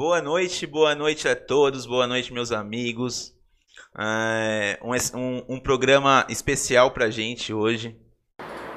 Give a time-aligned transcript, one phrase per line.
[0.00, 3.34] Boa noite, boa noite a todos, boa noite, meus amigos.
[3.98, 7.96] É, um, um, um programa especial pra gente hoje.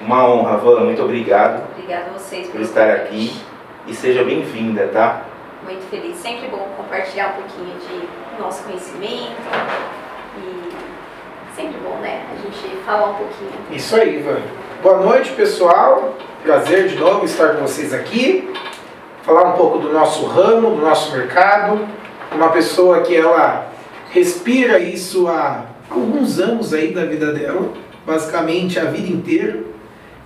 [0.00, 1.62] Uma honra, Van, muito obrigado.
[1.74, 3.40] Obrigada a vocês por estar aqui
[3.86, 5.24] e seja bem-vinda, tá?
[5.62, 9.40] Muito feliz, sempre bom compartilhar um pouquinho de nosso conhecimento
[10.38, 12.26] e sempre bom, né?
[12.32, 13.52] A gente falar um pouquinho.
[13.70, 14.42] Isso aí, Van.
[14.82, 16.16] Boa noite, pessoal.
[16.42, 18.52] Prazer de novo estar com vocês aqui.
[19.22, 21.86] Falar um pouco do nosso ramo, do nosso mercado.
[22.34, 23.70] Uma pessoa que ela
[24.10, 27.72] respira isso há alguns anos aí da vida dela,
[28.04, 29.62] basicamente a vida inteira.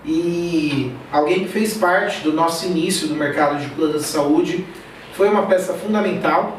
[0.03, 4.65] E alguém que fez parte do nosso início no mercado de plano de saúde
[5.13, 6.57] foi uma peça fundamental.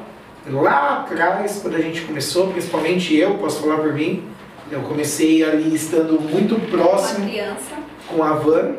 [0.47, 4.23] Lá atrás, quando a gente começou, principalmente eu, posso falar por mim,
[4.71, 7.27] eu comecei ali estando muito próximo
[8.07, 8.73] com a Van.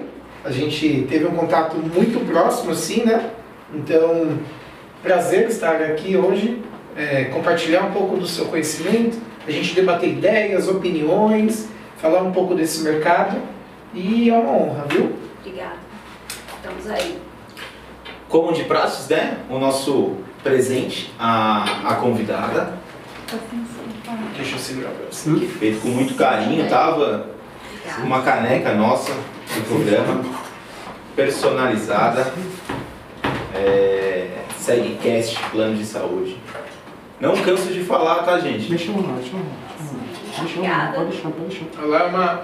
[0.44, 3.32] A gente teve um contato muito próximo, assim, né?
[3.74, 4.38] Então,
[5.02, 6.62] prazer estar aqui hoje,
[6.96, 12.54] é, compartilhar um pouco do seu conhecimento, a gente debater ideias, opiniões, falar um pouco
[12.54, 13.40] desse mercado
[13.92, 15.16] e é uma honra, viu?
[15.40, 15.76] Obrigada.
[16.56, 17.18] Estamos aí.
[18.28, 19.38] Como de praxis, né?
[19.48, 22.74] O nosso presente, a, a convidada.
[24.36, 25.30] Deixa eu segurar pra você.
[25.30, 27.26] Que feito com muito carinho, tava
[28.02, 30.24] uma caneca nossa do programa,
[31.16, 32.32] personalizada.
[33.58, 36.36] É, segue cast plano de saúde.
[37.20, 38.68] Não canso de falar, tá, gente?
[38.68, 39.46] Deixa eu lá, deixa eu lá.
[40.40, 41.82] Deixa eu lá, pode deixar, pode deixar.
[41.82, 42.42] Ela é uma,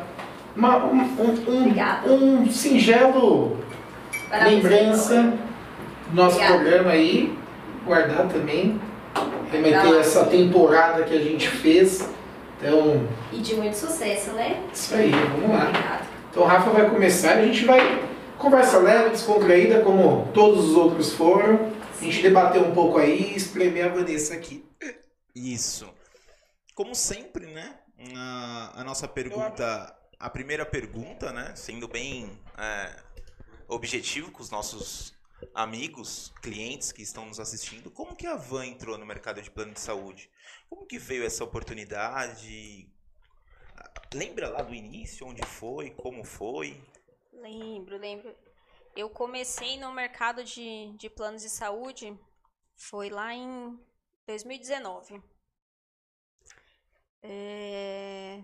[0.57, 3.57] uma, um, um, um, um singelo
[4.43, 5.35] lembrança
[6.11, 6.59] do nosso Obrigada.
[6.59, 7.39] programa aí.
[7.87, 8.81] Guardar também.
[9.53, 12.09] Remeter essa temporada que a gente fez.
[12.59, 13.07] Então.
[13.33, 14.57] E de muito sucesso, né?
[14.73, 16.01] Isso aí, vamos lá.
[16.31, 18.03] Então o Rafa vai começar e a gente vai
[18.45, 21.73] conversa leve, descontraída, como todos os outros foram.
[21.99, 24.65] A gente debater um pouco aí e espremer a Vanessa aqui.
[25.35, 25.91] Isso.
[26.75, 27.79] Como sempre, né?
[28.15, 31.55] A, a nossa pergunta, a primeira pergunta, né?
[31.57, 32.97] Sendo bem é,
[33.67, 35.15] objetivo com os nossos
[35.55, 39.73] amigos, clientes que estão nos assistindo, como que a Van entrou no mercado de plano
[39.73, 40.31] de saúde?
[40.69, 42.89] Como que veio essa oportunidade?
[44.13, 46.81] Lembra lá do início, onde foi, como foi?
[47.45, 48.35] Lembro, lembro.
[48.97, 52.19] Eu comecei no mercado de, de planos de saúde,
[52.75, 53.79] foi lá em
[54.27, 55.23] 2019.
[57.23, 58.43] É...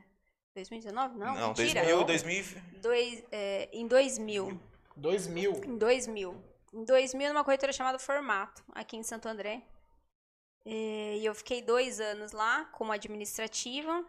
[0.55, 1.16] 2019?
[1.16, 1.83] Não, Não mentira.
[1.83, 2.62] 2000, 2000...
[2.83, 4.61] Dois, é, em 2000.
[4.94, 5.53] 2000?
[5.65, 6.44] Em 2000.
[6.75, 9.62] Em 2000, numa corretora chamada Formato, aqui em Santo André.
[10.67, 14.05] É, e eu fiquei dois anos lá como administrativa.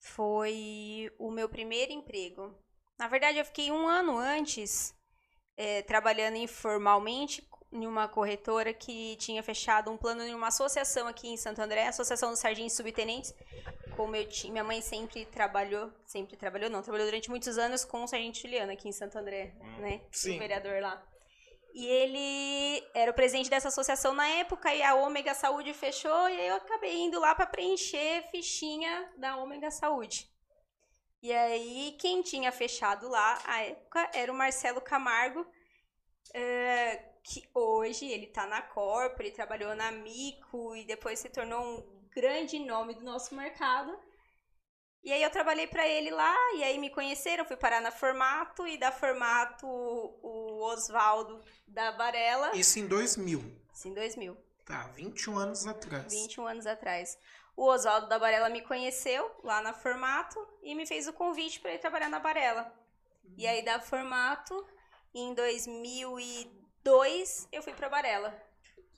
[0.00, 2.52] Foi o meu primeiro emprego.
[2.98, 4.94] Na verdade, eu fiquei um ano antes
[5.56, 11.28] é, trabalhando informalmente em uma corretora que tinha fechado um plano em uma associação aqui
[11.28, 13.34] em Santo André, Associação dos Sargentos Subtenentes.
[13.96, 18.04] Como eu tinha, minha mãe sempre trabalhou, sempre trabalhou, não, trabalhou durante muitos anos com
[18.04, 20.00] o Sargento Juliano aqui em Santo André, hum, né?
[20.12, 20.36] Sim.
[20.36, 21.04] O vereador lá.
[21.74, 26.46] E ele era o presidente dessa associação na época e a Ômega Saúde fechou e
[26.46, 30.32] eu acabei indo lá para preencher fichinha da Ômega Saúde.
[31.24, 35.46] E aí, quem tinha fechado lá à época era o Marcelo Camargo,
[36.34, 41.78] é, que hoje ele está na Corpo, ele trabalhou na Mico e depois se tornou
[41.78, 43.98] um grande nome do nosso mercado.
[45.02, 48.68] E aí eu trabalhei para ele lá, e aí me conheceram, fui parar na Formato,
[48.68, 52.54] e da Formato o Oswaldo da Varela.
[52.54, 53.40] Isso em 2000.
[53.72, 54.36] Isso em 2000.
[54.66, 56.12] Tá, 21 anos atrás.
[56.12, 57.18] 21 anos atrás.
[57.56, 61.74] O Oswaldo da Barela me conheceu lá na Formato e me fez o convite para
[61.74, 62.72] ir trabalhar na Barela.
[63.24, 63.34] Uhum.
[63.38, 64.66] E aí da Formato,
[65.14, 68.36] em 2002, eu fui para Barela.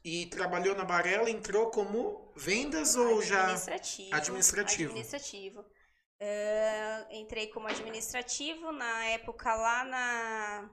[0.02, 4.14] E trabalhou na Barela, entrou como vendas ou já administrativo?
[4.14, 4.90] Administrativo.
[4.90, 5.60] Administrativo.
[5.60, 10.70] Uh, entrei como administrativo na época lá na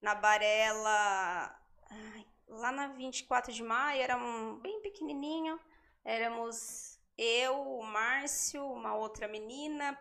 [0.00, 1.58] na Barela,
[2.46, 5.58] lá na 24 de maio, era um bem pequenininho.
[6.04, 9.98] Éramos eu, o Márcio, uma outra menina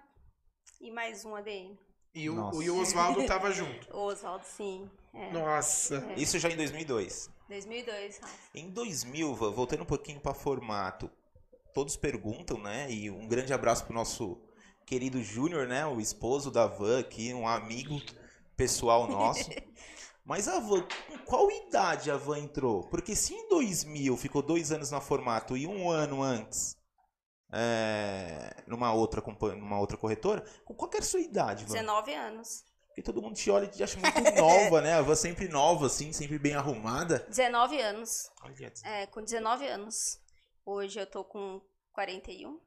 [0.81, 1.77] e mais um ADM.
[2.13, 3.89] E o, e o Oswaldo tava junto?
[3.95, 4.89] O Oswaldo, sim.
[5.13, 5.31] É.
[5.31, 6.05] Nossa.
[6.11, 6.19] É.
[6.19, 7.29] Isso já em 2002?
[7.47, 8.19] 2002.
[8.53, 11.09] Em 2000, voltando um pouquinho para formato,
[11.73, 12.91] todos perguntam, né?
[12.91, 14.38] E um grande abraço pro nosso
[14.85, 15.85] querido Júnior, né?
[15.85, 18.01] O esposo da Van aqui, um amigo
[18.57, 19.50] pessoal nosso.
[20.25, 22.84] Mas a Van, com qual idade a Van entrou?
[22.88, 26.78] Porque se em 2000 ficou dois anos na formato e um ano antes
[27.52, 29.22] é, numa, outra,
[29.56, 31.74] numa outra corretora, com qual era a sua idade, Van?
[31.74, 32.64] 19 anos.
[32.88, 34.94] Porque todo mundo te olha e te acha muito nova, né?
[34.94, 37.25] A van sempre nova, assim, sempre bem arrumada.
[37.30, 38.30] 19 anos.
[38.44, 40.20] Olha, É, com 19 anos.
[40.66, 41.60] Hoje eu tô com
[41.92, 42.60] 41.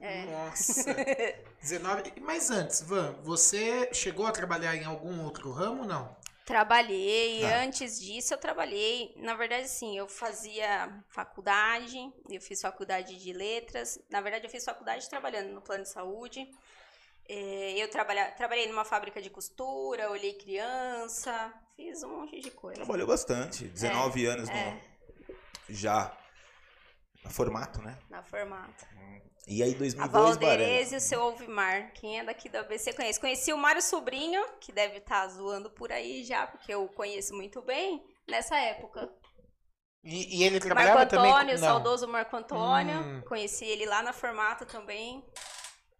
[0.00, 0.24] É.
[0.24, 0.94] Nossa.
[1.60, 2.14] 19.
[2.22, 6.16] Mas antes, Van, você chegou a trabalhar em algum outro ramo, não?
[6.44, 7.62] Trabalhei, Tá.
[7.62, 11.98] antes disso eu trabalhei, na verdade sim, eu fazia faculdade,
[12.28, 16.48] eu fiz faculdade de letras, na verdade eu fiz faculdade trabalhando no plano de saúde,
[17.28, 22.80] Eh, eu trabalha, trabalhei numa fábrica de costura, olhei criança, fiz um monte de coisa.
[22.82, 23.64] trabalhou bastante.
[23.68, 24.80] 19 anos no, é.
[25.70, 26.12] já
[27.24, 27.98] no formato, né?
[28.10, 28.86] Na formata.
[29.46, 30.28] E aí, A 2002, Barela.
[30.28, 33.18] Valderez e o seu Alvimar, quem é daqui da ABC conhece.
[33.18, 37.60] Conheci o Mário Sobrinho, que deve estar zoando por aí já, porque eu conheço muito
[37.62, 39.10] bem, nessa época.
[40.04, 41.32] E, e ele trabalhava Marco também?
[41.32, 41.60] Antônio, não.
[41.60, 43.00] saudoso Marco Antônio.
[43.00, 43.22] Hum.
[43.22, 45.24] Conheci ele lá na Formata também.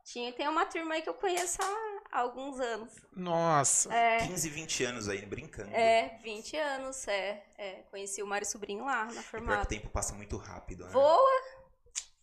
[0.05, 2.93] Tinha, tem uma turma aí que eu conheço há alguns anos.
[3.17, 3.91] Nossa.
[4.27, 5.75] 15, 20 anos aí, brincando.
[5.75, 7.43] É, 20 anos, é.
[7.57, 7.73] é.
[7.91, 10.91] Conheci o Mário Sobrinho lá na pior que o tempo passa muito rápido, né?
[10.93, 11.43] Voa!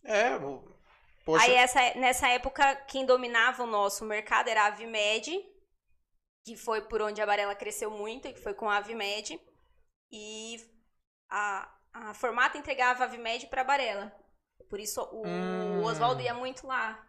[0.04, 0.30] É,
[1.24, 1.44] poxa.
[1.44, 5.44] Aí essa, nessa época, quem dominava o nosso mercado era a Avimed,
[6.44, 9.38] que foi por onde a Barela cresceu muito, e que foi com a Avimed.
[10.10, 10.56] E
[11.28, 14.12] a, a Formata entregava a Avimed para a Barela.
[14.68, 15.82] Por isso o, Hum.
[15.84, 17.04] Oswaldo ia muito lá.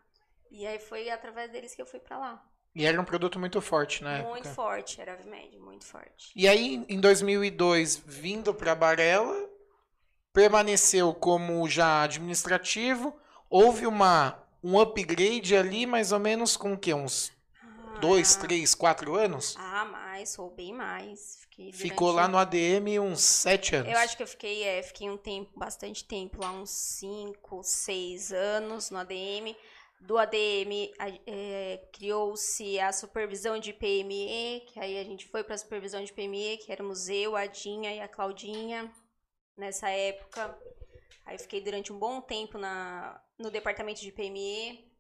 [0.50, 2.51] E aí foi através deles que eu fui para lá.
[2.74, 4.24] E era um produto muito forte, né?
[4.24, 6.32] muito forte, era a Avimed, muito forte.
[6.36, 9.50] E aí, em 2002, vindo para Barela,
[10.34, 13.14] permaneceu como já administrativo.
[13.50, 16.94] Houve uma, um upgrade ali, mais ou menos com o quê?
[16.94, 17.32] Uns
[18.00, 19.56] dois, Ah, três, quatro anos?
[19.60, 21.40] Ah, mais, sou bem mais.
[21.42, 23.92] Fiquei Ficou durante- lá no ADM uns sete anos.
[23.92, 28.32] Eu acho que eu fiquei, é, fiquei um tempo, bastante tempo, lá uns 5, 6
[28.32, 29.56] anos no ADM.
[30.02, 30.92] Do ADM
[31.28, 36.12] é, criou-se a supervisão de PME, que aí a gente foi para a supervisão de
[36.12, 38.92] PME, que éramos eu, a Dinha e a Claudinha
[39.56, 40.58] nessa época.
[41.24, 44.92] Aí fiquei durante um bom tempo na, no departamento de PME.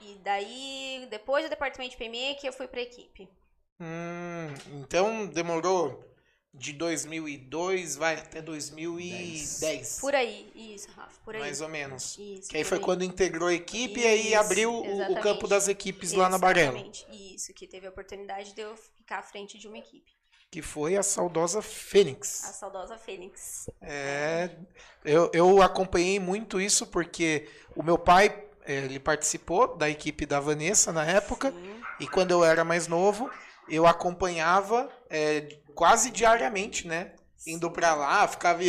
[0.00, 3.30] E daí, depois do departamento de PME, que eu fui para a equipe.
[3.80, 4.48] Hum,
[4.80, 6.04] então demorou
[6.56, 9.98] de 2002 vai até 2010.
[10.00, 11.40] Por aí, isso, Rafa, por aí.
[11.40, 12.16] mais ou menos.
[12.18, 12.84] Isso, Que aí foi aí.
[12.84, 16.38] quando integrou a equipe e aí Isso, abriu o- o, campo das equipes lá na
[16.38, 16.72] Barela.
[16.78, 20.10] Exatamente, Isso, que teve a oportunidade de eu ficar à frente de uma equipe.
[20.50, 22.44] Que foi a saudosa Fênix.
[22.44, 23.68] A saudosa Fênix.
[23.82, 24.50] É,
[25.04, 30.38] eu, eu acompanhei muito isso porque o meu pai, eh, ele participou da equipe da
[30.40, 31.80] Vanessa na época, Sim.
[32.00, 33.28] e quando eu era mais novo,
[33.68, 37.12] eu acompanhava eh, quase diariamente, né?
[37.46, 38.62] Indo pra lá, ficava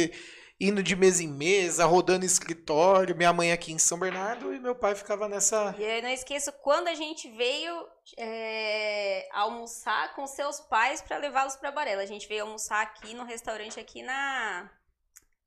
[0.59, 4.75] indo de mesa em mesa, rodando escritório, minha mãe aqui em São Bernardo e meu
[4.75, 5.73] pai ficava nessa.
[5.77, 7.87] E eu não esqueço quando a gente veio
[8.17, 12.01] é, almoçar com seus pais para levá-los para Barela.
[12.01, 14.69] A gente veio almoçar aqui no restaurante aqui na.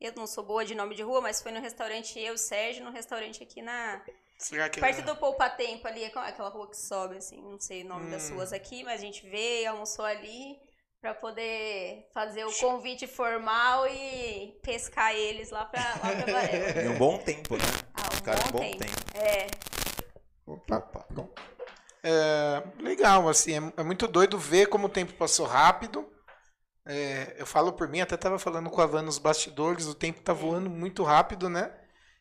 [0.00, 2.90] Eu não sou boa de nome de rua, mas foi no restaurante eu, Sérgio, no
[2.90, 4.02] restaurante aqui na.
[4.38, 7.88] Será que Perto do Poupa Tempo ali, aquela rua que sobe, assim, não sei o
[7.88, 8.36] nome das Hum.
[8.36, 10.58] ruas aqui, mas a gente veio, almoçou ali
[11.00, 16.91] pra poder fazer o convite formal e pescar eles lá pra, lá pra Varela.
[16.91, 17.64] Um bom tempo, né?
[17.94, 18.79] Ah, um Cara, bom bom tempo.
[18.79, 18.97] tempo.
[19.14, 19.47] É,
[20.47, 21.29] Opa, bom.
[22.02, 26.06] É, legal, assim, é, é muito doido ver como o tempo passou rápido.
[26.87, 30.20] É, eu falo por mim, até tava falando com a Van nos bastidores, o tempo
[30.22, 31.72] tá voando muito rápido, né?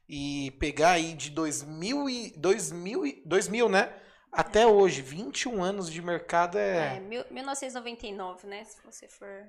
[0.08, 3.94] E pegar aí de 2000, e, 2000, e- 2000 né?
[4.32, 8.64] Até hoje, 21 anos de mercado é, é, mil- 1999, né?
[8.64, 9.48] Se você for,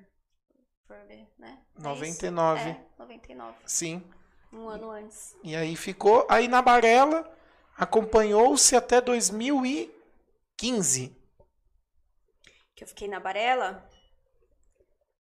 [0.87, 1.59] for ver, né?
[1.75, 1.87] É isso.
[1.87, 2.69] 99.
[2.69, 3.57] É, 99.
[3.65, 4.03] Sim.
[4.51, 5.35] Um ano antes.
[5.43, 6.25] E aí ficou.
[6.29, 7.31] Aí na Barela,
[7.77, 11.15] acompanhou-se até 2015.
[12.75, 13.87] Que eu fiquei na Barela.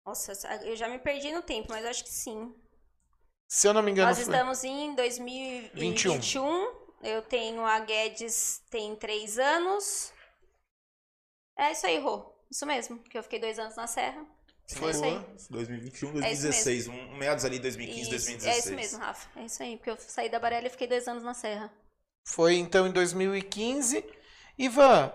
[0.06, 0.32] Nossa,
[0.64, 2.54] eu já me perdi no tempo, mas acho que sim.
[3.48, 4.32] Se eu não me engano, Nós foi.
[4.32, 6.77] estamos em 2021.
[7.02, 10.12] Eu tenho a Guedes, tem três anos.
[11.56, 12.32] É isso aí, Rô.
[12.50, 14.24] Isso mesmo, que eu fiquei dois anos na Serra.
[14.76, 15.18] Foi é isso aí.
[15.18, 15.36] Boa.
[15.50, 16.88] 2021, É isso 2016.
[16.88, 18.56] um, meados ali 2015, Isso, 2016.
[18.56, 19.40] É isso mesmo, Rafa.
[19.40, 21.72] É isso aí, porque eu saí da Barela e fiquei dois anos na Serra.
[22.26, 24.04] Foi então em 2015.
[24.58, 25.12] Ivan,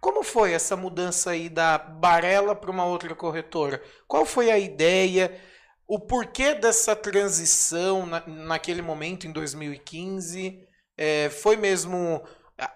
[0.00, 3.82] como foi essa mudança aí da Barela para uma outra corretora?
[4.06, 5.40] Qual foi a ideia?
[5.86, 10.67] O porquê dessa transição na, naquele momento, em 2015?
[10.98, 12.20] É, foi mesmo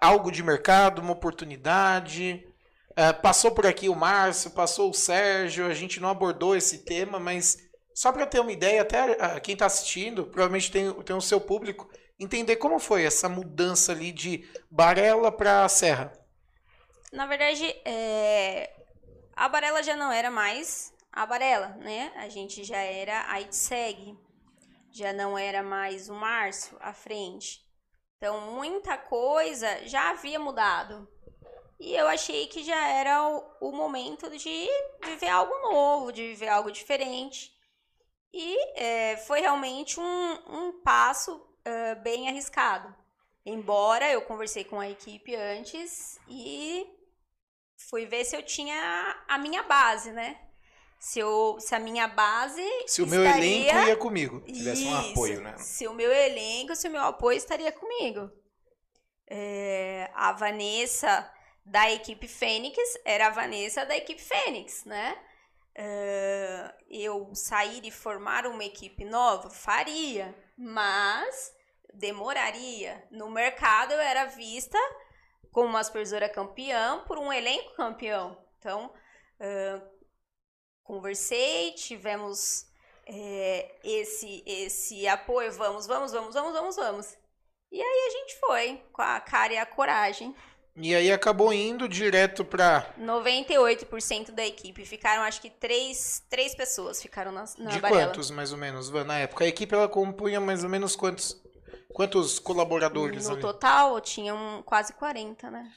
[0.01, 2.47] algo de mercado, uma oportunidade?
[2.95, 7.19] É, passou por aqui o Márcio, passou o Sérgio, a gente não abordou esse tema,
[7.19, 7.59] mas
[7.93, 11.41] só para ter uma ideia, até ah, quem está assistindo, provavelmente tem, tem o seu
[11.41, 16.13] público, entender como foi essa mudança ali de Barela para Serra.
[17.13, 18.71] na verdade, é,
[19.35, 22.13] a Barela já não era mais a Barela, né?
[22.17, 24.17] A gente já era a Itseg,
[24.91, 27.61] já não era mais o Márcio à frente.
[28.23, 31.09] Então, muita coisa já havia mudado.
[31.81, 34.69] E eu achei que já era o, o momento de
[35.05, 37.53] viver algo novo, de viver algo diferente.
[38.33, 42.95] E é, foi realmente um, um passo uh, bem arriscado.
[43.45, 46.87] Embora eu conversei com a equipe antes e
[47.77, 50.41] fui ver se eu tinha a minha base, né?
[51.03, 52.63] Se, eu, se a minha base.
[52.87, 53.73] Se o meu estaria...
[53.73, 54.41] elenco ia comigo.
[54.43, 55.59] Tivesse um apoio, né?
[55.59, 58.31] Se o meu elenco, se o meu apoio estaria comigo.
[59.27, 61.29] É, a Vanessa
[61.67, 65.19] da equipe Fênix era a Vanessa da equipe Fênix, né?
[65.77, 69.51] Uh, eu sair e formar uma equipe nova?
[69.51, 71.53] Faria, mas
[71.93, 73.05] demoraria.
[73.11, 74.79] No mercado eu era vista
[75.51, 78.41] como uma supervisora campeã por um elenco campeão.
[78.61, 78.87] Então,
[79.41, 79.92] uh,
[80.83, 82.67] conversei, tivemos
[83.07, 87.17] é, esse, esse apoio, vamos, vamos, vamos, vamos, vamos, vamos.
[87.71, 90.35] E aí a gente foi, com a cara e a coragem.
[90.77, 94.85] E aí acabou indo direto para 98% da equipe.
[94.87, 98.07] Ficaram, acho que, três, três pessoas ficaram na, na De Barela.
[98.07, 99.45] quantos, mais ou menos, Van, na época?
[99.45, 101.41] A equipe ela compunha mais ou menos quantos,
[101.93, 103.41] quantos colaboradores No ali?
[103.43, 105.71] total, tinham quase 40, né?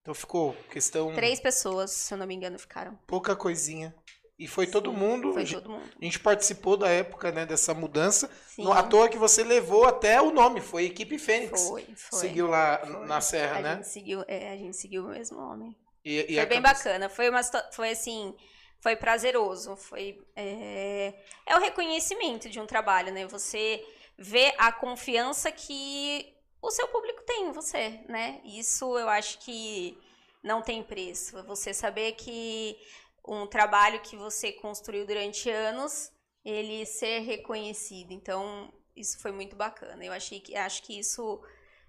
[0.00, 2.98] Então ficou questão Três pessoas, se eu não me engano, ficaram.
[3.06, 3.94] pouca coisinha.
[4.42, 5.32] E foi todo Sim, mundo.
[5.32, 5.88] Foi a gente- todo mundo.
[6.00, 8.30] A gente participou da época, né, dessa mudança.
[8.48, 11.68] Sim, à toa que você levou até o nome, foi Equipe Fênix.
[11.68, 12.18] foi, foi.
[12.18, 13.06] Seguiu lá Foi.
[13.06, 13.74] na Serra, a né?
[13.76, 15.76] Gente seguiu, é, a gente seguiu o mesmo nome.
[16.04, 17.08] E, e foi bem cabeça- bacana.
[17.08, 17.40] Foi uma
[17.72, 18.34] foi assim,
[18.80, 19.76] foi prazeroso.
[19.76, 21.14] Foi é,
[21.46, 23.26] é o reconhecimento de um trabalho, né?
[23.28, 23.80] Você
[24.18, 28.40] vê a confiança que o seu público tem em você, né?
[28.44, 29.96] Isso eu acho que
[30.42, 31.38] não tem preço.
[31.38, 32.76] É Você saber que
[33.26, 36.10] um trabalho que você construiu durante anos,
[36.44, 38.12] ele ser reconhecido.
[38.12, 40.04] Então, isso foi muito bacana.
[40.04, 41.40] Eu achei que acho que isso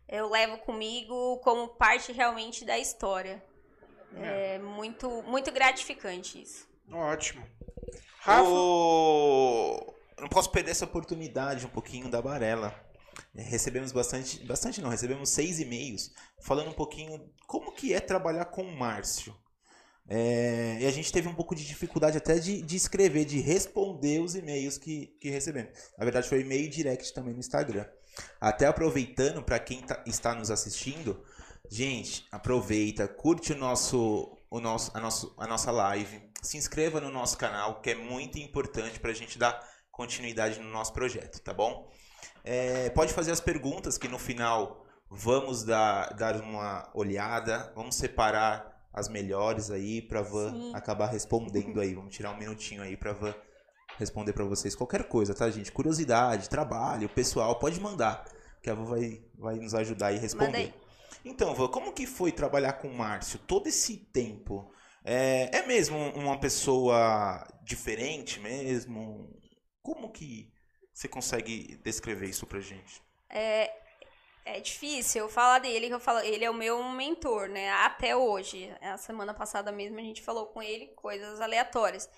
[0.07, 3.43] eu levo comigo como parte realmente da história.
[4.15, 6.67] É muito, muito gratificante isso.
[6.91, 7.45] Ótimo.
[8.19, 9.93] Rafa, O...
[10.19, 12.73] Não posso perder essa oportunidade um pouquinho da Barela.
[13.35, 16.11] É, Recebemos bastante, bastante não, recebemos seis e-mails
[16.41, 19.35] falando um pouquinho como que é trabalhar com o Márcio.
[20.07, 24.19] É, e a gente teve um pouco de dificuldade até de, de escrever, de responder
[24.19, 25.71] os e-mails que, que recebemos.
[25.97, 27.85] Na verdade, foi e-mail direct também no Instagram.
[28.39, 31.23] Até aproveitando, para quem tá- está nos assistindo,
[31.69, 37.09] gente, aproveita, curte o nosso, o nosso, a, nosso, a nossa live, se inscreva no
[37.09, 39.57] nosso canal, que é muito importante para a gente dar
[39.89, 41.89] continuidade no nosso projeto, tá bom?
[42.43, 48.72] É, pode fazer as perguntas que no final vamos dar, dar uma olhada, vamos separar
[48.93, 50.75] as melhores aí para Van Sim.
[50.75, 51.95] acabar respondendo aí.
[51.95, 53.33] Vamos tirar um minutinho aí para Van
[53.97, 55.71] responder para vocês qualquer coisa, tá, gente?
[55.71, 58.25] Curiosidade, trabalho, pessoal, pode mandar,
[58.61, 60.73] que a Van vai, vai nos ajudar a responder.
[61.25, 64.71] Então, Van, como que foi trabalhar com o Márcio todo esse tempo?
[65.03, 69.29] É, é mesmo uma pessoa diferente mesmo?
[69.81, 70.51] Como que
[70.93, 73.01] você consegue descrever isso pra gente?
[73.29, 73.82] É
[74.59, 77.69] difícil eu falar dele, que eu falo, ele é o meu mentor, né?
[77.71, 78.75] Até hoje.
[78.81, 82.09] A semana passada mesmo a gente falou com ele coisas aleatórias.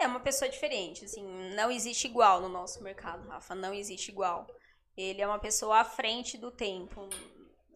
[0.00, 4.46] É uma pessoa diferente, assim, não existe igual no nosso mercado, Rafa, não existe igual.
[4.96, 7.08] Ele é uma pessoa à frente do tempo.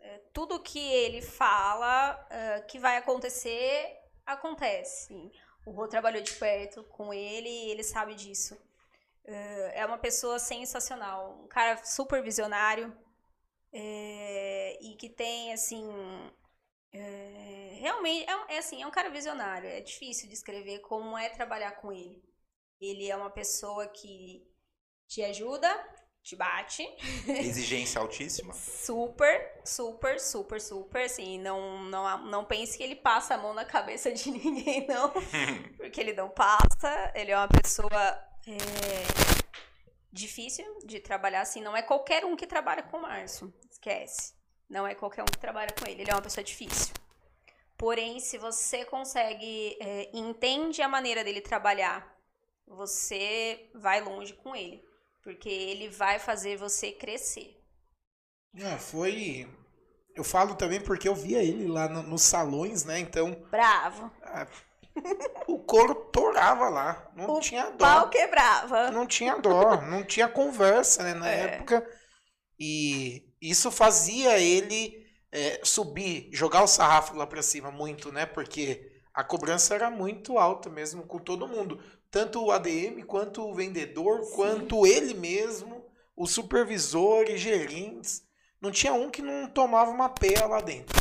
[0.00, 5.30] É, tudo que ele fala é, que vai acontecer, acontece.
[5.64, 8.58] O Rô trabalhou de perto com ele e ele sabe disso.
[9.24, 12.96] É é uma pessoa sensacional, um cara super visionário,
[13.72, 15.84] é, e que tem assim
[16.92, 21.28] é, realmente é, um- é assim é um cara visionário é difícil descrever como é
[21.28, 22.22] trabalhar com ele.
[22.80, 24.46] Ele é uma pessoa que
[25.06, 25.68] te ajuda
[26.22, 26.82] te bate.
[27.28, 28.52] Exigência altíssima?
[28.54, 33.64] super super super super assim não não não pense que ele passa a mão na
[33.64, 35.12] cabeça de ninguém não.
[35.76, 39.37] Porque ele não passa ele é uma pessoa é,
[40.12, 41.60] difícil de trabalhar assim.
[41.60, 43.52] Não é qualquer um que trabalha com o Márcio.
[43.70, 44.34] Esquece.
[44.68, 46.02] Não é qualquer um que trabalha com ele.
[46.02, 46.94] Ele é uma pessoa difícil.
[47.76, 52.16] Porém, se você consegue, é, entende a maneira dele trabalhar,
[52.66, 54.84] você vai longe com ele.
[55.22, 57.56] Porque ele vai fazer você crescer.
[58.62, 59.48] Ah, foi.
[60.14, 62.98] Eu falo também porque eu via ele lá no- nos salões, né?
[62.98, 64.10] Então Bravo.
[65.46, 67.10] O couro torava lá.
[67.14, 67.78] Não O tinha dó.
[67.78, 68.90] Pau quebrava.
[68.90, 71.40] Não tinha dó, não tinha conversa, né, na É.
[71.44, 71.86] época.
[72.58, 78.26] E isso fazia ele é, subir, jogar o sarrafo lá para cima muito, né?
[78.26, 81.78] Porque a cobrança era muito alta mesmo com todo mundo.
[82.10, 84.32] Tanto o ADM, quanto o vendedor, Sim.
[84.34, 85.84] quanto ele mesmo,
[86.16, 88.22] o supervisor e gerentes.
[88.60, 90.98] Não tinha um que não tomava uma pé lá dentro.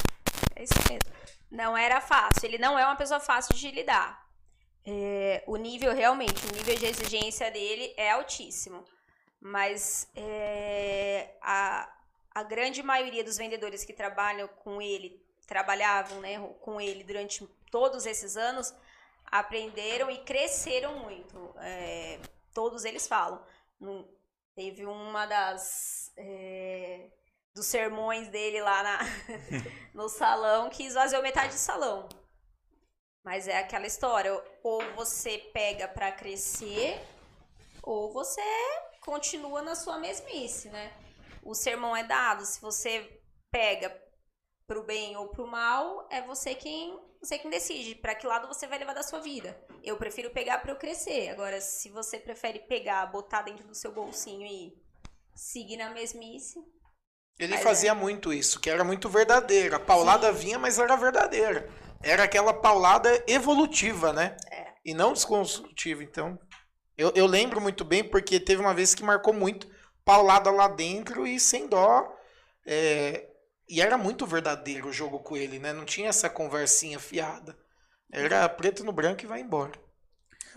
[0.56, 1.17] É isso mesmo.
[1.50, 2.46] Não era fácil.
[2.46, 4.28] Ele não é uma pessoa fácil de lidar.
[4.86, 8.84] É, o nível, realmente, o nível de exigência dele é altíssimo.
[9.40, 11.92] Mas é, a,
[12.34, 18.06] a grande maioria dos vendedores que trabalham com ele, trabalhavam né, com ele durante todos
[18.06, 18.74] esses anos,
[19.26, 21.54] aprenderam e cresceram muito.
[21.60, 22.20] É,
[22.54, 23.44] todos eles falam.
[24.56, 26.12] teve uma das.
[26.18, 27.10] É,
[27.58, 29.00] dos sermões dele lá na,
[29.94, 32.08] no salão que esvaziou metade do salão.
[33.26, 34.32] Mas é aquela história,
[34.64, 37.06] ou você pega para crescer,
[37.84, 38.42] ou você
[39.02, 40.94] continua na sua mesmice, né?
[41.48, 43.90] o sermão é dado, se você pega
[44.68, 48.68] pro bem ou pro mal, é você quem você quem decide para que lado você
[48.68, 49.60] vai levar da sua vida.
[49.82, 51.30] Eu prefiro pegar para eu crescer.
[51.30, 54.78] Agora, se você prefere pegar, botar dentro do seu bolsinho e
[55.34, 56.64] seguir na mesmice,
[57.40, 57.94] ele fazia é.
[57.94, 59.76] muito isso, que era muito verdadeira.
[59.76, 60.40] A paulada Sim.
[60.40, 61.70] vinha, mas era verdadeira.
[62.02, 64.36] Era aquela paulada evolutiva, né?
[64.52, 64.74] É.
[64.84, 66.04] E não desconstrutiva.
[66.04, 66.40] Então,
[66.98, 69.70] eu, eu lembro muito bem, porque teve uma vez que marcou muito
[70.04, 72.12] paulada lá dentro e sem dó.
[72.66, 73.28] É,
[73.70, 75.74] e era muito verdadeiro o jogo com ele, né?
[75.74, 77.56] Não tinha essa conversinha fiada.
[78.12, 79.74] Era preto no branco e vai embora.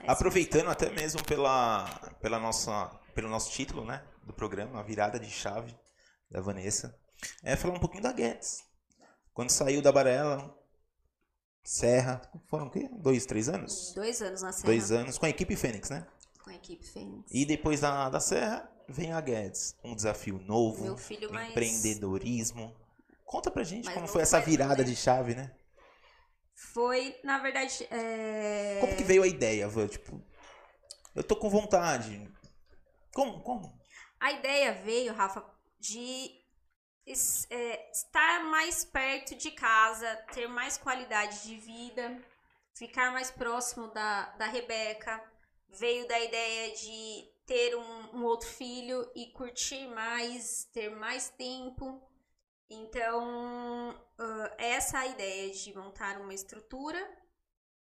[0.06, 1.84] Aproveitando até mesmo pela,
[2.22, 4.02] pela nossa, pelo nosso título, né?
[4.22, 5.76] Do programa, a virada de chave
[6.30, 6.98] da Vanessa.
[7.42, 8.64] É falar um pouquinho da Guedes.
[9.34, 10.56] Quando saiu da Barela,
[11.62, 12.88] Serra, foram o quê?
[12.92, 13.92] Dois, três anos?
[13.94, 14.66] Dois anos na Serra.
[14.66, 16.06] Dois anos com a equipe Fênix, né?
[16.42, 17.30] Com a equipe Fênix.
[17.30, 19.76] E depois da, da Serra, vem a Guedes.
[19.84, 21.50] Um desafio novo, Meu filho mais...
[21.50, 22.74] empreendedorismo.
[23.24, 25.54] Conta pra gente mais como foi essa virada de chave, né?
[26.54, 27.86] Foi, na verdade.
[27.90, 28.78] É...
[28.80, 29.86] Como que veio a ideia, Van?
[29.86, 30.20] Tipo,
[31.14, 32.28] eu tô com vontade.
[33.14, 33.40] Como?
[33.42, 33.80] Como?
[34.18, 35.44] A ideia veio, Rafa,
[35.80, 36.38] de
[37.50, 42.22] é, estar mais perto de casa, ter mais qualidade de vida,
[42.74, 45.22] ficar mais próximo da, da Rebeca.
[45.68, 52.00] Veio da ideia de ter um, um outro filho e curtir mais, ter mais tempo.
[52.68, 57.00] Então, uh, essa é a ideia de montar uma estrutura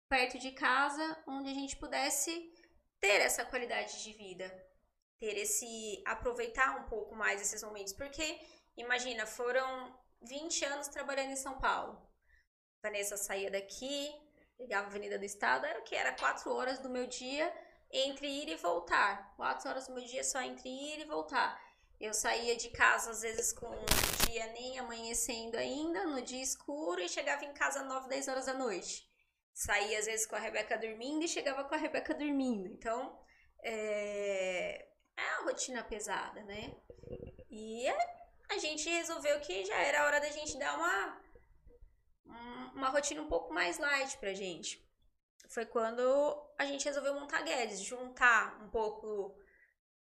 [0.08, 2.54] perto de casa onde a gente pudesse
[3.00, 4.69] ter essa qualidade de vida,
[5.20, 8.40] ter esse aproveitar um pouco mais esses momentos, porque
[8.78, 12.02] imagina, foram 20 anos trabalhando em São Paulo.
[12.82, 14.10] Vanessa saía daqui,
[14.58, 17.54] pegava a Avenida do Estado, era o que era quatro horas do meu dia
[17.92, 19.34] entre ir e voltar.
[19.36, 21.60] Quatro horas do meu dia só entre ir e voltar.
[22.00, 27.02] Eu saía de casa às vezes com o dia nem amanhecendo ainda, no dia escuro,
[27.02, 29.06] e chegava em casa 9, 10 horas da noite.
[29.54, 32.68] Saía às vezes com a Rebeca dormindo e chegava com a Rebeca dormindo.
[32.68, 33.20] Então,
[33.62, 34.89] é,
[35.20, 36.76] é uma rotina pesada, né?
[37.50, 37.86] E
[38.50, 41.22] a gente resolveu que já era hora da gente dar uma,
[42.74, 44.88] uma rotina um pouco mais light pra gente
[45.50, 46.04] foi quando
[46.58, 49.36] a gente resolveu montar Guedes, juntar um pouco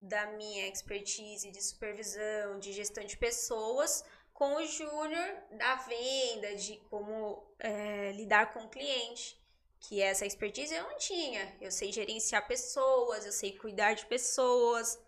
[0.02, 6.78] da minha expertise de supervisão, de gestão de pessoas, com o júnior da venda, de
[6.90, 9.40] como é, lidar com o cliente.
[9.80, 11.56] Que essa expertise eu não tinha.
[11.62, 15.00] Eu sei gerenciar pessoas, eu sei cuidar de pessoas,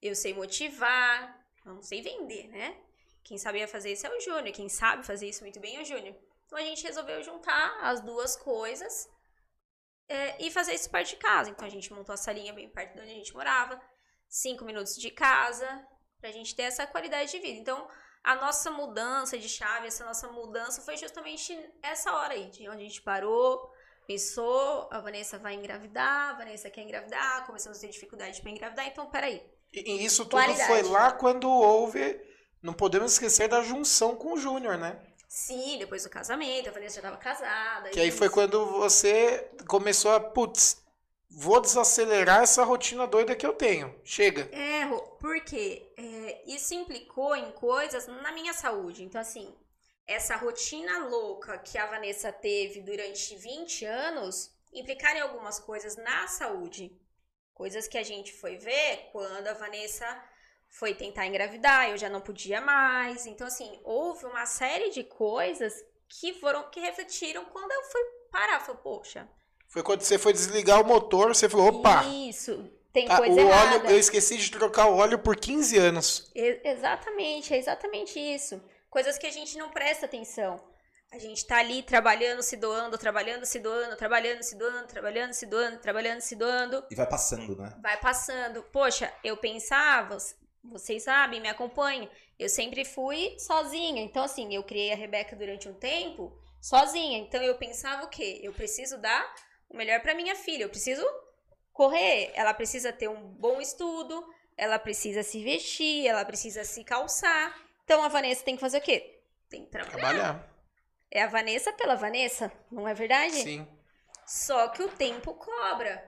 [0.00, 2.80] eu sei motivar, não sei vender, né?
[3.22, 5.84] Quem sabia fazer isso é o Júnior, quem sabe fazer isso muito bem é o
[5.84, 6.16] Júnior.
[6.46, 9.06] Então a gente resolveu juntar as duas coisas
[10.08, 11.50] é, e fazer isso perto de casa.
[11.50, 13.80] Então a gente montou a salinha bem perto de onde a gente morava,
[14.28, 15.86] cinco minutos de casa,
[16.20, 17.58] pra gente ter essa qualidade de vida.
[17.58, 17.88] Então
[18.24, 22.82] a nossa mudança de chave, essa nossa mudança foi justamente essa hora aí, de onde
[22.82, 23.70] a gente parou,
[24.06, 28.86] pensou, a Vanessa vai engravidar, a Vanessa quer engravidar, começamos a ter dificuldade para engravidar,
[28.86, 29.57] então peraí.
[29.72, 30.66] E isso tudo Qualidade.
[30.66, 32.20] foi lá quando houve,
[32.62, 34.98] não podemos esquecer da junção com o Júnior, né?
[35.28, 37.90] Sim, depois do casamento, a Vanessa já estava casada.
[37.90, 40.82] Que aí foi quando você começou a, putz,
[41.30, 43.94] vou desacelerar essa rotina doida que eu tenho.
[44.02, 44.48] Chega.
[44.52, 44.86] É,
[45.20, 49.04] porque é, isso implicou em coisas na minha saúde.
[49.04, 49.54] Então, assim,
[50.06, 56.26] essa rotina louca que a Vanessa teve durante 20 anos implicaram em algumas coisas na
[56.26, 56.90] saúde.
[57.58, 60.06] Coisas que a gente foi ver quando a Vanessa
[60.68, 63.26] foi tentar engravidar, eu já não podia mais.
[63.26, 65.74] Então, assim, houve uma série de coisas
[66.08, 68.60] que foram que refletiram quando eu fui parar.
[68.60, 69.28] Falei, poxa.
[69.66, 72.04] Foi quando você foi desligar o motor, você falou, opa.
[72.04, 73.78] Isso, tem tá, coisa o errada.
[73.78, 76.30] Óleo, eu esqueci de trocar o óleo por 15 anos.
[76.36, 78.62] E, exatamente, é exatamente isso.
[78.88, 80.64] Coisas que a gente não presta atenção.
[81.10, 85.46] A gente tá ali trabalhando, se doando, trabalhando, se doando, trabalhando, se doando, trabalhando, se
[85.46, 86.84] doando, trabalhando, se doando.
[86.90, 87.74] E vai passando, né?
[87.82, 88.62] Vai passando.
[88.64, 90.18] Poxa, eu pensava,
[90.62, 92.10] vocês sabem, me acompanham.
[92.38, 94.02] Eu sempre fui sozinha.
[94.02, 97.18] Então, assim, eu criei a Rebeca durante um tempo sozinha.
[97.18, 98.40] Então, eu pensava o quê?
[98.42, 99.34] Eu preciso dar
[99.70, 100.64] o melhor para minha filha.
[100.64, 101.04] Eu preciso
[101.72, 102.32] correr.
[102.34, 104.24] Ela precisa ter um bom estudo.
[104.58, 106.06] Ela precisa se vestir.
[106.06, 107.56] Ela precisa se calçar.
[107.82, 109.22] Então, a Vanessa tem que fazer o quê?
[109.48, 109.98] Tem que trabalhar.
[109.98, 110.57] Trabalhar.
[111.10, 113.34] É a Vanessa pela Vanessa, não é verdade?
[113.34, 113.66] Sim.
[114.26, 116.06] Só que o tempo cobra.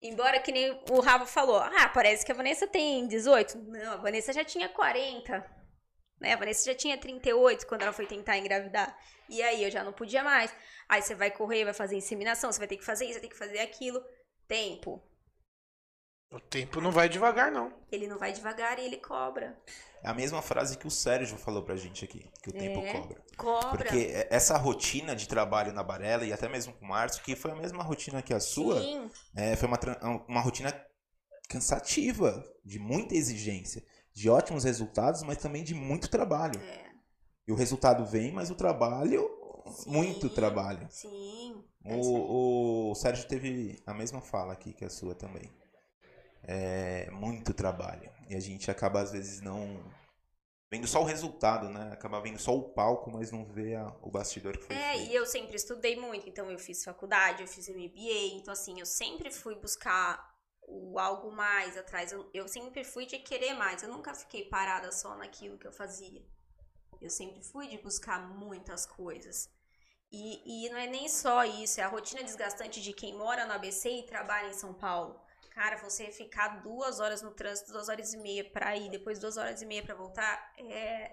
[0.00, 3.58] Embora que nem o Rafa falou, ah, parece que a Vanessa tem 18.
[3.58, 5.44] Não, a Vanessa já tinha 40.
[6.20, 6.32] Né?
[6.32, 8.96] A Vanessa já tinha 38 quando ela foi tentar engravidar.
[9.28, 10.54] E aí eu já não podia mais.
[10.88, 13.28] Aí você vai correr, vai fazer inseminação, você vai ter que fazer isso, vai ter
[13.28, 14.00] que fazer aquilo.
[14.46, 15.02] Tempo.
[16.30, 17.72] O tempo não vai devagar, não.
[17.90, 19.60] Ele não vai devagar e ele cobra.
[20.02, 22.92] É a mesma frase que o Sérgio falou pra gente aqui, que o tempo É.
[22.92, 23.22] cobra.
[23.36, 23.68] Cobra.
[23.70, 27.50] Porque essa rotina de trabalho na Barela e até mesmo com o Márcio, que foi
[27.50, 28.80] a mesma rotina que a sua,
[29.34, 30.72] é, foi uma, tran- uma rotina
[31.48, 33.82] cansativa, de muita exigência,
[34.14, 36.60] de ótimos resultados, mas também de muito trabalho.
[36.60, 36.88] É.
[37.46, 39.28] E o resultado vem, mas o trabalho,
[39.74, 39.90] Sim.
[39.90, 40.86] muito trabalho.
[40.90, 41.64] sim.
[41.84, 41.94] É.
[41.96, 45.50] O, o Sérgio teve a mesma fala aqui que a sua também.
[46.42, 48.10] É muito trabalho.
[48.28, 49.82] E a gente acaba, às vezes, não.
[50.70, 51.90] Vendo só o resultado, né?
[51.92, 55.10] Acaba vendo só o palco, mas não vê a- o bastidor que foi É, feito.
[55.10, 58.86] e eu sempre estudei muito, então eu fiz faculdade, eu fiz MBA, então assim, eu
[58.86, 60.22] sempre fui buscar
[60.62, 62.12] o algo mais atrás.
[62.12, 65.72] Eu, eu sempre fui de querer mais, eu nunca fiquei parada só naquilo que eu
[65.72, 66.22] fazia.
[67.00, 69.48] Eu sempre fui de buscar muitas coisas.
[70.12, 73.52] E, e não é nem só isso, é a rotina desgastante de quem mora no
[73.54, 75.20] ABC e trabalha em São Paulo.
[75.58, 79.36] Cara, você ficar duas horas no trânsito, duas horas e meia pra ir, depois duas
[79.36, 81.10] horas e meia pra voltar, é,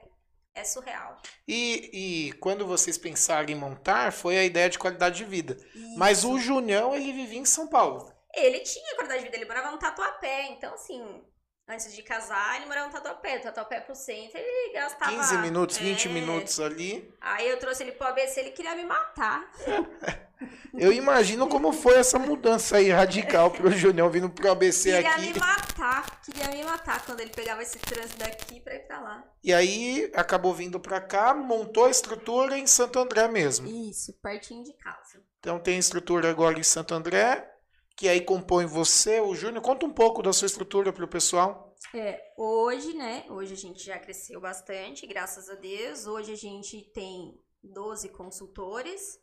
[0.53, 1.17] é surreal.
[1.47, 5.57] E, e quando vocês pensaram em montar, foi a ideia de qualidade de vida.
[5.97, 8.13] Mas o Junião, ele vivia em São Paulo.
[8.35, 11.23] Ele tinha qualidade de vida, ele morava no Tatuapé, então assim,
[11.67, 13.39] antes de casar, ele morava no Tatuapé.
[13.39, 15.11] Do Tatuapé pro centro, ele gastava...
[15.11, 16.11] 15 minutos, 20 É.
[16.11, 17.11] minutos ali.
[17.19, 19.51] Aí eu trouxe ele pro ABC, ele queria me matar.
[20.73, 25.33] Eu imagino como foi essa mudança aí radical pro Junião vindo pro ABC Queria aqui.
[25.33, 29.23] me matar, queria me matar quando ele pegava esse trânsito daqui pra ir pra lá.
[29.43, 33.67] E aí acabou vindo pra cá, montou a estrutura em Santo André mesmo.
[33.67, 35.23] Isso, pertinho de casa.
[35.39, 37.49] Então tem estrutura agora em Santo André,
[37.95, 39.61] que aí compõe você, o Júnior.
[39.63, 41.73] Conta um pouco da sua estrutura pro pessoal.
[41.93, 46.05] É, hoje, né, hoje a gente já cresceu bastante, graças a Deus.
[46.07, 49.19] Hoje a gente tem 12 consultores,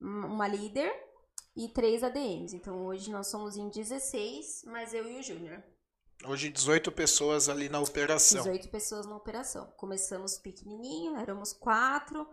[0.00, 0.92] uma líder
[1.56, 2.54] e três ADMs.
[2.54, 5.62] Então hoje nós somos em 16, mas eu e o Júnior.
[6.24, 8.42] Hoje 18 pessoas ali na operação.
[8.42, 9.72] 18 pessoas na operação.
[9.76, 12.26] Começamos pequenininho, éramos quatro,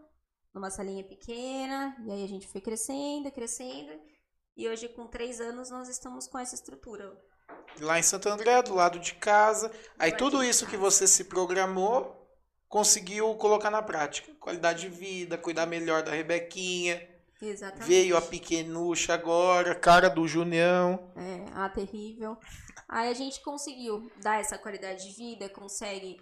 [0.53, 3.91] numa salinha pequena, e aí a gente foi crescendo, crescendo.
[4.57, 7.15] E hoje, com três anos, nós estamos com essa estrutura.
[7.79, 9.71] Lá em Santo André, do lado de casa.
[9.99, 12.27] Aí tudo isso que você se programou,
[12.67, 14.33] conseguiu colocar na prática.
[14.35, 17.16] Qualidade de vida, cuidar melhor da Rebequinha.
[17.41, 17.87] Exatamente.
[17.87, 21.11] Veio a pequenucha agora, cara do Junião.
[21.15, 22.37] É, ah, terrível.
[22.89, 26.19] Aí a gente conseguiu dar essa qualidade de vida, consegue,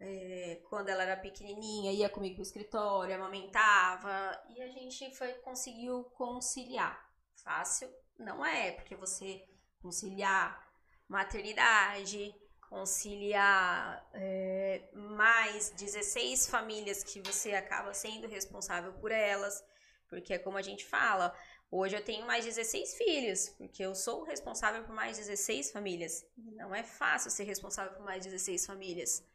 [0.00, 6.04] é, quando ela era pequenininha, ia comigo pro escritório, amamentava, e a gente foi, conseguiu
[6.16, 6.98] conciliar.
[7.42, 9.42] Fácil não é, porque você
[9.82, 10.64] conciliar
[11.08, 12.34] maternidade,
[12.70, 19.62] conciliar é, mais 16 famílias que você acaba sendo responsável por elas,
[20.08, 21.34] porque é como a gente fala,
[21.76, 26.24] Hoje eu tenho mais 16 filhos, porque eu sou responsável por mais 16 famílias.
[26.36, 29.26] Não é fácil ser responsável por mais 16 famílias.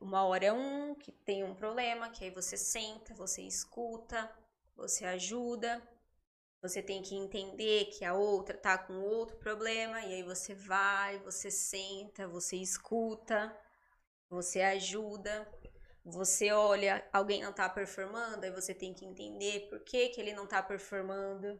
[0.00, 4.30] Uma hora é um que tem um problema, que aí você senta, você escuta,
[4.76, 5.82] você ajuda.
[6.62, 11.18] Você tem que entender que a outra tá com outro problema, e aí você vai,
[11.18, 13.52] você senta, você escuta,
[14.30, 15.44] você ajuda.
[16.04, 20.34] Você olha, alguém não tá performando, aí você tem que entender por que, que ele
[20.34, 21.58] não tá performando.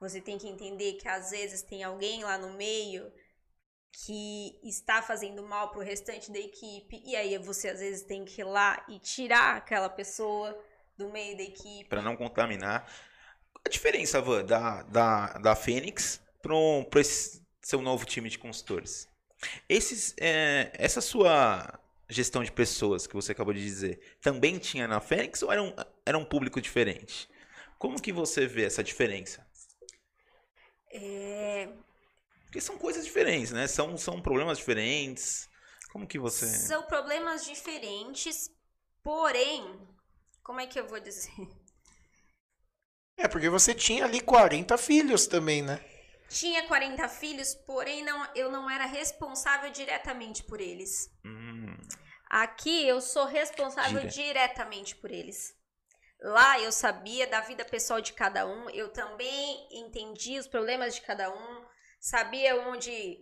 [0.00, 3.12] Você tem que entender que às vezes tem alguém lá no meio
[3.90, 8.40] que está fazendo mal pro restante da equipe, e aí você às vezes tem que
[8.40, 10.56] ir lá e tirar aquela pessoa
[10.96, 11.88] do meio da equipe.
[11.88, 12.88] Pra não contaminar.
[13.64, 19.08] A diferença, Van, da, da, da Fênix para esse seu novo time de consultores.
[19.68, 25.00] Esses, é, essa sua gestão de pessoas que você acabou de dizer, também tinha na
[25.00, 27.28] Fênix ou era um, era um público diferente?
[27.78, 29.46] Como que você vê essa diferença?
[30.90, 31.68] É,
[32.44, 33.66] Porque são coisas diferentes, né?
[33.66, 35.48] São, são problemas diferentes.
[35.92, 36.46] Como que você...
[36.46, 38.50] São problemas diferentes,
[39.04, 39.62] Porém,
[40.42, 41.30] como é que eu vou dizer?
[43.16, 45.78] É, porque você tinha ali 40 filhos também, né?
[46.34, 51.08] Tinha 40 filhos, porém não, eu não era responsável diretamente por eles.
[51.24, 51.76] Hum,
[52.28, 55.54] Aqui eu sou responsável Dire- diretamente por eles.
[56.20, 61.02] Lá eu sabia da vida pessoal de cada um, eu também entendi os problemas de
[61.02, 61.64] cada um,
[62.00, 63.18] sabia onde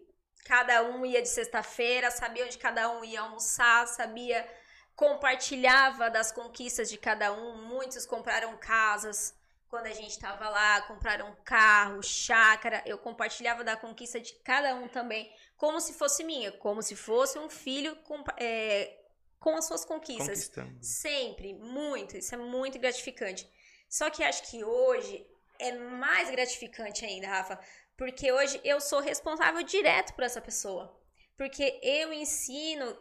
[0.46, 4.48] cada um ia de sexta-feira, sabia onde cada um ia almoçar, sabia,
[4.96, 7.66] compartilhava das conquistas de cada um.
[7.66, 9.34] Muitos compraram casas
[9.72, 12.82] quando a gente estava lá, compraram carro, chácara.
[12.84, 17.38] Eu compartilhava da conquista de cada um também, como se fosse minha, como se fosse
[17.38, 18.98] um filho com, é,
[19.40, 20.50] com as suas conquistas.
[20.82, 22.18] Sempre, muito.
[22.18, 23.50] Isso é muito gratificante.
[23.88, 25.26] Só que acho que hoje
[25.58, 27.58] é mais gratificante ainda, Rafa,
[27.96, 30.94] porque hoje eu sou responsável direto por essa pessoa.
[31.34, 32.94] Porque eu ensino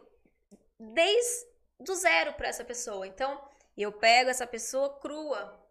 [0.80, 3.06] desde do zero para essa pessoa.
[3.06, 3.38] Então,
[3.76, 5.61] eu pego essa pessoa crua,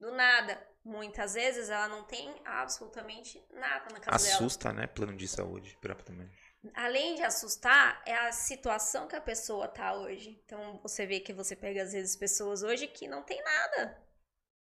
[0.00, 0.60] do nada.
[0.84, 4.36] Muitas vezes ela não tem absolutamente nada na casa dela.
[4.36, 4.86] Assusta, né?
[4.86, 5.76] Plano de saúde.
[5.80, 6.30] pra- também.
[6.74, 10.40] Além de assustar, é a situação que a pessoa tá hoje.
[10.44, 13.98] Então você vê que você pega às vezes pessoas hoje que não tem nada.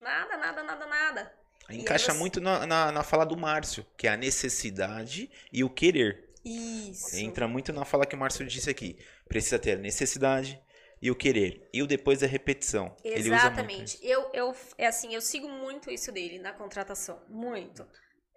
[0.00, 1.34] Nada, nada, nada, nada.
[1.70, 5.70] Encaixa você- muito na, na, na fala do Márcio, que é a necessidade e o
[5.70, 6.32] querer.
[6.44, 7.16] Isso.
[7.16, 8.98] Entra muito na fala que o Márcio disse aqui.
[9.28, 10.60] Precisa ter necessidade
[11.00, 11.68] e o querer.
[11.72, 12.96] E o depois é repetição.
[13.04, 13.98] Exatamente.
[14.02, 17.22] Eu, eu, é assim, eu sigo muito isso dele na contratação.
[17.28, 17.88] Muito.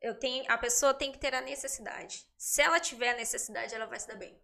[0.02, 2.26] Eu tenho, a pessoa tem que ter a necessidade.
[2.38, 4.39] Se ela tiver a necessidade, ela vai se dar bem.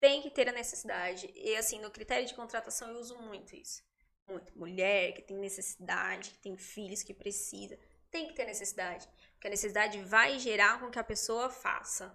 [0.00, 1.30] Tem que ter a necessidade.
[1.34, 3.82] E assim, no critério de contratação eu uso muito isso.
[4.28, 4.56] Muito.
[4.58, 7.78] Mulher que tem necessidade, que tem filhos que precisa.
[8.10, 9.08] Tem que ter necessidade.
[9.32, 12.14] Porque a necessidade vai gerar com que a pessoa faça.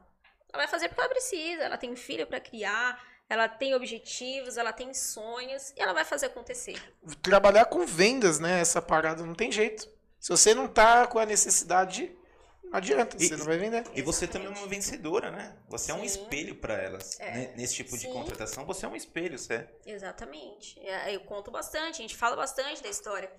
[0.53, 1.63] Ela vai fazer porque ela precisa.
[1.63, 6.27] Ela tem filho para criar, ela tem objetivos, ela tem sonhos e ela vai fazer
[6.27, 6.75] acontecer.
[7.21, 8.59] Trabalhar com vendas, né?
[8.59, 9.87] Essa parada não tem jeito.
[10.19, 12.15] Se você não tá com a necessidade,
[12.63, 13.83] não adianta, E- você não vai vender.
[13.93, 15.55] E você também é uma vencedora, né?
[15.67, 16.05] Você é um Sim.
[16.05, 17.19] espelho para elas.
[17.19, 17.31] É.
[17.31, 17.53] né?
[17.57, 18.13] Nesse tipo de Sim.
[18.13, 19.69] contratação, você é um espelho, você é.
[19.85, 20.79] Exatamente.
[20.79, 23.31] É, Eu conto bastante, a gente fala bastante da história.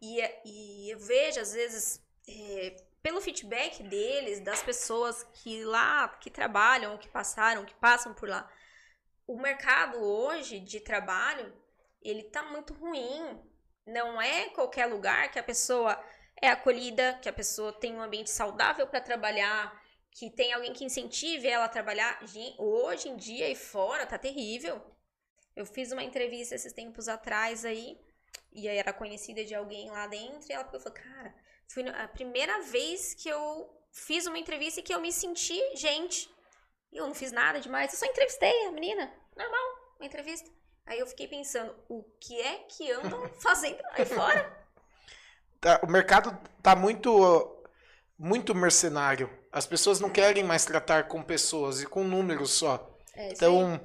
[0.00, 6.08] E, é- e eu vejo, às vezes, é, pelo feedback deles, das pessoas que lá,
[6.20, 8.50] que trabalham, que passaram, que passam por lá.
[9.26, 11.52] O mercado hoje de trabalho,
[12.00, 13.42] ele tá muito ruim.
[13.84, 16.00] Não é qualquer lugar que a pessoa
[16.40, 20.84] é acolhida, que a pessoa tem um ambiente saudável para trabalhar, que tem alguém que
[20.84, 22.20] incentive ela a trabalhar.
[22.58, 24.80] Hoje em dia e fora tá terrível.
[25.54, 27.98] Eu fiz uma entrevista esses tempos atrás aí,
[28.52, 31.34] e aí era conhecida de alguém lá dentro, e ela falou, cara,
[31.66, 36.30] foi a primeira vez que eu fiz uma entrevista e que eu me senti gente.
[36.96, 39.60] E eu não fiz nada demais, eu só entrevistei a menina, normal,
[40.00, 40.48] uma entrevista.
[40.86, 44.50] Aí eu fiquei pensando, o que é que andam fazendo aí fora?
[45.60, 47.54] Tá- o mercado tá muito
[48.18, 49.28] muito mercenário.
[49.52, 52.98] As pessoas não querem mais tratar com pessoas e com números só.
[53.14, 53.28] É.
[53.30, 53.78] Então,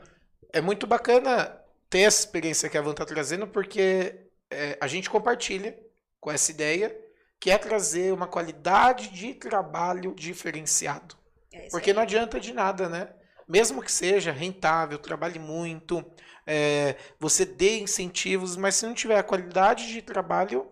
[0.53, 5.09] é muito bacana ter essa experiência que a Van tá trazendo, porque é, a gente
[5.09, 5.77] compartilha
[6.17, 6.97] com essa ideia,
[7.41, 11.19] que é trazer uma qualidade de trabalho diferenciado.
[11.51, 13.09] É Porque não adianta de nada, né?
[13.47, 16.05] Mesmo que seja rentável, trabalhe muito,
[16.47, 20.71] é, você dê incentivos, mas se não tiver a qualidade de trabalho,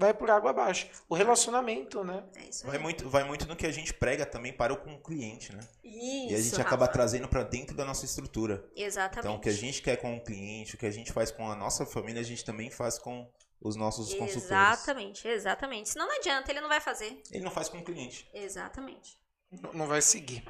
[0.00, 0.88] vai por água abaixo.
[1.08, 2.24] O relacionamento, né?
[2.36, 4.94] É isso Vai muito, vai muito no que a gente prega também para o com
[4.94, 5.60] o cliente, né?
[5.84, 6.92] Isso, e a gente acaba Rafa.
[6.92, 8.64] trazendo para dentro da nossa estrutura.
[8.74, 9.26] Exatamente.
[9.26, 11.50] Então, o que a gente quer com o cliente, o que a gente faz com
[11.50, 14.44] a nossa família, a gente também faz com os nossos consultores.
[14.46, 15.90] Exatamente, exatamente.
[15.90, 17.20] Senão não adianta, ele não vai fazer.
[17.30, 18.26] Ele não faz com o cliente.
[18.32, 19.19] Exatamente.
[19.72, 20.44] Não vai seguir.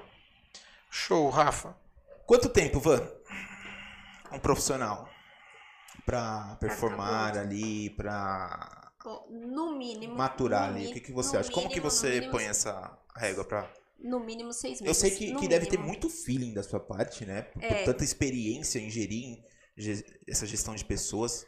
[0.91, 1.77] Show, Rafa.
[2.27, 3.01] Quanto tempo, Van?
[4.33, 5.09] Um profissional
[6.07, 7.47] para performar pronto.
[7.47, 8.93] ali, para
[9.31, 10.15] No mínimo.
[10.15, 10.85] maturar no ali.
[10.87, 11.51] mi- O que, que você acha?
[11.51, 14.99] Como que mínimo, você mínimo, põe essa régua para No mínimo seis Eu meses.
[15.01, 15.89] sei que, que deve ter mínimo.
[15.89, 17.43] muito feeling da sua parte, né?
[17.43, 17.85] Por, por É.
[17.85, 19.43] tanta experiência em gerir
[19.77, 21.47] ge- essa gestão de pessoas.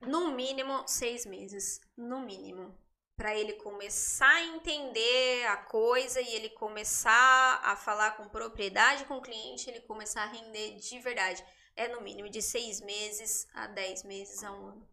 [0.00, 1.80] No mínimo seis meses.
[1.96, 2.74] No mínimo.
[3.20, 9.18] Pra ele começar a entender a coisa e ele começar a falar com propriedade com
[9.18, 11.44] o cliente, ele começar a render de verdade.
[11.76, 14.88] É no mínimo de seis meses a dez meses a um ano.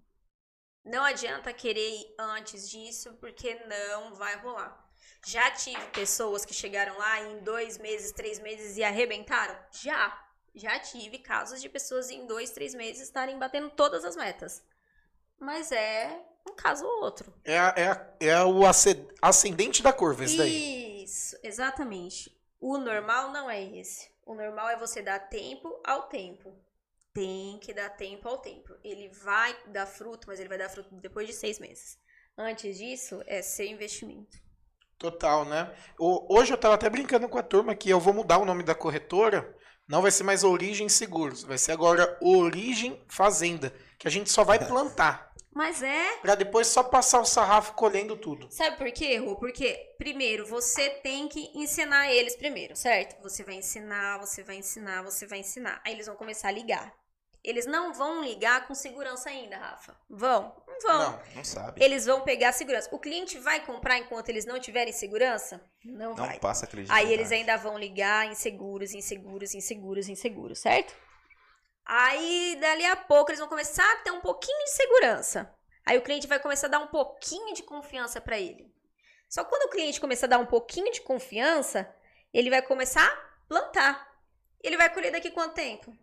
[0.83, 4.77] Não adianta querer ir antes disso, porque não vai rolar.
[5.25, 9.57] Já tive pessoas que chegaram lá em dois meses, três meses e arrebentaram?
[9.71, 10.21] Já.
[10.53, 14.61] Já tive casos de pessoas em dois, três meses estarem batendo todas as metas.
[15.39, 17.33] Mas é um caso ou outro.
[17.45, 21.03] É, a- é, a- é o asce- ascendente da curva, esse daí.
[21.03, 22.31] Isso, exatamente.
[22.59, 24.09] O normal não é esse.
[24.25, 26.53] O normal é você dar tempo ao tempo.
[27.13, 28.75] tem que dar tempo ao tempo.
[28.83, 31.97] Ele vai dar fruto, mas ele vai dar fruto depois de seis meses.
[32.37, 34.37] Antes disso, é seu investimento.
[34.99, 35.73] Total, né?
[35.99, 38.75] Hoje eu tava até brincando com a turma que eu vou mudar o nome da
[38.75, 39.51] corretora.
[39.87, 44.43] Não vai ser mais Origem Seguros, vai ser agora Origem Fazenda, que a gente só
[44.43, 45.26] vai plantar.
[45.57, 46.17] Mas é.
[46.17, 48.47] Pra depois só passar o sarrafo colhendo tudo.
[48.51, 49.35] Sabe por quê, Rô?
[49.37, 53.19] Porque, primeiro, você tem que ensinar eles primeiro, certo?
[53.23, 55.81] Você vai ensinar, você vai ensinar, você vai ensinar.
[55.83, 56.93] Aí eles vão começar a ligar.
[57.43, 59.97] Eles não vão ligar com segurança ainda, Rafa.
[60.07, 60.55] Vão?
[60.67, 61.11] Não vão.
[61.13, 61.83] Não, não sabe.
[61.83, 62.89] Eles vão pegar segurança.
[62.91, 65.59] O cliente vai comprar enquanto eles não tiverem segurança?
[65.83, 66.37] Não, Não vai.
[66.39, 66.93] passa acreditar.
[66.93, 70.93] Aí eles ainda vão ligar inseguros, inseguros, inseguros, inseguros, certo?
[71.89, 75.49] Aí, dali a pouco, eles vão começar a ter um pouquinho de segurança.
[75.85, 78.69] Aí o cliente vai começar a dar um pouquinho de confiança para ele.
[79.29, 81.89] Só que quando o cliente começar a dar um pouquinho de confiança,
[82.33, 84.05] ele vai começar a plantar.
[84.61, 85.95] Ele vai colher daqui quanto tempo?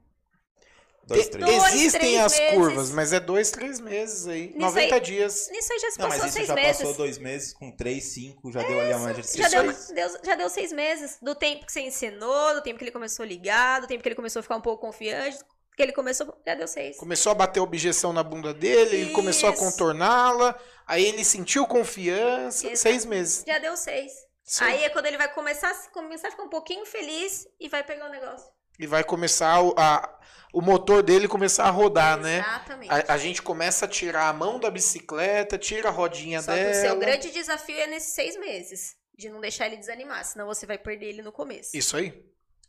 [1.06, 1.44] Dois, três.
[1.44, 2.54] Dois, Existem três as meses.
[2.54, 4.46] curvas, mas é dois, três meses aí.
[4.46, 5.50] Nisso 90 aí- dias.
[5.50, 6.76] Nisso aí já se Não, passou mas isso seis já meses.
[6.78, 9.86] passou dois meses, com três, cinco, já deu ali a média de Já seis.
[9.88, 11.18] deu, deu- já deu seis meses.
[11.20, 14.08] Do tempo que você ensinou, do tempo que ele começou a ligar, do tempo que
[14.08, 15.36] ele começou a ficar um pouco confiante,
[15.76, 16.96] que ele começou, já deu seis.
[16.96, 19.62] Começou a bater objeção na bunda dele, ele começou a Isso.
[19.62, 22.66] contorná-la, aí ele sentiu confiança.
[22.66, 22.76] Exato.
[22.78, 23.44] Seis meses.
[23.46, 24.12] Já deu seis.
[24.44, 24.64] Sim.
[24.64, 28.06] Aí é quando ele vai começar, começar a ficar um pouquinho feliz e vai pegar
[28.08, 28.46] o negócio.
[28.78, 30.20] E vai começar o, a-
[30.52, 32.38] o motor dele começar a rodar, né?
[32.38, 32.92] Exatamente.
[33.08, 36.70] A, gente começa a tirar a mão da bicicleta, tira a rodinha Só que dela.
[36.70, 38.96] o seu grande desafio é nesses seis meses.
[39.16, 41.70] De não deixar ele desanimar, senão você vai perder ele no começo.
[41.76, 42.12] Isso aí.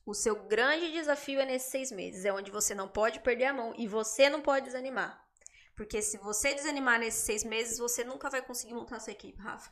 [0.06, 2.26] O seu grande desafio é nesses seis meses.
[2.26, 3.74] É onde você não pode perder a mão.
[3.78, 5.20] E você não pode desanimar.
[5.76, 9.42] Porque se você desanimar nesses seis meses, você nunca vai conseguir montar a sua equipe,
[9.42, 9.72] Rafa.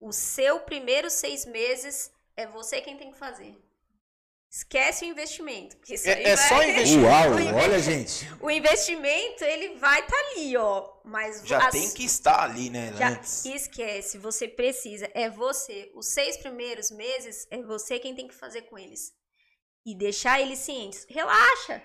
[0.00, 3.54] O seu primeiro seis meses é você quem tem que fazer.
[4.50, 5.76] Esquece o investimento.
[5.76, 7.06] porque isso É- é vai- só investimento.
[7.06, 8.28] Uau, O inve- olha, gente.
[8.40, 10.92] O investimento, ele vai estar ali, ó.
[11.04, 12.92] Mas Já as- tem que estar ali, né?
[12.96, 13.44] já antes.
[13.44, 15.92] esquece, você precisa, é você.
[15.94, 19.12] Os seis primeiros meses é você quem tem que fazer com eles.
[19.84, 21.06] E deixar eles cientes.
[21.08, 21.82] Relaxa.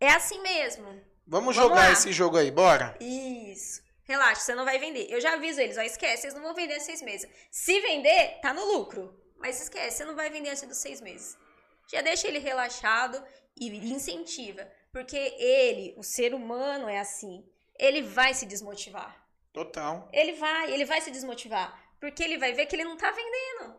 [0.00, 0.84] É assim mesmo.
[1.26, 1.92] Vamos, Vamos jogar lá.
[1.92, 2.96] esse jogo aí, bora?
[3.00, 3.82] Isso.
[4.04, 5.10] Relaxa, você não vai vender.
[5.10, 7.28] Eu já aviso eles, ó, esquece, vocês não vão vender seis meses.
[7.50, 9.20] Se vender, tá no lucro.
[9.36, 11.36] Mas esquece, você não vai vender antes dos seis meses.
[11.90, 13.22] Já deixa ele relaxado
[13.56, 14.70] e incentiva.
[14.92, 17.44] Porque ele, o ser humano é assim.
[17.78, 19.26] Ele vai se desmotivar.
[19.52, 20.08] Total.
[20.12, 21.82] Ele vai, ele vai se desmotivar.
[22.00, 23.76] Porque ele vai ver que ele não tá vendendo.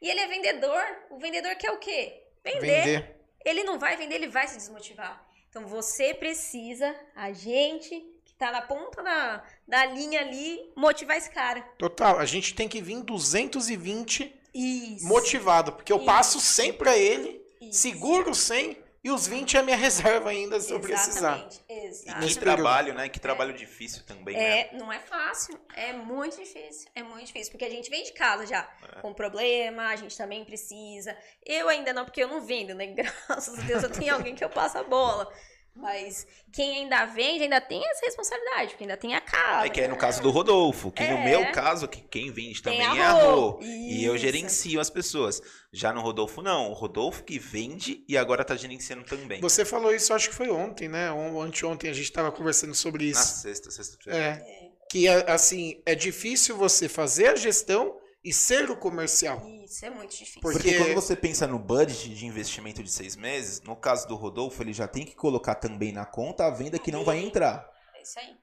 [0.00, 0.84] E ele é vendedor.
[1.10, 2.21] O vendedor quer o quê?
[2.44, 2.60] Vender.
[2.60, 3.16] Vender.
[3.44, 5.24] Ele não vai vender, ele vai se desmotivar.
[5.48, 7.90] Então você precisa, a gente
[8.24, 11.60] que tá na ponta da, da linha ali, motivar esse cara.
[11.76, 12.18] Total.
[12.18, 15.06] A gente tem que vir 220 Isso.
[15.06, 16.06] motivado, porque eu Isso.
[16.06, 17.80] passo 100 pra ele, Isso.
[17.80, 21.36] seguro 100 e os 20 é a minha reserva ainda se eu precisar.
[21.38, 21.64] Exatamente.
[21.68, 22.34] E Exatamente.
[22.34, 23.08] que trabalho, né?
[23.08, 24.60] Que trabalho difícil também, né?
[24.60, 28.12] É, não é fácil, é muito difícil, é muito difícil, porque a gente vem de
[28.12, 29.00] casa já É.
[29.00, 31.16] com problema, a gente também precisa.
[31.44, 32.86] Eu ainda não, porque eu não vendo, né?
[33.28, 35.32] Graças a Deus eu tenho alguém que eu passo a bola.
[35.74, 39.66] Mas quem ainda vende ainda tem essa responsabilidade, porque ainda tem a casa.
[39.66, 41.24] É que é no caso do Rodolfo, que no É.
[41.24, 43.58] meu caso, que quem vende também a é a Rô.
[43.62, 45.40] E eu gerencio as pessoas.
[45.72, 46.70] Já no Rodolfo, não.
[46.70, 49.40] O Rodolfo que vende e agora tá gerenciando também.
[49.40, 51.10] Você falou isso, acho que foi ontem, né?
[51.10, 53.40] Ou anteontem a gente estava conversando sobre Na isso.
[53.40, 54.18] sexta, sexta-feira.
[54.18, 54.70] É.
[54.90, 59.46] Que, assim, é difícil você fazer a gestão e ser o comercial.
[59.64, 60.40] Isso, é muito difícil.
[60.40, 64.06] Por- Porque Porque- quando você pensa no budget de investimento de seis meses, no caso
[64.06, 67.18] do Rodolfo, ele já tem que colocar também na conta a venda que não vai
[67.18, 67.68] entrar.
[67.96, 68.34] É isso aí.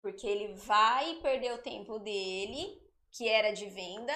[0.00, 4.12] Porque ele vai perder o tempo dele, que era de venda,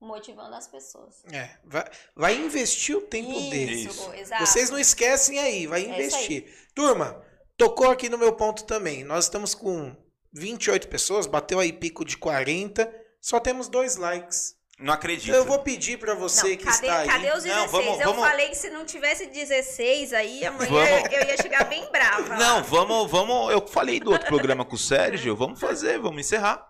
[0.00, 1.24] motivando as pessoas.
[1.32, 1.56] É.
[1.64, 3.82] Vai, vai investir o tempo dele.
[3.84, 4.00] Isso.
[4.02, 4.46] Rô, exato.
[4.46, 6.46] Vocês não esquecem aí, vai É investir.
[6.74, 7.24] Turma,
[7.56, 9.02] tocou aqui no meu ponto também.
[9.02, 9.96] Nós estamos com
[10.32, 14.54] 28 pessoas, bateu aí pico de 40, só temos dois likes.
[14.78, 15.28] Não acredito.
[15.28, 17.08] Então eu vou pedir pra você Não, que cadê, está aí.
[17.08, 17.56] cadê os 16?
[17.56, 21.12] Não, vamos- eu vamos- falei que se não tivesse 16 aí, amanhã Vamos.
[21.12, 22.28] eu ia chegar bem brava.
[22.30, 22.36] lá.
[22.36, 23.52] Não, vamos, vamos.
[23.52, 25.36] Eu falei do outro programa com o Sérgio.
[25.36, 26.66] Vamos fazer, vamos encerrar.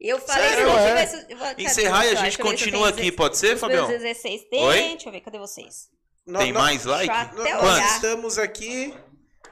[0.00, 0.88] Eu falei Sério, se não é?
[0.88, 1.34] tivesse.
[1.36, 3.86] cadê Encerrar e a gente continua aqui, pode ser, Fabião?
[3.86, 4.62] meus 16 tem.
[4.64, 4.80] Oi?
[4.80, 5.88] Deixa eu ver, cadê vocês?
[6.38, 7.14] Tem mais like?
[7.62, 8.92] Nós, estamos aqui.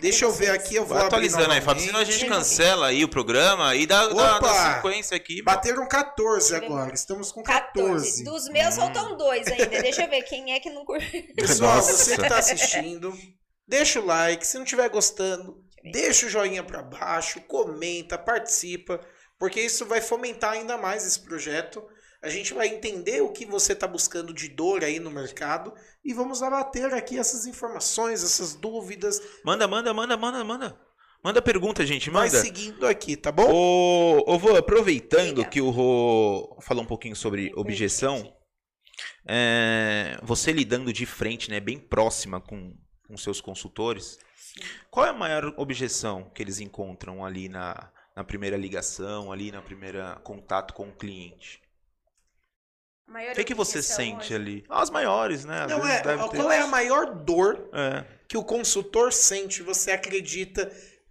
[0.03, 3.05] Deixa eu ver aqui, eu vou Vai atualizando aí, Fábio, senão a gente cancela aí
[3.05, 4.41] o programa e dá, dá, Opa!
[4.41, 5.37] dá sequência aqui.
[5.39, 5.45] pô.
[5.45, 6.75] Bateram 14 Deixa eu ver.
[6.75, 6.93] agora.
[6.95, 7.85] Estamos com 14.
[8.23, 8.25] 14.
[8.25, 8.81] Dos meus Hum.
[8.81, 9.67] faltam dois ainda.
[9.81, 11.23] Deixa eu ver quem é que não curtiu.
[11.37, 11.93] Pessoal, Nossa.
[11.93, 13.17] você que tá assistindo,
[13.67, 14.45] deixa o like.
[14.45, 19.01] Se não estiver gostando, deixa o joinha pra baixo, comenta, participa,
[19.39, 21.81] porque isso vai fomentar ainda mais esse projeto.
[22.23, 26.15] A gente vai entender o que você está buscando de dor aí no mercado e
[26.15, 29.21] vamos abater aqui essas informações, essas dúvidas.
[29.45, 30.81] Manda, manda, manda, manda, manda.
[31.25, 32.41] Manda pergunta, gente, Vai manda.
[32.41, 33.49] seguindo aqui, tá bom?
[33.49, 35.49] Ô, ô Vô, aproveitando Diga.
[35.49, 38.37] que o Rô falou um pouquinho sobre objeção,
[39.27, 44.19] é, você lidando de frente, né, bem próxima com, com seus consultores,
[44.91, 49.63] qual é a maior objeção que eles encontram ali na, na primeira ligação, ali na
[49.63, 51.63] primeira contato com o cliente?
[53.13, 54.65] Maior O que, que você sente hoje- ali?
[54.69, 55.63] As maiores, né?
[55.65, 58.05] Às Não vezes é, deve ter- qual é a maior dor É.
[58.29, 60.71] que o consultor sente, você acredita,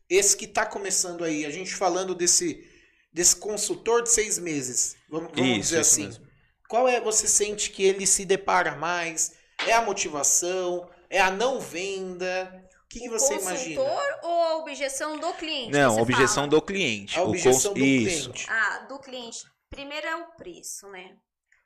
[0.09, 2.67] esse que está começando aí, a gente falando desse,
[3.13, 6.05] desse consultor de seis meses, vamos, vamos Isso, dizer isso assim.
[6.07, 6.27] mesmo.
[6.67, 9.33] Qual é, você sente que ele se depara mais?
[9.67, 10.89] É a motivação?
[11.09, 12.51] É a não venda?
[12.85, 13.81] O que, que O você consultor imagina?
[14.23, 15.71] ou a objeção do cliente?
[15.71, 16.47] Não, você objeção fala?
[16.47, 17.19] do cliente.
[17.19, 18.29] A O objeção cons- do Isso.
[18.31, 18.45] cliente.
[18.49, 19.43] Ah, do cliente.
[19.69, 21.11] Primeiro é o preço, né?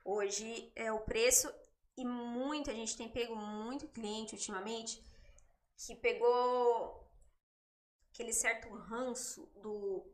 [0.08, 1.52] Hoje é o preço
[1.98, 5.04] e muito, a gente tem pego muito cliente ultimamente
[5.76, 7.10] que pegou
[8.14, 10.06] aquele certo ranço do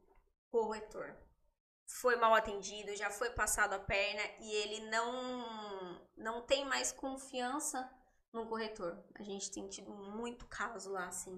[0.49, 1.13] corretor.
[1.85, 7.91] Foi mal atendido, já foi passado a perna e ele não não tem mais confiança
[8.31, 9.03] no corretor.
[9.15, 11.37] A gente tem tido muito caso lá, assim,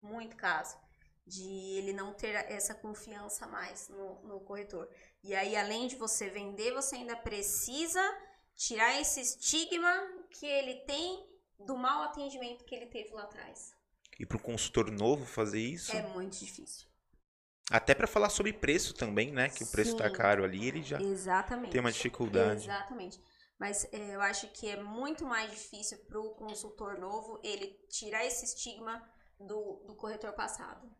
[0.00, 0.74] muito caso
[1.34, 4.88] de ele não ter essa confiança mais no, no corretor.
[5.22, 8.02] E aí, além de você vender, você ainda precisa
[8.56, 9.92] tirar esse estigma
[10.30, 11.24] que ele tem
[11.66, 13.72] do mau atendimento que ele teve lá atrás.
[14.18, 16.86] E para o consultor novo fazer isso, É muito difícil.
[17.70, 19.48] até para falar sobre preço também, né?
[19.48, 20.14] Que o preço tá Sim.
[20.14, 21.70] caro ali, ele já Exatamente.
[21.70, 22.64] tem uma dificuldade.
[22.64, 23.20] Exatamente.
[23.58, 28.24] Mas é, eu acho que é muito mais difícil para o consultor novo ele tirar
[28.24, 28.94] esse estigma
[29.38, 30.90] do, do corretor passado.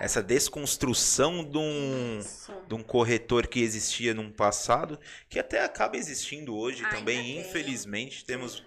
[0.00, 2.52] Essa desconstrução de um, Isso.
[2.66, 4.98] de um corretor que existia num passado,
[5.28, 7.40] que até acaba existindo hoje Ainda também, tem.
[7.40, 8.24] infelizmente.
[8.24, 8.64] Temos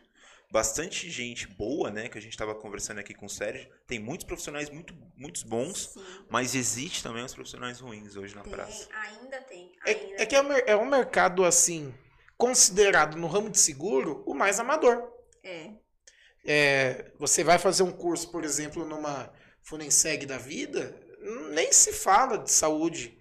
[0.52, 2.08] bastante gente boa, né?
[2.08, 3.68] Que a gente estava conversando aqui com o Sérgio.
[3.88, 6.06] Tem muitos profissionais muito, muitos bons, Sim.
[6.30, 8.88] mas existe também os profissionais ruins hoje na Tem, praça.
[8.94, 9.72] ainda tem.
[9.86, 11.92] Ainda É, é que é um, é um mercado, assim,
[12.38, 15.12] considerado no ramo de seguro o mais amador.
[15.44, 15.72] É.
[16.46, 19.34] É, você vai fazer um curso, por exemplo, numa
[19.64, 20.96] Funenseg da vida,
[21.52, 23.18] nem se fala de saúde.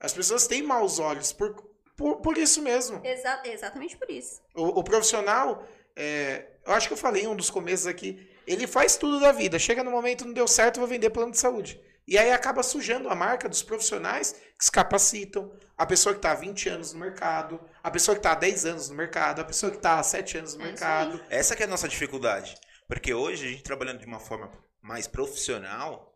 [0.00, 1.54] As pessoas têm maus olhos por,
[1.96, 3.00] por, por isso mesmo.
[3.04, 4.40] Exa exatamente por isso.
[4.54, 5.66] O, o profissional,
[5.96, 9.32] é, eu acho que eu falei em um dos começos aqui, ele faz tudo da
[9.32, 9.58] vida.
[9.58, 11.80] Chega no momento, não deu certo, vou vender plano de saúde.
[12.06, 15.52] E aí acaba sujando a marca dos profissionais que se capacitam.
[15.76, 18.64] A pessoa que está há 20 anos no mercado, a pessoa que está há 10
[18.64, 21.20] anos no mercado, a pessoa que está há 7 anos no É mercado.
[21.28, 22.56] Essa que é a nossa dificuldade.
[22.88, 24.50] Porque hoje, a gente trabalhando de uma forma
[24.82, 26.14] mais profissional,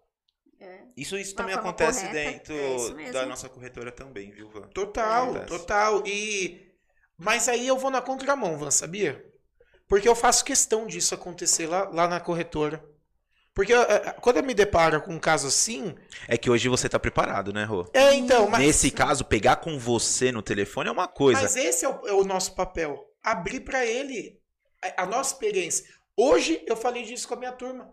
[0.61, 0.83] É.
[0.97, 4.69] isso, isso Uma também acontece correta, dentro é da nossa corretora também, viu, Van?
[4.69, 5.47] Total, Acontece.
[5.49, 6.03] total.
[6.07, 6.71] E
[7.19, 9.25] mas aí eu vou na contramão, Van, sabia?
[9.89, 12.83] Porque eu faço questão disso acontecer lá, lá na corretora.
[13.55, 15.95] Porque eh, quando eu me deparo com um caso assim,
[16.27, 17.87] É que hoje você tá preparado, né, Rô?
[17.93, 21.43] é então, mas Nesse caso, pegar com você no telefone é uma coisa.
[21.43, 23.05] Mas esse é o, é o nosso papel.
[23.23, 24.41] Abrir para ele
[24.83, 25.85] a, a nossa experiência.
[26.17, 27.93] Hoje eu falei disso com a minha turma.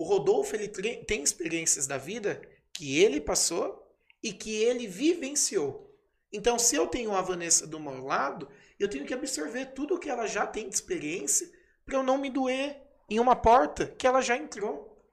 [0.00, 2.40] O Rodolfo ele tem experiências da vida
[2.72, 3.86] que ele passou
[4.22, 5.94] e que ele vivenciou.
[6.32, 8.48] Então, se eu tenho a Vanessa do meu lado,
[8.78, 11.50] eu tenho que absorver tudo que ela já tem de experiência
[11.84, 12.80] para eu não me doer
[13.10, 15.04] em uma porta que ela já entrou.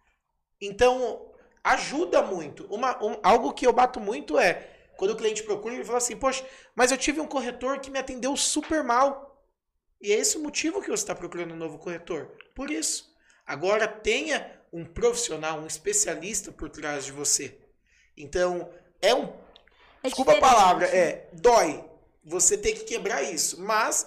[0.61, 2.65] Então, ajuda muito.
[2.73, 6.15] Uma, um- algo que eu bato muito é quando o cliente procura, ele fala assim:
[6.15, 9.43] Poxa, mas eu tive um corretor que me atendeu super mal.
[10.01, 12.31] E é esse o motivo que você está procurando um novo corretor.
[12.55, 13.13] Por isso.
[13.45, 17.57] Agora tenha um profissional, um especialista por trás de você.
[18.15, 18.71] Então,
[19.01, 19.25] é um.
[20.03, 21.29] É desculpa a palavra, é.
[21.33, 21.83] Dói.
[22.23, 23.61] Você tem que quebrar isso.
[23.61, 24.05] Mas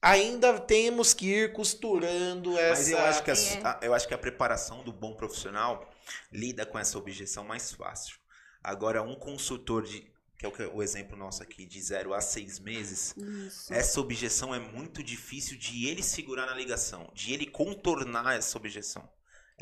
[0.00, 2.80] ainda temos que ir costurando essa.
[2.80, 3.60] Mas eu acho, que a, É.
[3.64, 5.88] a- eu acho que a preparação do bom profissional
[6.32, 8.16] lida com essa objeção mais fácil.
[8.62, 10.10] Agora, um consultor de.
[10.38, 13.72] Que é o, exemplo nosso aqui, de 0 a 6 meses, Isso.
[13.72, 19.08] essa objeção é muito difícil de ele segurar na ligação, de ele contornar essa objeção.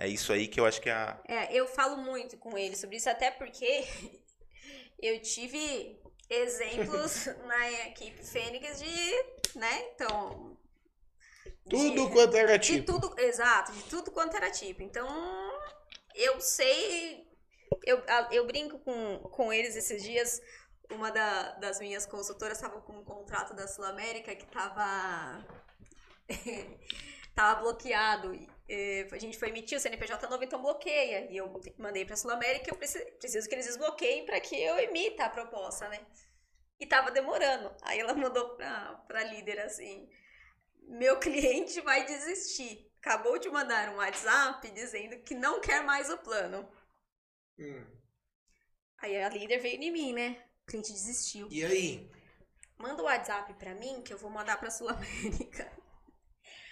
[0.01, 1.21] É isso aí que eu acho que é a.
[1.29, 3.85] É, eu falo muito com ele sobre isso, até porque
[4.99, 10.57] eu tive exemplos na equipe Fênix de, né, então...
[11.69, 12.93] Tudo de, quanto era de tipo.
[12.93, 14.83] tudo, exato, de tudo quanto era tipo.
[14.83, 15.07] Então,
[16.15, 17.29] eu sei,
[17.85, 20.41] eu, eu brinco com, com eles esses dias,
[20.91, 25.47] uma da- das minhas consultoras estava com um contrato da Sul América que estava
[27.37, 28.35] tava bloqueado.
[28.73, 31.29] Eh, a gente foi emitir o CNPJ novo, então bloqueia.
[31.29, 34.55] E eu mandei para a Sul América, eu preciso, preciso que eles desbloqueiem para que
[34.55, 35.99] eu emita a proposta, né?
[36.79, 37.75] E tava demorando.
[37.83, 40.09] Aí ela mandou pra, pra líder assim:
[40.85, 42.89] Meu cliente vai desistir.
[43.01, 46.71] Acabou de mandar um WhatsApp dizendo que não quer mais o plano.
[47.59, 47.85] Hum.
[48.99, 50.45] Aí a líder veio em mim, né?
[50.63, 51.49] O cliente desistiu.
[51.51, 52.09] E aí?
[52.79, 55.73] Manda o WhatsApp pra mim que eu vou mandar pra Sul América.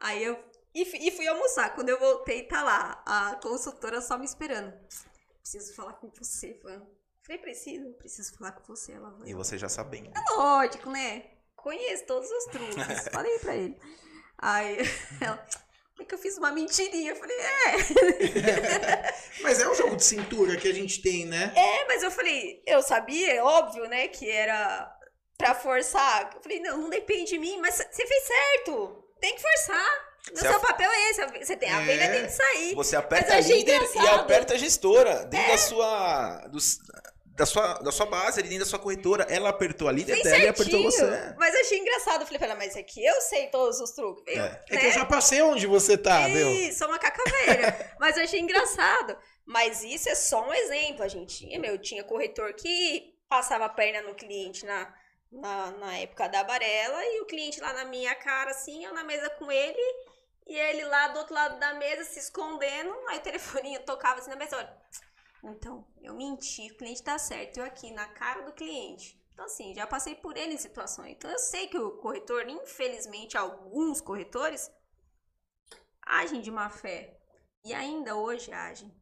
[0.00, 0.38] Aí eu.
[0.74, 1.74] E, e fui almoçar.
[1.74, 3.02] Quando eu voltei, tá lá.
[3.04, 4.72] A consultora só me esperando.
[5.40, 6.86] Preciso falar com você, Van.
[7.22, 8.92] Falei, preciso, preciso falar com você.
[8.92, 9.28] Ela vai.
[9.28, 10.12] E você já sabendo.
[10.36, 11.24] Lógico, né?
[11.54, 13.08] Conheço todos os truques.
[13.12, 13.78] Falei pra ele.
[14.38, 14.78] Aí
[15.20, 15.46] ela.
[16.00, 17.12] É que eu fiz uma mentirinha.
[17.12, 19.14] Eu falei, é.
[19.42, 21.52] Mas é um jogo de cintura que a gente tem, né?
[21.54, 24.90] É, mas eu falei, eu sabia, é óbvio, né, que era
[25.36, 26.32] pra forçar.
[26.34, 29.04] Eu falei, não, não depende de mim, mas você fez certo.
[29.20, 30.10] Tem que forçar.
[30.32, 31.26] O seu af- papel é esse.
[31.44, 31.84] Você tem a É.
[31.84, 32.74] venda tem que sair.
[32.74, 34.06] Você aperta a líder e engraçado.
[34.06, 34.14] É.
[34.20, 35.24] aperta a gestora.
[35.26, 36.46] Dentro da sua.
[36.48, 36.78] dos-
[37.36, 39.24] da sua, da sua base, ali dentro da sua corretora.
[39.30, 41.34] Ela apertou a líder dela e apertou você.
[41.38, 42.20] Mas eu achei engraçado.
[42.20, 44.36] Eu falei pra ela, mas aqui eu sei todos os truques.
[44.36, 44.62] Eu, É.
[44.68, 46.50] É que eu já passei onde você tá, meu.
[46.50, 47.92] Ih, sou uma cacaveira.
[47.98, 49.16] mas eu achei engraçado.
[49.46, 51.02] Mas isso é só um exemplo.
[51.02, 54.92] A gente tinha, meu, tinha corretor que passava a perna no cliente na,
[55.30, 59.04] na, na época da varela e o cliente lá na minha cara, assim, eu na
[59.04, 59.80] mesa com ele
[60.46, 62.92] e ele lá do outro lado da mesa se escondendo.
[63.08, 64.76] Aí o telefoninho tocava assim na mesa, olha.
[65.44, 69.18] Então, eu menti, o cliente tá certo, eu aqui na cara do cliente.
[69.32, 71.12] Então, assim, já passei por ele em situações.
[71.12, 74.70] Então, eu sei que o corretor, infelizmente, alguns corretores
[76.02, 77.18] agem de má fé.
[77.64, 78.92] E ainda hoje agem.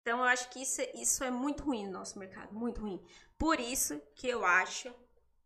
[0.00, 3.02] Então, eu acho que isso, é- isso é muito ruim no nosso mercado, muito ruim.
[3.38, 4.92] Por isso que eu acho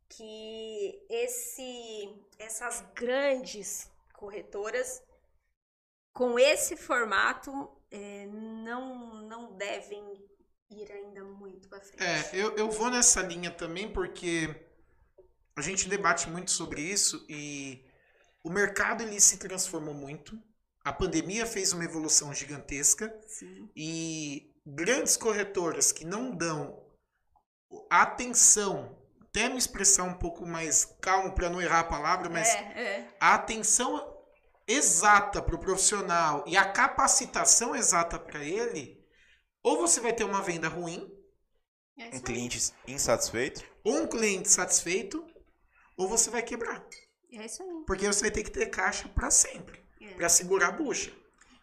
[0.08, 5.02] que esse, essas grandes corretoras,
[6.12, 10.24] com esse formato, eh, não, não devem
[10.70, 12.02] ir ainda muito para frente.
[12.02, 14.54] É, eu, eu vou nessa linha também porque
[15.54, 17.84] a gente debate muito sobre isso e
[18.42, 20.40] o mercado ele se transformou muito.
[20.84, 23.68] A pandemia fez uma evolução gigantesca Sim.
[23.74, 26.84] e grandes corretoras que não dão
[27.90, 28.96] atenção,
[29.36, 33.08] até me expressar um pouco mais calmo para não errar a palavra, mas É, é.
[33.20, 34.16] a atenção
[34.66, 38.98] exata para o profissional e a capacitação exata para ele,
[39.62, 41.12] ou você vai ter uma venda ruim,
[41.98, 43.62] É Um cliente insatisfeito.
[43.84, 45.26] ou um cliente satisfeito,
[45.96, 46.84] ou você vai quebrar.
[47.32, 47.84] É isso aí.
[47.86, 50.14] Porque você vai ter que ter caixa para sempre, É.
[50.14, 51.10] para segurar a bucha.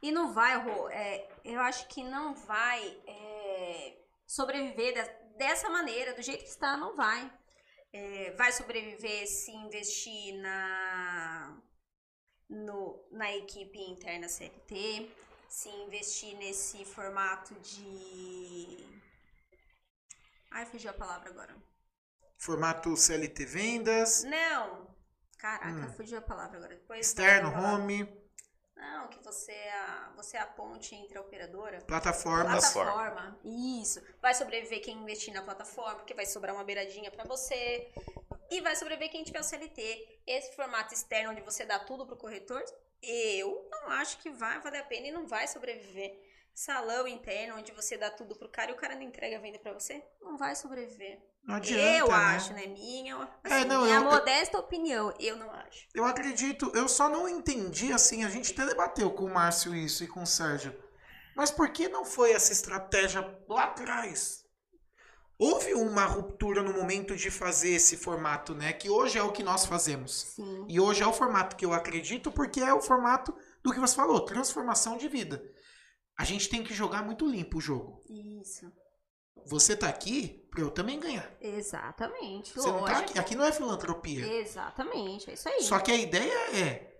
[0.01, 3.95] E não vai, Rô, é, eu acho que não vai é,
[4.25, 7.31] sobreviver de- dessa maneira, do jeito que está, não vai.
[7.93, 11.61] É, vai sobreviver se investir na,
[12.49, 15.11] no, na equipe interna CLT,
[15.47, 18.83] se investir nesse formato de.
[20.51, 21.55] Ai, fugiu a palavra agora.
[22.37, 24.91] Formato CLT vendas, Não!
[25.37, 25.93] Caraca, Hum.
[25.93, 26.75] fugiu a palavra agora.
[26.75, 28.05] Depois externo, home,
[28.75, 31.81] Não, que você é a, você é a ponte entre a operadora.
[31.81, 32.51] Plataforma.
[32.51, 33.39] Plataforma.
[33.43, 34.01] Isso.
[34.21, 37.91] Vai sobreviver quem investir na plataforma, porque vai sobrar uma beiradinha pra você.
[38.49, 40.21] E vai sobreviver quem tiver o CLT.
[40.25, 42.63] Esse formato externo onde você dá tudo pro corretor,
[43.01, 46.17] eu não acho que vai valer a pena e não vai sobreviver.
[46.53, 49.57] Salão interno, onde você dá tudo pro cara e o cara não entrega a venda
[49.57, 51.19] pra você, não vai sobreviver.
[51.45, 52.13] Não adianta, eu né?
[52.13, 52.67] acho, né?
[52.67, 55.87] Minha, assim, É, não, minha eu- modesta opinião, eu não acho.
[55.93, 60.03] Eu acredito, eu só não entendi assim, a gente até debateu com o Márcio isso
[60.03, 60.73] e com o Sérgio.
[61.35, 64.43] Mas por que não foi essa estratégia lá atrás?
[65.37, 68.71] Houve uma ruptura no momento de fazer esse formato, né?
[68.71, 70.21] Que hoje é o que nós fazemos.
[70.35, 70.65] Sim.
[70.69, 73.95] E hoje é o formato que eu acredito, porque é o formato do que você
[73.95, 75.43] falou, transformação de vida.
[76.15, 78.01] A gente tem que jogar muito limpo o jogo.
[78.07, 78.71] Isso.
[79.45, 81.29] Você tá aqui pra eu também ganhar.
[81.41, 82.53] Exatamente.
[82.53, 84.25] Você não tá aqui, aqui não é filantropia.
[84.39, 85.61] Exatamente, é isso aí.
[85.63, 86.93] Só que a ideia é,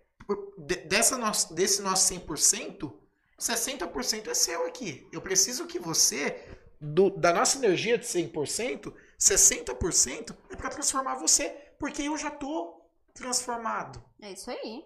[0.88, 2.94] dessa nossa, desse nosso 100%,
[3.40, 5.08] 60% é seu aqui.
[5.12, 6.48] Eu preciso que você,
[6.82, 12.82] do- da nossa energia de 100%, 60% é para transformar você, porque eu já tô
[13.14, 14.04] transformado.
[14.22, 14.86] É isso aí.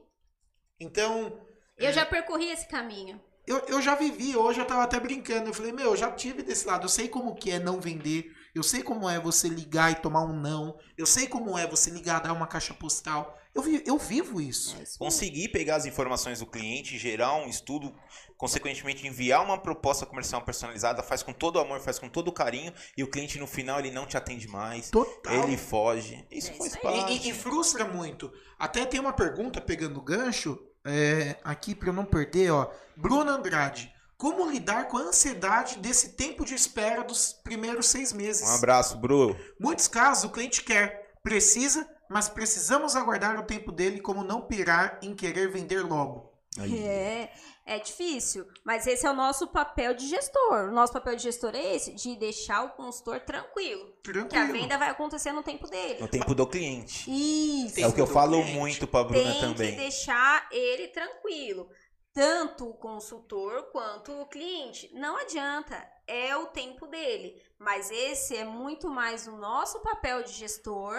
[0.79, 1.41] Então,
[1.77, 3.21] Eu já percorri esse caminho.
[3.47, 6.43] Eu, eu já vivi, hoje eu tava até brincando, eu falei, meu, eu já tive
[6.43, 9.91] desse lado, eu sei como que é não vender, eu sei como é você ligar
[9.91, 13.61] e tomar um não, eu sei como é você ligar, dar uma caixa postal, eu,
[13.63, 14.75] vi- eu vivo isso.
[14.79, 14.83] É.
[14.99, 17.91] Conseguir pegar as informações do cliente, gerar um estudo,
[18.37, 22.31] consequentemente enviar uma proposta comercial personalizada, faz com todo o amor, faz com todo o
[22.33, 25.33] carinho, e o cliente no final ele não te atende mais, Total.
[25.33, 26.23] ele foge.
[26.29, 27.13] Isso É faz isso parte.
[27.13, 28.31] E, e- e frustra muito.
[28.59, 32.71] Até tem uma pergunta pegando o gancho, é, aqui para eu não perder, ó.
[32.95, 33.93] Bruno Andrade.
[34.17, 38.49] Como lidar com a ansiedade desse tempo de espera dos primeiros seis meses?
[38.49, 39.35] Um abraço, Bru.
[39.59, 44.97] Muitos casos o cliente quer, precisa, mas precisamos aguardar o tempo dele como não pirar
[45.03, 46.26] em querer vender logo.
[46.59, 46.83] Aí.
[46.85, 47.31] É,
[47.65, 50.69] é difícil, mas esse é o nosso papel de gestor.
[50.69, 53.93] O nosso papel de gestor é esse, de deixar o consultor tranquilo.
[54.03, 54.53] Que a Tranquilo.
[54.53, 55.99] venda vai acontecer no tempo dele.
[55.99, 57.09] No tempo do cliente.
[57.09, 57.79] Isso.
[57.79, 58.57] É o que eu falo cliente.
[58.57, 59.71] muito pra Bruna Tem também.
[59.71, 61.69] que deixar ele tranquilo.
[62.13, 64.89] Tanto o consultor quanto o cliente.
[64.93, 67.39] Não adianta, é o tempo dele.
[67.59, 70.95] Mas esse é muito mais o nosso papel de gestor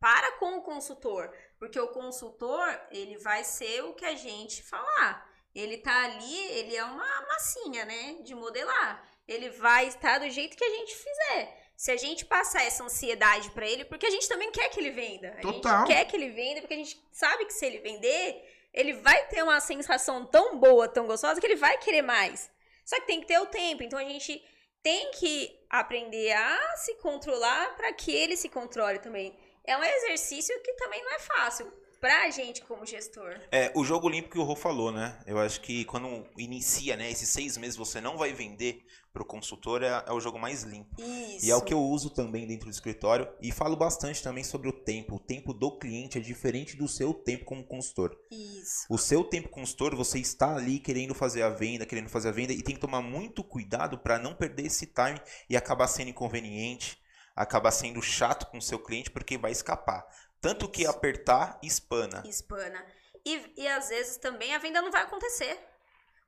[0.00, 1.30] para com o consultor.
[1.64, 5.26] Porque o consultor, ele vai ser o que a gente falar.
[5.54, 8.18] Ele tá ali, ele é uma massinha, né?
[8.20, 9.02] De modelar.
[9.26, 11.70] Ele vai estar do jeito que a gente fizer.
[11.74, 14.90] Se a gente passar essa ansiedade para ele, porque a gente também quer que ele
[14.90, 15.28] venda.
[15.38, 15.78] A Total.
[15.78, 19.26] gente quer que ele venda, porque a gente sabe que se ele vender, ele vai
[19.28, 22.50] ter uma sensação tão boa, tão gostosa, que ele vai querer mais.
[22.84, 23.82] Só que tem que ter o tempo.
[23.82, 24.44] Então a gente
[24.82, 29.34] tem que aprender a se controlar para que ele se controle também.
[29.66, 31.72] É um exercício que também não é fácil
[32.04, 33.40] pra gente como gestor.
[33.50, 35.18] É, o jogo limpo que o Rô falou, né?
[35.26, 39.82] Eu acho que quando inicia, né, esses seis meses você não vai vender pro consultor,
[39.82, 41.00] é, é o jogo mais limpo.
[41.00, 41.46] Isso.
[41.46, 43.26] E é o que eu uso também dentro do escritório.
[43.40, 45.14] E falo bastante também sobre o tempo.
[45.14, 48.18] O tempo do cliente é diferente do seu tempo como consultor.
[48.30, 48.84] Isso.
[48.90, 52.52] O seu tempo consultor, você está ali querendo fazer a venda, querendo fazer a venda,
[52.52, 57.02] e tem que tomar muito cuidado para não perder esse time e acabar sendo inconveniente,
[57.34, 60.06] acabar sendo chato com o seu cliente, porque vai escapar.
[60.40, 62.22] Tanto que apertar, espana.
[62.26, 62.84] Hispana.
[63.24, 65.58] E, e às vezes também a venda não vai acontecer.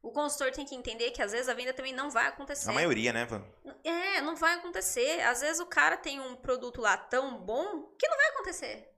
[0.02, 2.70] O consultor tem que entender que às vezes a venda também não vai acontecer.
[2.70, 3.44] A maioria, né, Van?
[3.84, 5.20] É, não vai acontecer.
[5.22, 8.88] Às vezes o cara tem um produto lá tão bom que não vai acontecer.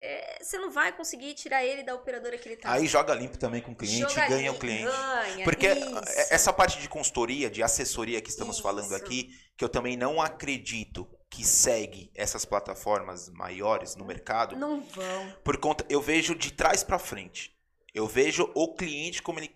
[0.00, 2.70] É, você não vai conseguir tirar ele da operadora que ele tá.
[2.70, 4.84] Aí joga limpo também com o cliente, Joga ganha o limpo, cliente.
[4.84, 6.32] Ganha, Porque isso.
[6.32, 8.94] essa parte de consultoria, de assessoria que estamos falando Isso.
[8.94, 15.32] aqui, que eu também não acredito que segue essas plataformas maiores no mercado, Não vão.
[15.44, 17.54] por conta eu vejo de trás pra frente.
[17.94, 19.50] Eu vejo o cliente como ele,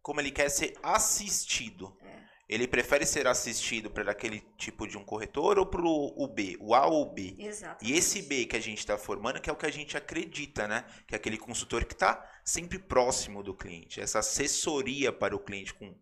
[0.00, 1.96] como ele quer ser assistido.
[2.02, 2.22] É.
[2.48, 6.74] Ele prefere ser assistido por aquele tipo de um corretor ou pro o B, o
[6.74, 7.36] A ou o B.
[7.38, 7.84] Exato.
[7.84, 10.68] E esse B que a gente está formando, que é o que a gente acredita,
[10.68, 10.84] né?
[11.06, 14.00] Que é aquele consultor que está sempre próximo do cliente.
[14.00, 15.94] Essa assessoria para o cliente com,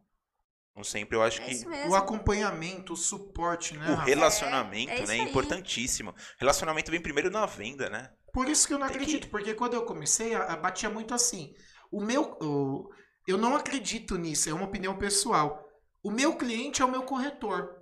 [0.80, 1.66] com sempre, eu acho É que.
[1.88, 3.90] O acompanhamento, o suporte, né?
[3.90, 5.18] o relacionamento, É, é né?
[5.18, 6.14] É importantíssimo.
[6.38, 8.10] Relacionamento vem primeiro na venda, né?
[8.32, 10.88] Por isso que eu não Tem que- acredito, porque quando eu comecei, a, a batia
[10.90, 11.52] muito assim.
[11.90, 12.36] O meu.
[12.40, 12.88] o-
[13.26, 15.64] eu não acredito nisso, é uma opinião pessoal.
[16.02, 17.76] O meu cliente é o meu corretor.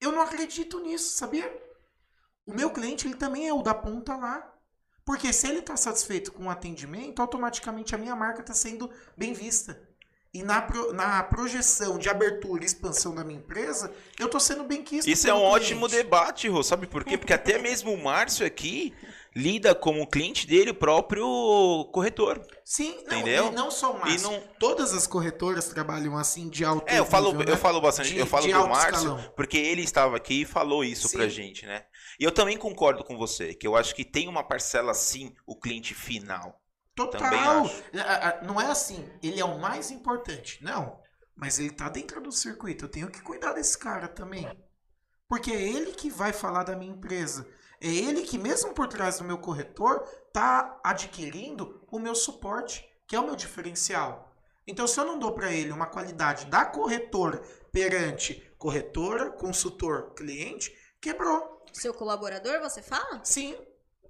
[0.00, 1.50] Eu não acredito nisso, sabia?
[2.46, 4.46] O meu cliente, ele também é o da ponta lá.
[5.04, 9.32] Porque se ele está satisfeito com o atendimento, automaticamente a minha marca está sendo bem
[9.32, 9.88] vista.
[10.32, 14.62] E na, pro- na projeção de abertura e expansão da minha empresa, eu estou sendo
[14.62, 15.08] bem quisto.
[15.10, 16.04] Isso é um ótimo cliente.
[16.04, 16.62] debate, Rô.
[16.62, 17.18] Sabe por quê?
[17.18, 18.94] Porque até mesmo o Márcio aqui
[19.34, 21.24] lida como cliente dele o próprio
[21.92, 22.40] corretor.
[22.64, 23.48] Sim, não, Entendeu?
[23.48, 24.30] e não só o Márcio.
[24.30, 27.56] não, Todas as corretoras trabalham assim de alto É, eu falo, nível, eu né?
[27.56, 29.32] falo bastante, De- eu falo do Márcio, escalão.
[29.34, 31.16] porque ele estava aqui e falou isso Sim.
[31.16, 31.84] pra gente, né?
[32.20, 35.56] E eu também concordo com você, que eu acho que tem uma parcela sim, o
[35.58, 36.59] cliente final.
[37.06, 37.64] Total.
[37.64, 37.82] acho.
[37.94, 40.62] A- a- Não é assim, ele é o mais importante.
[40.62, 41.00] Não.
[41.34, 42.84] Mas ele tá dentro do circuito.
[42.84, 44.46] Eu tenho que cuidar desse cara também.
[45.28, 47.46] Porque é ele que vai falar da minha empresa.
[47.80, 50.00] É ele que, mesmo por trás do meu corretor,
[50.32, 54.30] tá adquirindo o meu suporte, que é o meu diferencial.
[54.66, 57.40] Então, se eu não dou para ele uma qualidade da corretora
[57.72, 60.70] perante corretora, consultor, cliente,
[61.00, 61.64] quebrou.
[61.72, 63.20] Seu colaborador, você fala?
[63.24, 63.56] Sim,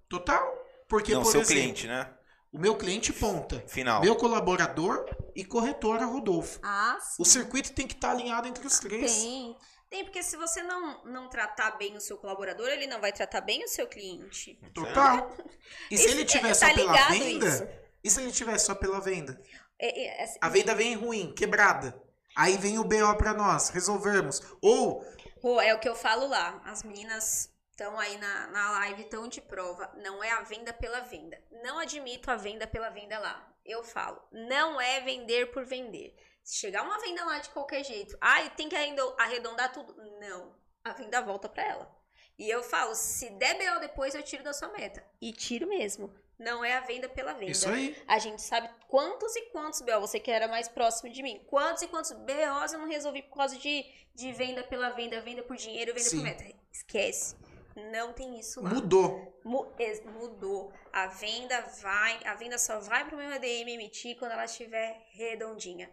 [0.08, 0.42] total.
[0.88, 2.12] Porque, não, por seu exemplo, cliente, né?
[2.52, 4.00] O meu cliente ponta, Final.
[4.00, 6.58] meu colaborador e corretora Rodolfo.
[6.62, 7.22] Ah, sim.
[7.22, 9.12] O circuito tem que estar alinhado entre os três.
[9.14, 9.56] Tem.
[9.88, 13.40] Tem, porque se você não, não tratar bem o seu colaborador, ele não vai tratar
[13.40, 14.58] bem o seu cliente.
[14.72, 15.36] Total.
[15.90, 17.46] E se ele tiver é, só tá pela venda?
[17.46, 17.68] isso.
[18.02, 19.40] E se ele tiver só pela venda?
[19.78, 22.00] É, é, assim, A venda vem ruim, quebrada.
[22.36, 24.40] Aí vem o BO pra nós, resolvermos.
[24.62, 25.04] Ou,
[25.40, 26.60] Pô, é o que eu falo lá.
[26.64, 27.49] As meninas
[27.80, 29.90] estão aí na, na live, estão de prova.
[29.96, 31.42] Não é a venda pela venda.
[31.62, 33.50] Não admito a venda pela venda lá.
[33.64, 36.14] Eu falo, não é vender por vender.
[36.44, 39.94] Se chegar uma venda lá de qualquer jeito, ai, tem que ainda arredondar tudo.
[40.20, 40.54] Não.
[40.84, 42.00] A venda volta pra ela.
[42.38, 45.02] E eu falo, se der BO depois, eu tiro da sua meta.
[45.20, 46.12] E tiro mesmo.
[46.38, 47.52] Não é a venda pela venda.
[47.52, 47.96] isso aí.
[48.06, 51.82] A gente sabe quantos e quantos BO, você que era mais próximo de mim, quantos
[51.82, 55.56] e quantos BOs eu não resolvi por causa de, de venda pela venda, venda por
[55.56, 56.16] dinheiro, venda Sim.
[56.16, 56.44] por meta.
[56.72, 57.36] Esquece.
[57.76, 58.70] Não tem isso lá.
[58.70, 59.40] Mudou.
[59.44, 60.72] Mudou.
[60.92, 65.90] A venda vai, a venda só vai pro meu ADM emitir quando ela estiver redondinha.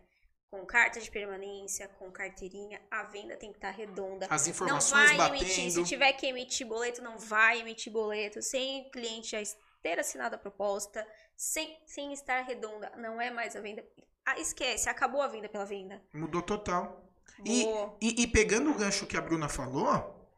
[0.50, 4.28] com carta de permanência, com carteirinha, a venda tem que estar redonda.
[4.30, 5.44] As Não informações vai batendo.
[5.44, 9.44] emitir, se tiver que emitir boleto, não vai emitir boleto, sem o cliente já
[9.84, 11.06] ter assinado a proposta,
[11.36, 13.86] sem, sem estar redonda, não é mais a venda.
[14.26, 16.02] Ah, esquece, acabou a venda pela venda.
[16.14, 17.04] Mudou total.
[17.46, 17.66] E,
[18.02, 20.30] e, e pegando o gancho que a Bruna falou,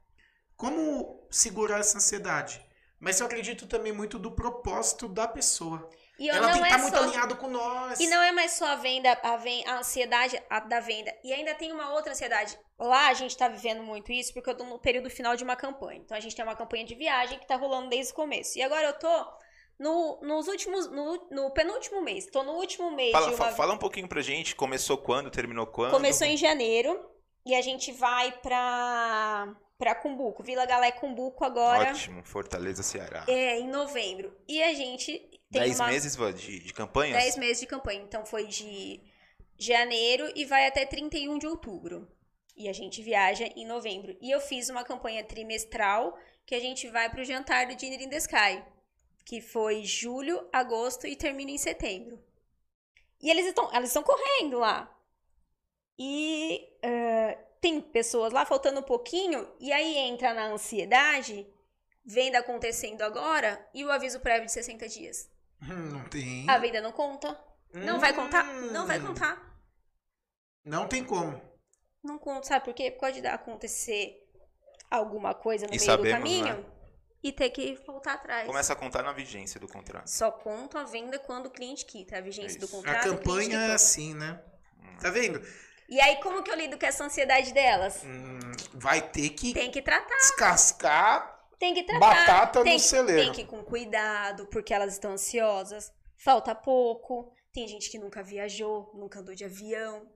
[0.58, 2.64] como segurar essa ansiedade?
[3.00, 5.90] Mas eu acredito também muito do propósito da pessoa.
[6.20, 7.98] E eu Ela não tem que é estar muito só- alinhado com nós.
[7.98, 11.14] E não é mais só a venda, a, ven- a ansiedade a- da venda.
[11.24, 12.60] E ainda tem uma outra ansiedade.
[12.78, 15.56] Lá a gente tá vivendo muito isso porque eu tô no período final de uma
[15.56, 16.02] campanha.
[16.04, 18.58] Então a gente tem uma campanha de viagem que tá rolando desde o começo.
[18.60, 19.26] E agora eu tô
[19.80, 20.92] no, nos últimos.
[20.92, 22.26] No, no penúltimo mês.
[22.26, 23.52] Tô no último mês Fala, uma.
[23.54, 25.92] fala um pouquinho pra gente, começou quando, terminou quando?
[25.92, 27.00] Começou em janeiro.
[27.46, 29.56] E a gente vai pra.
[29.78, 30.44] pra Cumbuco.
[30.44, 31.92] Vila Galé Cumbuco agora.
[31.92, 33.26] Ótimo, Fortaleza, Ceará.
[33.28, 34.36] É, em novembro.
[34.48, 35.18] E a gente
[35.52, 35.88] tem Dez uma.
[35.88, 37.18] meses de, de campanhas?
[37.24, 38.02] 10 meses de campanha.
[38.02, 39.02] Então foi de
[39.58, 42.08] janeiro e vai até 31 de outubro.
[42.56, 44.18] E a gente viaja em novembro.
[44.22, 48.10] E eu fiz uma campanha trimestral que a gente vai pro jantar do Dinner in
[48.10, 48.64] the Sky.
[49.26, 52.22] Que foi julho, agosto e termina em setembro.
[53.22, 54.94] E eles estão, elas estão correndo lá.
[56.02, 61.46] E eh, tem pessoas lá faltando um pouquinho, e aí entra na ansiedade,
[62.06, 65.30] venda acontecendo agora, e o aviso prévio de 60 dias.
[65.62, 66.50] Hum, não tem.
[66.50, 67.38] A venda não conta.
[67.74, 68.46] Não vai contar?
[68.46, 69.62] Não vai Hum, contar.
[70.64, 71.40] Não tem como.
[72.02, 72.90] Não conta, sabe por quê?
[72.92, 74.26] Pode dar- acontecer
[74.90, 76.66] alguma coisa no E meio sabemos, do caminho né?
[77.22, 78.48] e ter que voltar atrás.
[78.48, 80.08] Começa a contar na vigência do contrato.
[80.08, 82.18] Só conta a venda quando o cliente quita.
[82.18, 82.76] A vigência do Isso.
[82.76, 83.02] A contrato.
[83.04, 84.42] cliente campanha é assim, né?
[85.02, 85.40] Tá vendo?
[85.90, 88.04] E aí, como que eu lido com essa ansiedade delas?
[88.06, 88.40] Hum,
[88.76, 90.16] vai ter que Tem que tratar.
[90.18, 92.00] descascar Tem que tratar.
[92.00, 93.24] batata tem, no celeiro.
[93.24, 95.92] Tem que ir com cuidado, porque elas estão ansiosas.
[96.18, 97.34] Falta pouco.
[97.52, 100.08] Tem gente que nunca viajou, nunca andou de avião,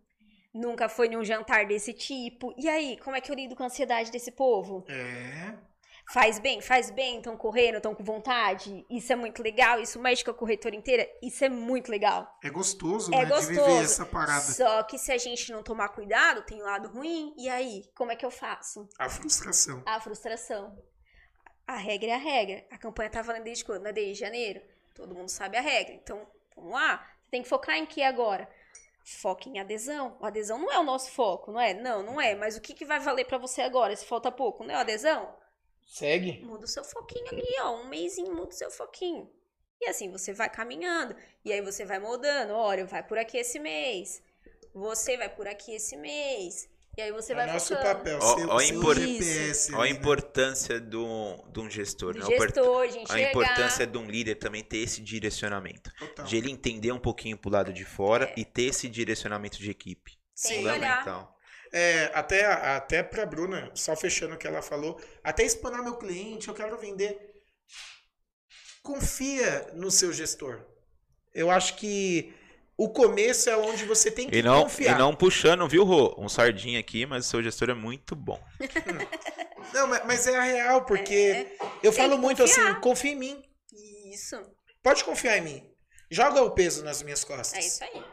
[0.54, 2.54] nunca foi num jantar desse tipo.
[2.56, 4.86] E aí, como é que eu lido com a ansiedade desse povo?
[4.88, 5.56] É.
[6.12, 8.86] Faz bem, faz bem, estão correndo, estão com vontade.
[8.90, 9.80] Isso é muito legal.
[9.80, 11.10] Isso mexe com a corretora inteira.
[11.22, 12.38] Isso é muito legal.
[12.44, 13.26] É gostoso, É né?
[13.26, 13.84] De viver gostoso.
[13.84, 14.42] essa parada.
[14.42, 17.34] Só que se a gente não tomar cuidado, tem um lado ruim.
[17.38, 18.88] E aí, como é que eu faço?
[19.00, 19.82] A frustração.
[19.86, 20.78] A frustração.
[21.66, 22.66] A regra é a regra.
[22.70, 23.88] A campanha tá valendo desde quando?
[23.88, 24.62] É desde janeiro?
[24.94, 25.94] Todo mundo sabe a regra.
[25.94, 26.98] Então, vamos lá.
[27.24, 28.48] Você tem que focar em que agora?
[29.06, 30.18] Foca em adesão.
[30.20, 31.74] O adesão não é o nosso foco, não é?
[31.74, 32.36] Não, não é.
[32.36, 34.64] Mas o que, que vai valer pra você agora, se falta pouco?
[34.64, 35.34] Não é o adesão?
[35.86, 36.42] Segue.
[36.44, 37.82] Muda o seu foquinho ali, ó.
[37.82, 39.30] Um mêsinho, muda o seu foquinho.
[39.82, 41.16] E assim você vai caminhando.
[41.44, 42.54] E aí você vai moldando.
[42.54, 44.22] Olha, vai por aqui esse mês.
[44.74, 46.70] Você vai por aqui esse mês.
[46.98, 47.96] E aí você É vai o nosso focando.
[47.98, 48.20] papel.
[48.22, 49.74] Ó, ser o impor- GPS.
[49.74, 50.00] Olha a né?
[50.00, 52.14] importância do, de um gestor.
[52.14, 52.26] Do né?
[52.26, 53.16] A import- gestor, de enxergar.
[53.28, 55.92] A importância de um líder também ter esse direcionamento.
[55.98, 56.26] Total.
[56.26, 60.18] De ele entender um pouquinho pro lado de fora e ter esse direcionamento de equipe.
[60.36, 60.58] Sim.
[60.58, 61.36] Fundamental.
[61.76, 66.48] É, até, até pra Bruna, só fechando o que ela falou, até explanar meu cliente,
[66.48, 67.18] eu quero vender.
[68.82, 70.62] Confia no seu gestor.
[71.34, 72.34] Eu acho que
[72.78, 75.00] o começo é onde você tem que E não, e confiar.
[75.00, 76.14] não puxando, viu, Rô?
[76.18, 78.40] Um sardinha aqui, mas o seu gestor é muito bom.
[79.74, 81.56] Não, mas, mas é a real, porque É.
[81.82, 82.72] eu Tem falo muito confiar.
[82.74, 83.44] assim, confia em mim.
[84.14, 84.36] Isso.
[84.84, 85.72] Pode confiar em mim.
[86.12, 87.54] Joga o peso nas minhas costas.
[87.54, 88.04] É isso aí.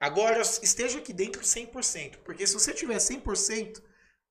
[0.00, 2.18] Agora, esteja aqui dentro 100%.
[2.24, 3.82] Porque se você tiver 100%,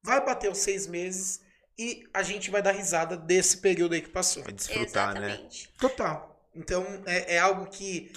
[0.01, 1.41] vai bater os seis meses
[1.77, 4.43] e a gente vai dar risada desse período aí que passou.
[4.43, 5.27] Vai desfrutar, né?
[5.27, 5.69] Exatamente.
[5.79, 6.49] Total.
[6.55, 8.11] Então, é, é algo que...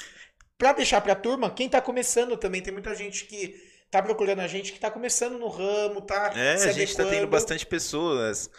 [0.57, 3.55] Pra deixar pra turma, quem tá começando também, tem muita gente que
[3.91, 7.05] tá procurando a gente, que tá começando no ramo, tá É, se a gente tá
[7.05, 8.51] tendo bastante pessoas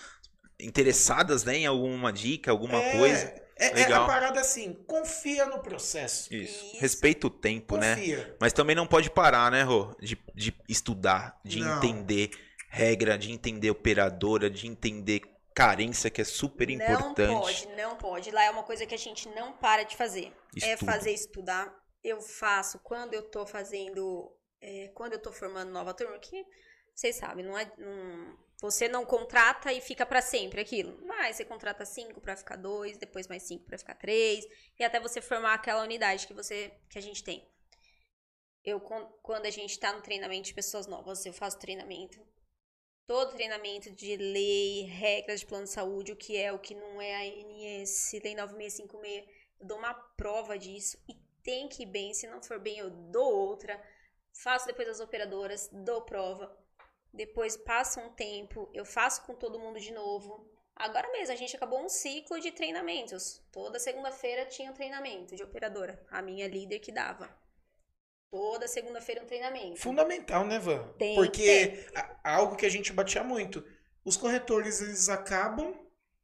[0.59, 3.40] interessadas né, em alguma dica, alguma É, coisa.
[3.61, 6.33] É, é a parada assim, confia no processo.
[6.33, 6.65] Isso.
[6.65, 6.77] Isso.
[6.79, 7.95] Respeita o tempo, né?
[7.95, 8.35] Confia.
[8.39, 9.95] Mas também não pode parar, né, Rô?
[9.99, 11.77] De, de estudar, de Não.
[11.77, 12.31] entender
[12.69, 15.21] regra, de entender operadora, de entender
[15.53, 17.29] carência, que é super importante.
[17.29, 18.31] Não pode, não pode.
[18.31, 20.33] Lá é uma coisa que a gente não para de fazer.
[20.61, 20.91] É Estudo.
[20.91, 21.71] fazer estudar.
[22.03, 24.31] Eu faço quando eu tô fazendo.
[24.61, 26.43] é, quando eu tô formando nova turma, que
[26.95, 27.71] vocês sabem, não é.
[27.77, 30.95] não- você não contrata e fica pra sempre aquilo.
[31.07, 34.45] Vai, você contrata cinco pra ficar dois, depois mais cinco pra ficar três,
[34.79, 37.49] e até você formar aquela unidade que você que a gente tem.
[38.63, 42.19] Eu, quando a gente tá no treinamento de pessoas novas, eu faço treinamento
[43.11, 47.01] todo treinamento de lei, regras de plano de saúde, o que é, o que não
[47.01, 49.27] é a ANS, lei 9656.
[49.59, 52.13] Eu dou uma prova disso e tem que ir bem.
[52.13, 53.81] Se não for bem, eu dou outra.
[54.33, 56.57] Faço depois as operadoras, dou prova.
[57.13, 60.49] Depois passa um tempo, eu faço com todo mundo de novo.
[60.75, 63.41] Agora mesmo, a gente acabou um ciclo de treinamentos.
[63.51, 66.03] Toda segunda-feira tinha um treinamento de operadora.
[66.09, 67.29] A minha líder que dava.
[68.31, 69.77] Toda segunda-feira um treinamento.
[69.79, 70.87] Fundamental, né, Van?
[70.97, 73.63] Tem Porque a- algo que a gente batia muito.
[74.05, 75.75] Os corretores, eles acabam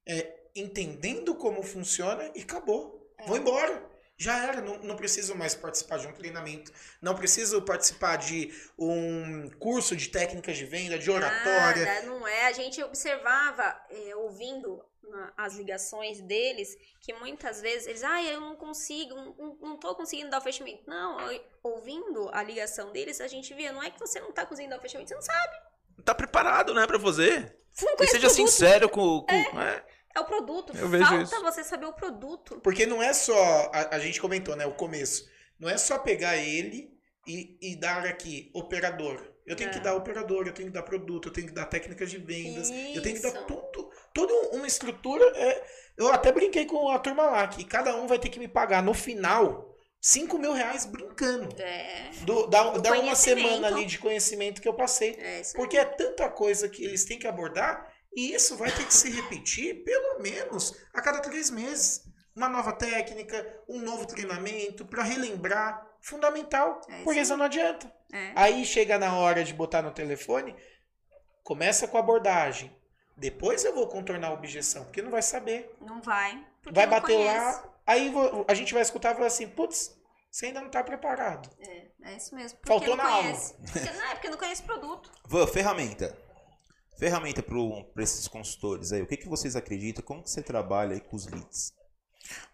[0.07, 3.13] é, entendendo como funciona e acabou.
[3.17, 3.25] É.
[3.27, 3.86] Vão embora.
[4.19, 9.49] Já era, não, não preciso mais participar de um treinamento, não preciso participar de um
[9.59, 11.85] curso de técnicas de venda, de oratória.
[11.85, 12.47] Nada, não é.
[12.47, 18.41] A gente observava, eh, ouvindo na- as ligações deles, que muitas vezes eles, ah, eu
[18.41, 20.83] não consigo, não, não- tô conseguindo dar o fechamento.
[20.87, 24.45] Não, eu- ouvindo a ligação deles, a gente via, não é que você não tá
[24.47, 25.55] conseguindo dar o fechamento, você não sabe.
[26.03, 27.55] Tá preparado, né, pra fazer?
[27.71, 29.21] Você não E seja sincero com.
[29.21, 29.75] com é.
[29.75, 30.73] É o produto.
[30.75, 31.41] Eu vejo Falta isso.
[31.41, 32.59] você saber o produto.
[32.61, 35.25] Porque não é só, a, a gente comentou, né, o começo.
[35.59, 36.89] Não é só pegar ele
[37.27, 39.33] e, e dar aqui, operador.
[39.45, 39.73] Eu tenho É.
[39.73, 42.69] que dar operador, eu tenho que dar produto, eu tenho que dar técnicas de vendas,
[42.69, 43.45] eu tenho que dar Isso.
[43.45, 45.23] tudo, toda uma estrutura.
[45.37, 45.63] é,
[45.97, 48.83] eu até brinquei com a turma lá, que cada um vai ter que me pagar
[48.83, 51.49] no final 5 mil reais brincando.
[51.61, 55.15] É, Do, da, uma semana ali de conhecimento que eu passei.
[55.17, 55.53] é isso.
[55.53, 57.87] Porque é tanta coisa que eles têm que abordar
[58.17, 62.03] e isso vai ter que se repetir pelo menos a cada três meses.
[62.35, 65.87] Uma nova técnica, um novo treinamento para relembrar.
[66.01, 66.81] Fundamental.
[66.89, 67.93] É isso porque isso não adianta.
[68.11, 68.31] É.
[68.35, 70.55] Aí chega na hora de botar no telefone,
[71.43, 72.75] começa com a abordagem.
[73.15, 75.75] Depois eu vou contornar a objeção, porque não vai saber.
[75.79, 76.43] Não vai.
[76.71, 77.37] vai não bater conhece.
[77.37, 78.11] lá, aí
[78.47, 79.95] a gente vai escutar e falar assim: putz,
[80.31, 81.49] você ainda não está preparado.
[81.59, 82.57] É, é isso mesmo.
[82.57, 83.53] Porque Faltou não na conhece.
[83.71, 85.11] Porque, não, é porque não conhece produto.
[85.27, 86.26] Van, ferramenta.
[86.97, 89.01] Ferramenta para esses consultores aí.
[89.01, 90.03] O que, que vocês acreditam?
[90.03, 91.73] Como que você trabalha aí com os leads?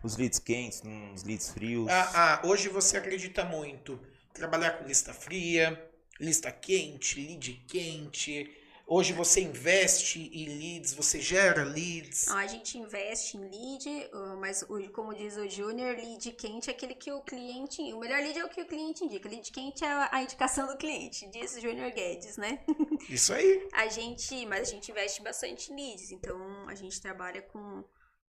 [0.04, 0.82] Os leads quentes,
[1.16, 1.88] os leads frios?
[1.90, 2.12] Ah,
[2.44, 4.00] ah, hoje você acredita muito
[4.34, 5.90] trabalhar com lista fria,
[6.20, 8.52] lista quente, lead quente.
[8.86, 12.28] Hoje você investe em leads, você gera leads.
[12.28, 16.74] Não, a gente investe em lead, uh, mas como diz o Júnior, lead quente é
[16.74, 17.82] aquele que o cliente.
[17.94, 19.30] O melhor lead é o que o cliente indica.
[19.30, 22.60] Lead quente é a indicação do cliente, diz Júnior Guedes, né?
[23.10, 23.68] Isso aí.
[23.72, 27.86] A gente, mas a gente investe bastante em leads, então a gente trabalha com,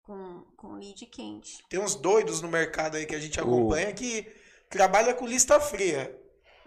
[0.02, 1.64] com, com lead quente.
[1.68, 4.32] Tem uns doidos no mercado aí que a gente acompanha que
[4.70, 6.16] trabalha com lista fria.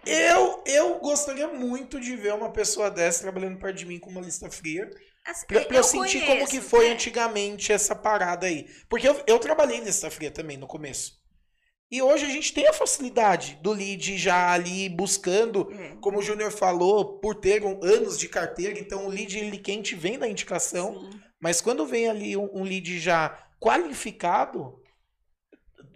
[0.06, 4.20] Eu, eu gostaria muito de ver uma pessoa dessa trabalhando perto de mim com uma
[4.20, 4.88] lista fria.
[5.26, 6.92] Assim, Pra, pra eu, sentir como que conheço, foi é.
[6.92, 8.66] antigamente essa parada aí.
[8.88, 11.20] Porque eu, eu trabalhei em lista fria também no começo.
[11.92, 15.96] E hoje a gente tem a facilidade do lead já ali buscando, É.
[16.00, 19.94] como o Júnior falou, por ter um- anos de carteira, então o lead ele quente
[19.96, 20.94] vem da indicação.
[21.10, 21.20] Sim.
[21.40, 24.79] Mas quando vem ali um, um lead já qualificado,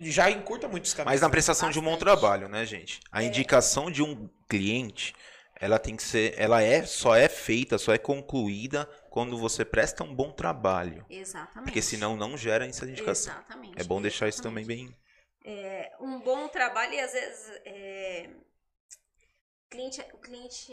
[0.01, 1.15] já encurta muitos caminhos.
[1.15, 3.01] Mas na prestação de um bom trabalho, né, gente?
[3.11, 5.15] A indicação de um cliente,
[5.57, 10.03] ela tem que ser, ela é só é feita, só é concluída quando você presta
[10.05, 11.65] um bom trabalho, Exatamente.
[11.65, 13.33] porque senão não gera essa indicação.
[13.33, 13.81] Exatamente.
[13.81, 14.67] É bom deixar isso exatamente.
[14.67, 14.99] também bem.
[15.47, 18.31] É, um bom trabalho e às vezes é,
[19.67, 20.73] o cliente, o cliente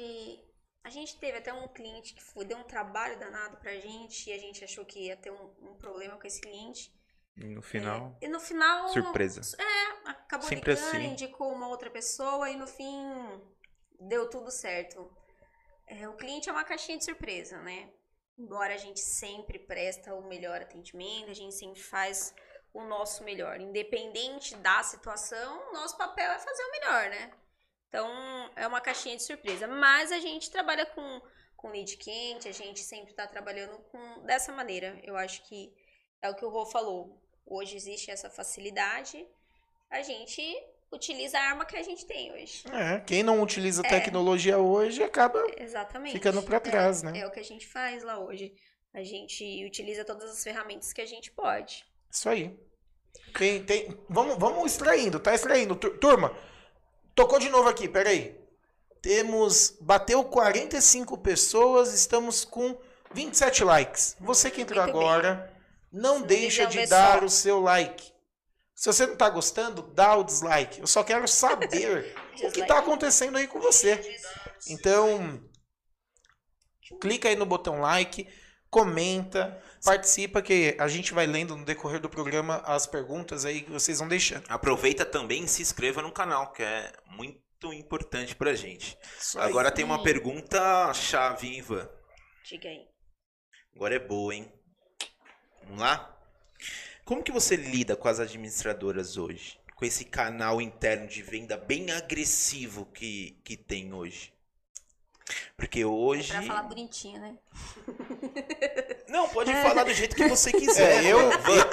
[0.84, 4.34] a gente teve até um cliente que foi, deu um trabalho danado pra gente e
[4.34, 6.91] a gente achou que ia ter um, um problema com esse cliente
[7.38, 9.41] E no final, e no final surpresa.
[10.05, 11.05] acabou Sempre ligando, assim.
[11.05, 13.41] indicou uma outra pessoa e no fim
[13.99, 15.09] deu tudo certo.
[15.88, 17.91] É, o cliente é uma caixinha de surpresa, né?
[18.38, 22.34] Embora a gente sempre presta o melhor atendimento, a gente sempre faz
[22.73, 23.59] o nosso melhor.
[23.59, 27.32] Independente da situação, nosso papel é fazer o melhor, né?
[27.88, 28.09] Então,
[28.55, 29.67] é uma caixinha de surpresa.
[29.67, 31.21] Mas a gente trabalha com,
[31.57, 34.97] com lead quente, a gente sempre está trabalhando com dessa maneira.
[35.03, 35.73] Eu acho que
[36.22, 37.17] é o que o Rô falou.
[37.45, 39.26] Hoje existe essa facilidade.
[39.89, 40.41] A gente
[40.91, 42.63] utiliza a arma que a gente tem hoje.
[42.72, 46.13] É, quem não utiliza tecnologia hoje acaba Exatamente.
[46.13, 47.19] ficando pra trás, é, né?
[47.19, 48.53] É o que a gente faz lá hoje.
[48.93, 51.86] A gente utiliza todas as ferramentas que a gente pode.
[52.09, 52.57] Isso aí.
[53.38, 55.76] Tem, tem, vamos, vamos extraindo, tá extraindo.
[55.76, 56.36] Tur- Turma,
[57.15, 58.38] tocou de novo aqui, peraí.
[59.01, 62.78] Temos, bateu 45 pessoas, estamos com
[63.13, 64.15] 27 likes.
[64.19, 65.01] Você que entrou Muito bem.
[65.07, 65.61] agora, não
[65.91, 68.11] Não deixa de dar o seu like.
[68.73, 70.79] Se você não tá gostando, dá o dislike.
[70.79, 72.67] Eu só quero saber o que Dislike.
[72.67, 74.19] tá acontecendo aí com você.
[74.67, 75.39] Então,
[76.99, 78.27] clica aí no botão like,
[78.69, 83.71] comenta, participa que a gente vai lendo no decorrer do programa as perguntas aí que
[83.71, 84.45] vocês vão deixando.
[84.49, 88.97] Aproveita também e se inscreva no canal, que é muito importante pra gente.
[89.35, 91.87] Agora tem uma pergunta chave, hein, Ivan?
[92.45, 92.87] Diga aí.
[93.75, 94.51] Agora é boa, hein?
[95.72, 96.13] Vamos lá?
[97.05, 99.57] Como que você lida com as administradoras hoje?
[99.78, 104.34] Com esse canal interno de venda bem agressivo que, que tem hoje?
[105.55, 106.30] Porque hoje.
[106.34, 107.38] É pra falar bonitinho, né?
[109.07, 111.05] Não, pode falar do jeito que você quiser.
[111.05, 111.19] É, eu,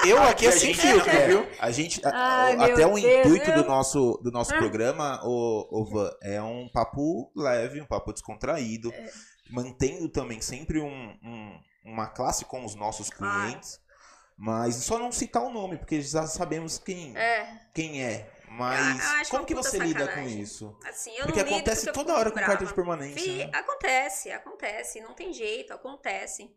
[0.06, 1.44] eu aqui é sem filtro, é, viu?
[1.58, 4.58] A gente, a- Ai, a- até o Deus, intuito do nosso, do nosso Ah.
[4.58, 9.10] programa, o, Van, é um papo leve, um papo descontraído, É.
[9.50, 13.80] mantendo também sempre um- um- uma classe com os nossos clientes,
[14.38, 18.30] mas só não citar o nome, porque já sabemos quem É, quem é.
[18.46, 20.74] Eu Mas como uma que você lida com isso?
[20.86, 22.52] assim, Porque acontece porque toda hora com brava.
[22.52, 23.20] carta de permanência.
[23.22, 23.50] Fi, né?
[23.52, 26.50] Acontece, acontece, não tem jeito, acontece.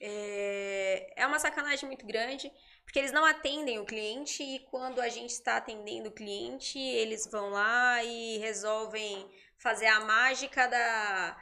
[0.00, 2.50] É, é uma sacanagem muito grande,
[2.84, 7.26] porque eles não atendem o cliente e quando a gente está atendendo o cliente, eles
[7.30, 11.36] vão lá e resolvem fazer a mágica da,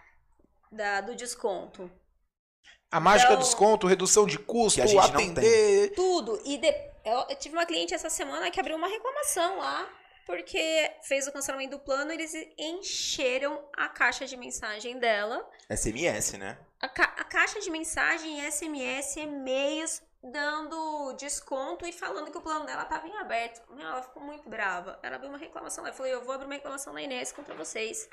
[0.73, 1.91] da- do desconto.
[2.91, 5.93] A mágica Então- do desconto, redução de custo, Que a gente não atender.
[5.95, 6.41] Tudo.
[6.45, 9.89] E de- eu, eu tive uma cliente essa semana que abriu uma reclamação lá,
[10.25, 15.49] porque fez o cancelamento do plano, eles encheram a caixa de mensagem dela.
[15.69, 16.59] SMS, né?
[16.81, 22.41] A, ca- a caixa de mensagem e SMS, e-mails dando desconto e falando que o
[22.41, 23.63] plano dela estava em aberto.
[23.73, 24.99] Meu, ela ficou muito brava.
[25.03, 25.91] Ela abriu uma reclamação lá.
[25.91, 28.09] Eu falei, eu vou abrir uma reclamação na Inês contra vocês.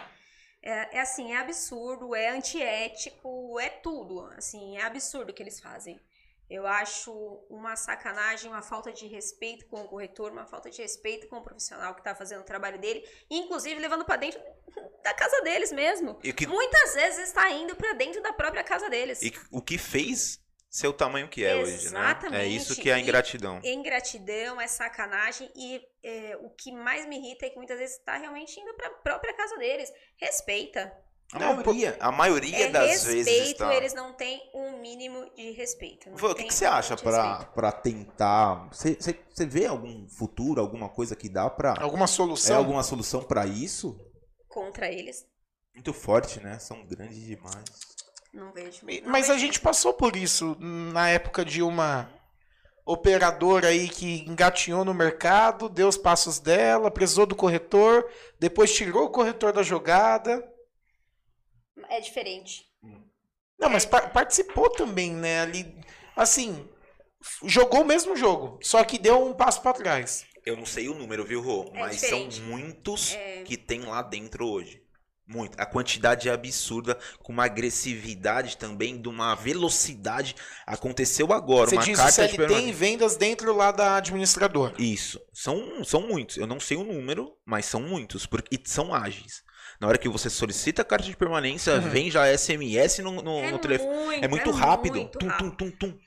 [0.64, 4.22] É, é assim, é absurdo, é antiético, é tudo.
[4.38, 6.00] Assim, é absurdo o que eles fazem.
[6.50, 7.12] Eu acho
[7.50, 11.42] uma sacanagem, uma falta de respeito com o corretor, uma falta de respeito com o
[11.42, 14.40] profissional que está fazendo o trabalho dele, inclusive levando para dentro
[15.04, 16.20] da casa deles mesmo.
[16.24, 19.22] E, que, Muitas vezes está indo para dentro da própria casa deles.
[19.22, 20.43] e o que fez
[20.76, 21.76] ser o tamanho que é hoje, né?
[21.76, 22.56] É Exatamente.
[22.56, 23.60] isso que é a E- ingratidão.
[23.64, 28.18] Ingratidão, é sacanagem e é, o que mais me irrita é que muitas vezes está
[28.18, 29.92] realmente indo para a própria casa deles.
[30.18, 30.92] Respeita.
[31.32, 33.74] A Não, maioria, a maioria É das respeito, vezes está.
[33.74, 36.10] eles não têm um mínimo de respeito.
[36.16, 37.52] Vô, o que, que você acha respeito.
[37.54, 38.68] pra tentar?
[38.72, 41.76] Você, você, você vê algum futuro, alguma coisa que dá pra.
[41.80, 42.58] Alguma É solução?
[42.58, 43.96] alguma solução pra isso?
[44.48, 45.26] Contra eles,
[45.74, 46.60] Muito forte, né?
[46.60, 47.64] São grandes demais.
[48.34, 48.80] Não vejo.
[49.04, 49.46] Não Mas a vejo.
[49.46, 52.10] gente passou por isso na época de uma
[52.86, 58.10] operadora aí que engatinhou no mercado, deu os passos dela, precisou do corretor,
[58.40, 60.44] depois tirou o corretor da jogada.
[61.90, 62.66] É diferente.
[63.60, 65.42] Não, mas par- participou também, né?
[65.42, 65.80] Ali,
[66.16, 66.68] assim,
[67.46, 70.26] jogou o mesmo jogo, só que deu um passo pra trás.
[70.46, 71.72] Eu não sei o número, viu, Rô?
[71.74, 72.36] É Mas diferente.
[72.36, 73.44] são muitos É.
[73.44, 74.83] que tem lá dentro hoje.
[75.26, 75.60] Muito.
[75.60, 80.36] A quantidade é absurda, com uma agressividade também, de uma velocidade.
[80.68, 82.70] Aconteceu agora, Você uma diz carta de CLT permanência.
[82.70, 84.74] em vendas dentro lá da administradora.
[84.78, 85.20] Isso.
[85.34, 86.38] São, são muitos.
[86.38, 88.26] Eu não sei o número, mas são muitos.
[88.26, 89.42] Porque, e são ágeis.
[89.80, 91.90] Na hora que você solicita a carta de permanência, Uhum.
[91.90, 93.90] vem já SMS no, no, é no telefone.
[94.06, 94.96] muito, É muito rápido.
[94.96, 95.52] muito tum, rápido.
[95.52, 95.98] tum, tum, tum.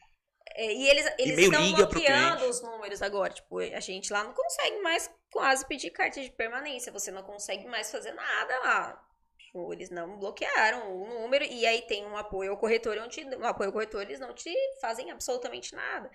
[0.59, 3.33] É, e eles, eles E-mail estão bloqueando os números agora.
[3.33, 6.91] Tipo, a gente lá não consegue mais quase pedir carta de permanência.
[6.91, 9.07] Você não consegue mais fazer nada lá.
[9.39, 11.45] Tipo, eles não bloquearam o número.
[11.45, 14.51] E aí tem um apoio ao corretor, onde um apoio ao corretor, eles não te
[14.81, 16.11] fazem absolutamente nada.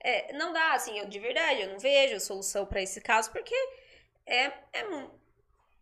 [0.00, 3.54] É, não dá, assim, eu de verdade, eu não vejo solução pra esse caso, porque
[4.26, 5.10] é, é mu-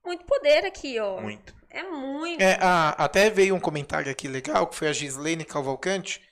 [0.04, 1.20] muito poder aqui, ó.
[1.20, 1.54] Muito.
[1.70, 2.40] É muito.
[2.40, 6.22] É, a- até veio um comentário aqui legal, que foi a Gislaine Cavalcante.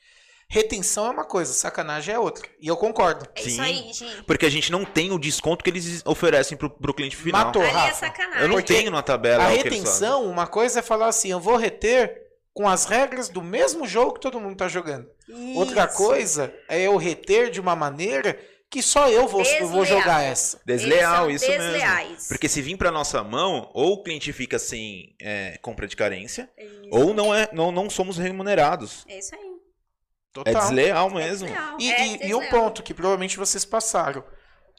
[0.52, 2.46] Retenção é uma coisa, sacanagem é outra.
[2.60, 3.26] E eu concordo.
[3.34, 3.48] É Sim.
[3.48, 4.22] isso aí, Gi.
[4.26, 7.46] Porque a gente não tem o desconto que eles oferecem pro, pro cliente final.
[7.46, 7.62] Matou.
[7.62, 8.42] Ali é Rafa, sacanagem.
[8.42, 9.44] Eu não Porque tenho na tabela.
[9.44, 12.20] A retenção, uma coisa é falar assim, eu vou reter
[12.52, 15.08] com as regras do mesmo jogo que todo mundo tá jogando.
[15.54, 15.96] Outra Isso.
[15.96, 18.38] coisa é eu reter de uma maneira
[18.68, 20.00] que só eu vou, eu vou Desleal.
[20.02, 20.60] jogar essa.
[20.66, 21.72] Desleal, isso são mesmo.
[21.72, 22.28] desleais.
[22.28, 26.50] Porque se vir pra nossa mão, ou o cliente fica sem é, compra de carência,
[26.58, 26.88] Isso.
[26.90, 29.06] ou não, é, não, não somos remunerados.
[29.08, 29.51] É isso aí.
[30.40, 30.62] É Total.
[30.62, 31.46] desleal mesmo.
[31.46, 31.76] É desleal.
[31.78, 32.40] E, É e- e desleal.
[32.40, 34.24] um ponto que provavelmente vocês passaram.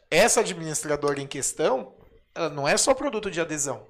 [0.10, 1.96] Essa administradora em questão,
[2.36, 3.88] ela não é só produto de adesão.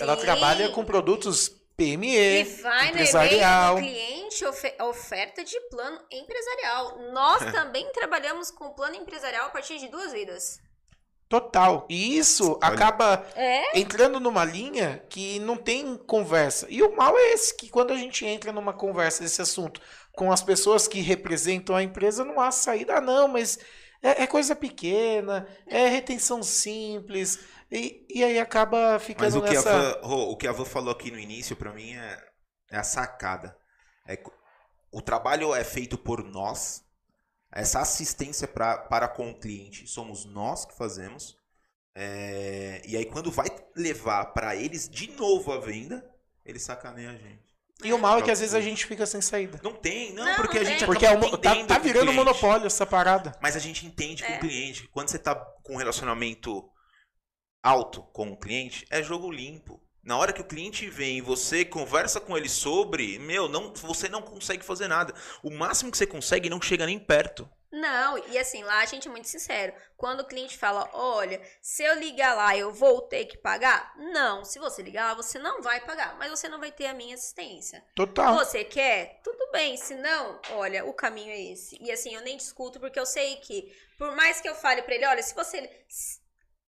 [0.00, 0.22] Ela Sim.
[0.22, 3.74] trabalha com produtos PME, E vai no empresarial.
[3.76, 6.98] do cliente ofe- oferta de plano empresarial.
[7.12, 10.58] Nós também trabalhamos com plano empresarial a partir de duas vidas.
[11.28, 11.86] Total.
[11.88, 12.74] E isso Olha.
[12.74, 13.78] acaba É?
[13.78, 16.66] entrando numa linha que não tem conversa.
[16.68, 19.80] E o mal é esse, que quando a gente entra numa conversa desse assunto
[20.14, 22.96] com as pessoas que representam a empresa, não há saída.
[22.96, 23.58] Ah, não, mas
[24.02, 27.38] é, é coisa pequena, é retenção simples.
[27.70, 29.70] E, e aí acaba Mas ficando o que, nessa...
[29.70, 32.22] a Van, Rô, o que a Van falou aqui no início, pra mim, é,
[32.70, 33.56] é a sacada.
[34.06, 34.22] É,
[34.90, 36.84] o trabalho é feito por nós.
[37.50, 41.36] Essa assistência pra, para com o cliente somos nós que fazemos.
[41.94, 46.04] É, e aí, quando vai levar pra eles de novo a venda,
[46.44, 47.41] eles sacaneiam a gente.
[47.84, 49.60] E o mal é que às vezes a gente fica sem saída.
[49.62, 50.86] Não tem, não, Não, porque a não gente tem.
[50.86, 53.32] Porque é um- tá, tá virando monopólio essa parada.
[53.40, 54.36] Mas a gente entende com É.
[54.36, 54.88] o cliente.
[54.88, 56.68] Quando você tá com um relacionamento
[57.62, 59.80] alto com o cliente, é jogo limpo.
[60.02, 64.08] Na hora que o cliente vem e você conversa com ele sobre, meu, não, você
[64.08, 65.14] não consegue fazer nada.
[65.42, 67.48] O máximo que você consegue não chega nem perto.
[67.70, 69.72] Não, e assim, lá a gente é muito sincero.
[69.96, 73.94] Quando o cliente fala, olha, se eu ligar lá, eu vou ter que pagar?
[73.96, 76.94] Não, se você ligar lá, você não vai pagar, mas você não vai ter a
[76.94, 77.82] minha assistência.
[77.94, 78.34] Total.
[78.34, 79.20] Você quer?
[79.24, 81.78] Tudo bem, se não, olha, o caminho é esse.
[81.80, 84.94] E assim, eu nem discuto, porque eu sei que, por mais que eu fale pra
[84.94, 85.70] ele, olha, se você.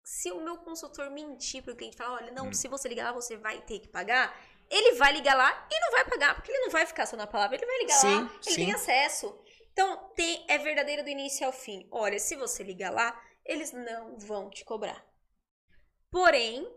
[0.05, 2.53] Se o meu consultor mentir pro cliente falar, olha, não, Hum.
[2.53, 4.35] se você ligar lá, você vai ter que pagar,
[4.71, 7.27] ele vai ligar lá e não vai pagar, porque ele não vai ficar só na
[7.27, 8.57] palavra, ele vai ligar Sim, lá, ele sim.
[8.57, 9.39] tem acesso.
[9.73, 11.89] Então, tem, é verdadeiro do início ao fim.
[11.91, 15.05] Olha, se você ligar lá, eles não vão te cobrar.
[16.11, 16.69] Porém,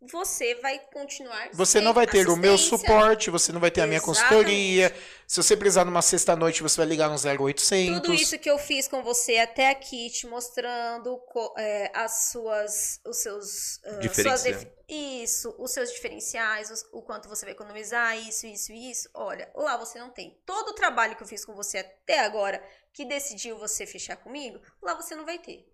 [0.00, 1.50] você vai continuar.
[1.52, 4.20] Você não vai ter o meu suporte, você não vai ter a minha Exatamente.
[4.22, 4.94] consultoria.
[5.26, 8.00] Se você precisar numa sexta-noite, você vai ligar no 0800.
[8.00, 11.20] Tudo isso que eu fiz com você até aqui, te mostrando
[11.58, 17.28] é, as suas, os seus, ah, suas def- isso, os seus diferenciais, os- o quanto
[17.28, 19.08] você vai economizar, isso, isso, isso.
[19.14, 20.36] Olha, lá você não tem.
[20.46, 24.60] Todo o trabalho que eu fiz com você até agora, que decidiu você fechar comigo,
[24.82, 25.64] lá você não vai ter.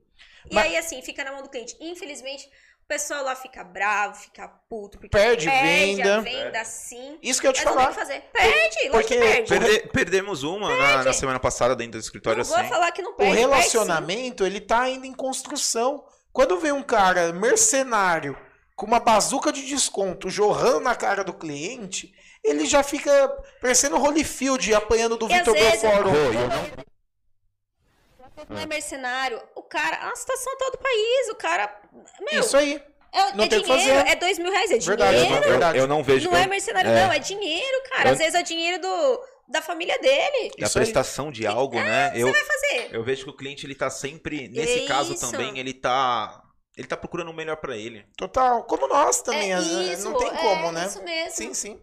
[0.50, 1.76] E Mas- aí, assim, fica na mão do cliente.
[1.80, 2.48] Infelizmente,
[2.86, 6.20] o pessoal lá fica bravo, fica puto, porque Perde a venda.
[6.20, 7.18] venda sim.
[7.20, 7.88] Isso que eu te Mas o falar.
[7.88, 8.20] que fazer.
[8.32, 9.48] Perde, porque- que perde.
[9.48, 12.68] Perde- perdemos uma na, na semana passada dentro do escritório Não vou assim.
[12.68, 13.32] falar que não O perde.
[13.34, 13.50] perde sim.
[13.50, 16.04] relacionamento, ele tá ainda em construção.
[16.32, 18.38] Quando vem um cara mercenário
[18.76, 22.12] com uma bazuca de desconto jorrando na cara do cliente,
[22.44, 23.10] ele já fica
[23.60, 26.04] parecendo Holyfield apanhando do E Vitor Belfort.
[26.04, 26.86] Não
[28.62, 29.40] é mercenário.
[29.54, 31.80] O cara, a situação tá do país, o cara.
[32.30, 32.82] Meu, Isso aí.
[33.12, 34.10] é, não é tem o que dinheiro, fazer.
[34.10, 35.44] é dois mil reais, é Verdade, dinheiro.
[35.44, 35.78] Eu, verdade.
[35.78, 37.04] eu não vejo Não eu- é mercenário, é.
[37.06, 38.08] não, é dinheiro, cara.
[38.08, 40.50] Eu- Às vezes é dinheiro do, da família dele.
[40.58, 40.84] da Isso aí.
[40.84, 42.12] prestação de algo, né?
[42.14, 42.88] Eu, Vai fazer.
[42.92, 45.30] eu vejo que o cliente ele tá sempre, nesse caso Isso.
[45.30, 46.42] também, ele tá
[46.76, 48.04] ele tá procurando o melhor pra ele.
[48.18, 48.62] Total.
[48.64, 49.50] Como nós também.
[49.50, 50.86] é as- isso, não tem como, é né?
[50.86, 51.30] Isso mesmo.
[51.30, 51.80] Sim, sim.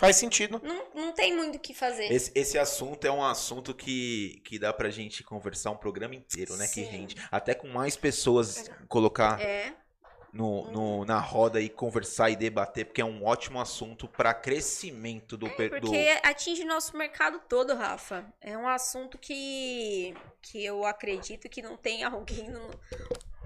[0.00, 0.58] Faz sentido.
[0.64, 2.10] Não, não tem muito o que fazer.
[2.10, 6.56] Esse, esse assunto é um assunto que, que dá pra gente conversar um programa inteiro,
[6.56, 6.66] né?
[6.66, 6.84] Que Sim.
[6.84, 7.16] rende.
[7.30, 9.74] Até com mais pessoas colocar É.
[10.32, 15.36] no, no- na roda e conversar e debater, porque é um ótimo assunto pra crescimento
[15.36, 18.24] do, do- Porque atinge o nosso mercado todo, Rafa.
[18.40, 22.70] É um assunto que, que eu acredito que não tem alguém, no-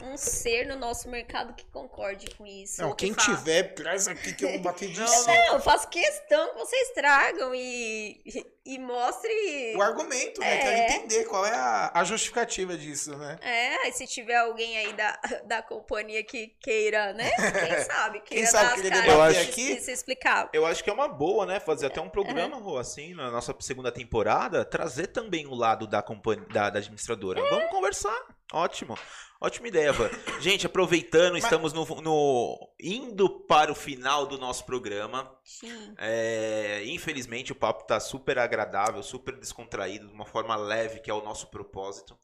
[0.02, 2.80] um ser no nosso mercado que concorde com isso.
[2.80, 5.34] Não, ou que quem tiver, traz aqui que eu vou bater de Não, cima.
[5.34, 9.74] Não, eu faço questão que vocês tragam e, e, e mostre.
[9.76, 10.54] O argumento, né?
[10.54, 10.58] É.
[10.58, 13.38] Quero entender qual é a, a justificativa disso, né?
[13.40, 17.30] É, aí se tiver alguém aí da, da companhia que queira, né?
[17.30, 18.20] Quem sabe?
[18.20, 19.74] Queira sabe dar as querer caras debater e aqui?
[19.76, 20.50] se, se explicar.
[20.52, 21.60] Eu acho que é uma boa, né?
[21.60, 26.02] Fazer até um programa, Rô, assim, na nossa segunda temporada, trazer também o lado da
[26.02, 27.40] companhia, da, da administradora.
[27.48, 28.14] Vamos conversar.
[28.52, 28.96] Ótimo.
[29.40, 30.08] Ótima ideia, Van.
[30.40, 35.36] Gente, aproveitando, estamos no, no- indo para o final do nosso programa.
[35.44, 35.94] Sim.
[35.98, 41.14] É, infelizmente o papo tá super agradável, super descontraído, de uma forma leve, que é
[41.14, 42.18] o nosso propósito.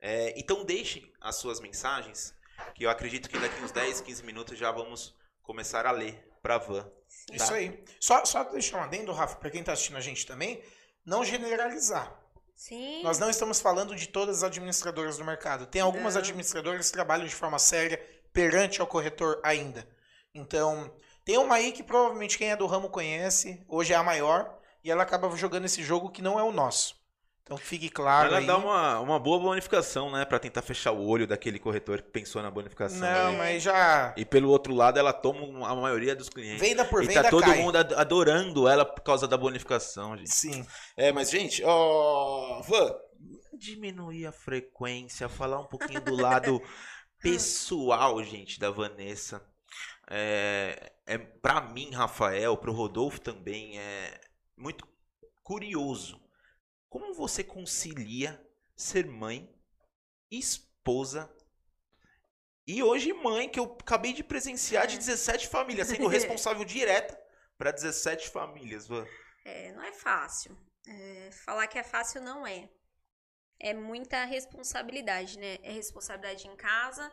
[0.00, 2.34] É, então deixem as suas mensagens,
[2.74, 6.58] que eu acredito que daqui uns 10, 15 minutos já vamos começar a ler para
[6.58, 6.88] Van.
[7.32, 7.82] Isso aí.
[7.98, 10.62] Só, só deixar um adendo, Rafa, pra quem tá assistindo a gente também,
[11.04, 12.20] não generalizar.
[12.56, 13.02] Sim.
[13.02, 15.66] Nós não estamos falando de todas as administradoras do mercado.
[15.66, 16.20] Tem algumas Não.
[16.20, 18.00] administradoras que trabalham de forma séria
[18.32, 19.86] perante ao corretor ainda.
[20.34, 20.90] Então,
[21.24, 24.90] tem uma aí que provavelmente quem é do ramo conhece, hoje é a maior, e
[24.90, 26.95] ela acaba jogando esse jogo que não é o nosso.
[27.46, 28.46] Então, que fique claro Ela aí.
[28.46, 30.24] dá uma, uma boa bonificação, né?
[30.24, 32.98] Pra tentar fechar o olho daquele corretor que pensou na bonificação.
[32.98, 33.38] Não, né?
[33.38, 36.60] mas já E pelo outro lado, ela toma a maioria dos clientes.
[36.60, 37.62] venda por e venda tá todo cai.
[37.62, 40.34] mundo ad- adorando ela por causa da bonificação, gente.
[40.34, 40.66] Sim.
[40.96, 42.62] É, mas, gente, ó.
[42.62, 42.92] Van,
[43.56, 46.60] diminuir a frequência, falar um pouquinho do lado
[47.22, 49.40] pessoal, gente, da Vanessa.
[50.10, 54.20] É, é, pra mim, Rafael, pro Rodolfo também, é
[54.56, 54.84] muito
[55.44, 56.20] curioso.
[56.88, 58.40] Como você concilia
[58.76, 59.52] ser mãe,
[60.30, 61.30] esposa
[62.66, 67.18] e hoje mãe, que eu acabei de presenciar de 17 famílias, sendo responsável direta
[67.56, 68.88] para 17 famílias?
[69.44, 70.56] É, não é fácil.
[70.86, 72.68] É, falar que é fácil não é.
[73.58, 75.58] É muita responsabilidade, né?
[75.62, 77.10] É responsabilidade em casa,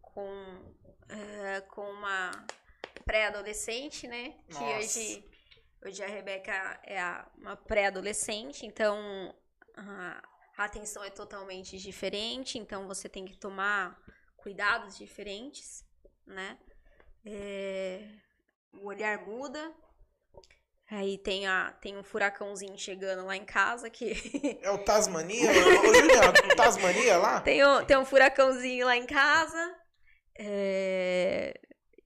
[0.00, 0.74] com,
[1.08, 2.30] é, com uma
[3.04, 4.36] pré-adolescente, né?
[4.48, 4.78] Que Nossa.
[4.78, 5.24] hoje,
[5.84, 9.34] hoje a Rebeca é a- uma pré-adolescente, então
[9.76, 10.22] a,
[10.56, 13.98] a atenção é totalmente diferente, então você tem que tomar
[14.36, 15.84] cuidados diferentes,
[16.26, 16.58] né?
[17.24, 18.04] É,
[18.72, 19.72] o olhar muda.
[20.90, 24.12] Aí tem, a, tem um furacãozinho chegando lá em casa que
[24.60, 25.48] É o Tasmania?
[25.88, 27.40] Ô, Juliano, o Tasmania lá?
[27.40, 29.74] tem, um, tem um furacãozinho lá em casa.
[30.38, 31.58] é,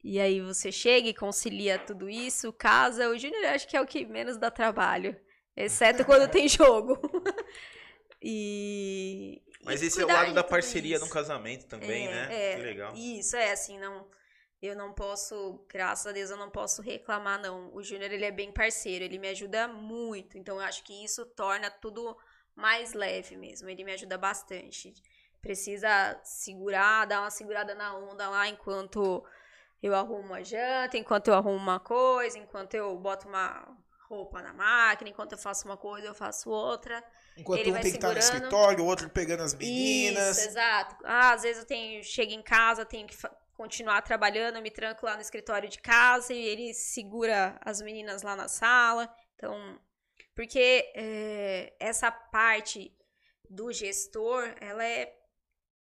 [0.08, 3.08] E aí você chega e concilia tudo isso, casa.
[3.08, 5.18] O Júnior acho que é o que menos dá trabalho.
[5.56, 6.96] Exceto quando tem jogo.
[8.22, 9.42] e.
[9.64, 11.04] Mas e esse é o lado da parceria isso.
[11.04, 12.52] no casamento também, É, né?
[12.52, 12.54] é.
[12.56, 12.94] Que legal.
[12.94, 14.08] Isso, é assim, não.
[14.62, 17.74] Eu não posso, graças a Deus, eu não posso reclamar, não.
[17.74, 20.38] O Júnior, ele é bem parceiro, ele me ajuda muito.
[20.38, 22.16] Então, eu acho que isso torna tudo
[22.54, 23.68] mais leve mesmo.
[23.68, 24.94] Ele me ajuda bastante.
[25.42, 29.24] Precisa segurar, dar uma segurada na onda lá enquanto
[29.86, 33.66] eu arrumo uma janta, enquanto eu arrumo uma coisa, enquanto eu boto uma
[34.08, 37.02] roupa na máquina, enquanto eu faço uma coisa, eu faço outra.
[37.36, 38.44] Enquanto Ele um vai tem que estar no segurando.
[38.44, 40.38] escritório, o outro pegando as meninas.
[40.38, 40.96] Isso, exato.
[41.04, 43.16] Ah, às vezes eu tenho, chego em casa, tenho que
[43.54, 48.22] continuar trabalhando, eu me tranco lá no escritório de casa e ele segura as meninas
[48.22, 49.12] lá na sala.
[49.34, 49.78] Então,
[50.34, 52.92] porque é, essa parte
[53.50, 55.12] do gestor, ela é.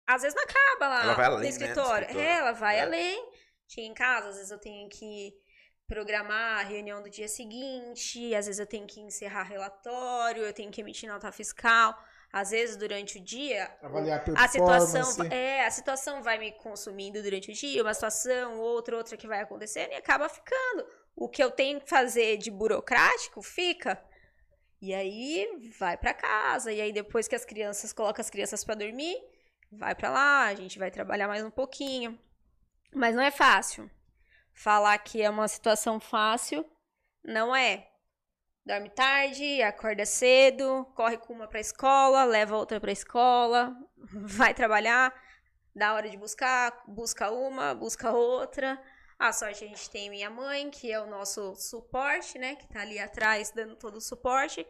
[0.07, 2.03] Às vezes não acaba lá Ela vai além, no né, escritório.
[2.05, 2.29] escritório.
[2.29, 2.81] É, ela vai É.
[2.83, 3.29] além.
[3.67, 5.33] Chega em casa, às vezes eu tenho que
[5.87, 10.71] programar a reunião do dia seguinte, às vezes eu tenho que encerrar relatório, eu tenho
[10.71, 11.95] que emitir nota fiscal.
[12.33, 17.49] Às vezes, durante o dia, Avaliar a situação, é, a situação vai me consumindo durante
[17.49, 20.85] o dia, uma situação, outra, outra que vai acontecendo e acaba ficando.
[21.15, 24.03] O que eu tenho que fazer de burocrático fica.
[24.81, 25.47] E aí
[25.79, 29.15] vai pra casa, e aí depois que as crianças colocam as crianças pra dormir,
[29.71, 32.19] vai pra lá, a gente vai trabalhar mais um pouquinho.
[32.95, 33.91] Mas não é fácil.
[34.53, 36.65] Falar que é uma situação fácil
[37.21, 37.89] não é.
[38.65, 45.13] Dorme tarde, acorda cedo, corre com uma pra escola, leva outra pra escola, vai trabalhar,
[45.75, 48.81] dá hora de buscar, busca uma, busca outra.
[49.19, 52.55] A sorte a gente tem minha mãe, que é o nosso suporte, né?
[52.55, 54.65] Que tá ali atrás dando todo o suporte.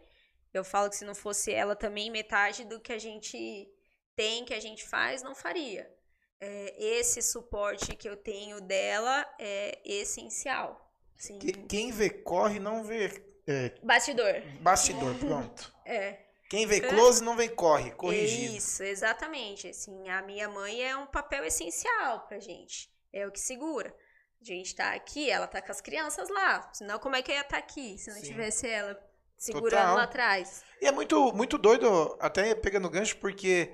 [0.53, 3.69] Eu falo que se não fosse ela também, metade do que a gente
[4.15, 5.94] tem, que a gente faz, não faria.
[6.41, 10.91] É, esse suporte que eu tenho dela é essencial.
[11.18, 14.41] Assim, Que- Quem vê corre não vê é, Bastidor.
[14.60, 15.74] bastidor, pronto.
[15.86, 16.20] É.
[16.49, 18.56] Quem vê close não vê corre, corrigido.
[18.56, 19.68] Isso, exatamente.
[19.68, 22.90] Assim, a minha mãe é um papel essencial pra gente.
[23.14, 23.95] É o que segura.
[24.41, 26.70] A gente tá aqui, ela tá com as crianças lá.
[26.74, 28.24] Senão, como é que eu ia estar aqui se não Sim.
[28.24, 28.99] tivesse ela
[29.38, 29.95] segurando Total.
[29.95, 30.64] lá atrás?
[30.82, 33.72] E é muito, muito doido, até pegando gancho, porque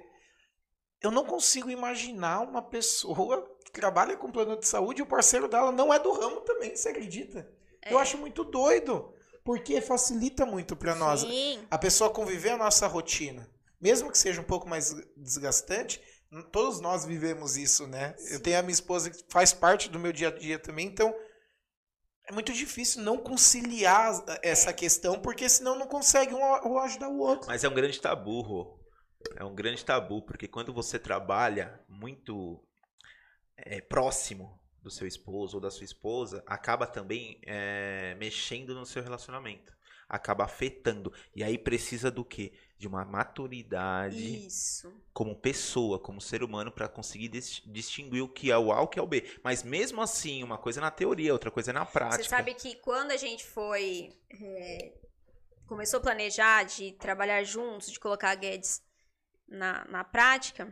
[1.02, 5.48] eu não consigo imaginar uma pessoa que trabalha com plano de saúde e o parceiro
[5.48, 7.50] dela não é do ramo também, você acredita?
[7.86, 8.02] Eu É.
[8.02, 9.14] acho muito doido,
[9.44, 11.22] porque facilita muito pra nós.
[11.22, 13.50] Sim, A pessoa conviver a nossa rotina.
[13.80, 16.00] Mesmo que seja um pouco mais desgastante,
[16.52, 18.16] todos nós vivemos isso, né?
[18.30, 21.12] Eu tenho a minha esposa que faz parte do meu dia a dia também, então
[22.30, 27.18] é muito difícil não conciliar essa questão, porque senão não consegue um um ajudar o
[27.18, 27.48] outro.
[27.48, 28.80] Mas é um grande tabu, Rô.
[29.36, 32.64] É um grande tabu, porque quando você trabalha muito
[33.58, 39.04] é, próximo do seu esposo ou da sua esposa, acaba também é, mexendo no seu
[39.04, 39.74] relacionamento.
[40.10, 41.14] Acaba afetando.
[41.34, 42.52] E aí precisa do quê?
[42.78, 44.92] De uma maturidade isso.
[45.14, 48.84] como pessoa, como ser humano, para conseguir dis- distinguir o que é o A e
[48.84, 49.24] o que é o B.
[49.44, 52.24] Mas mesmo assim, uma coisa é na teoria, outra coisa é na prática.
[52.24, 54.10] Você sabe que quando a gente foi.
[54.32, 54.94] é,
[55.66, 58.82] começou a planejar de trabalhar juntos, de colocar a Guedes
[59.52, 60.64] na, na prática,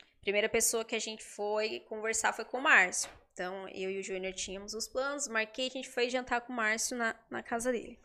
[0.00, 3.10] a primeira pessoa que a gente foi conversar foi com o Márcio.
[3.32, 6.56] Então, eu e o Júnior tínhamos os planos, marquei, a gente foi jantar com o
[6.56, 7.98] Márcio na, na casa dele.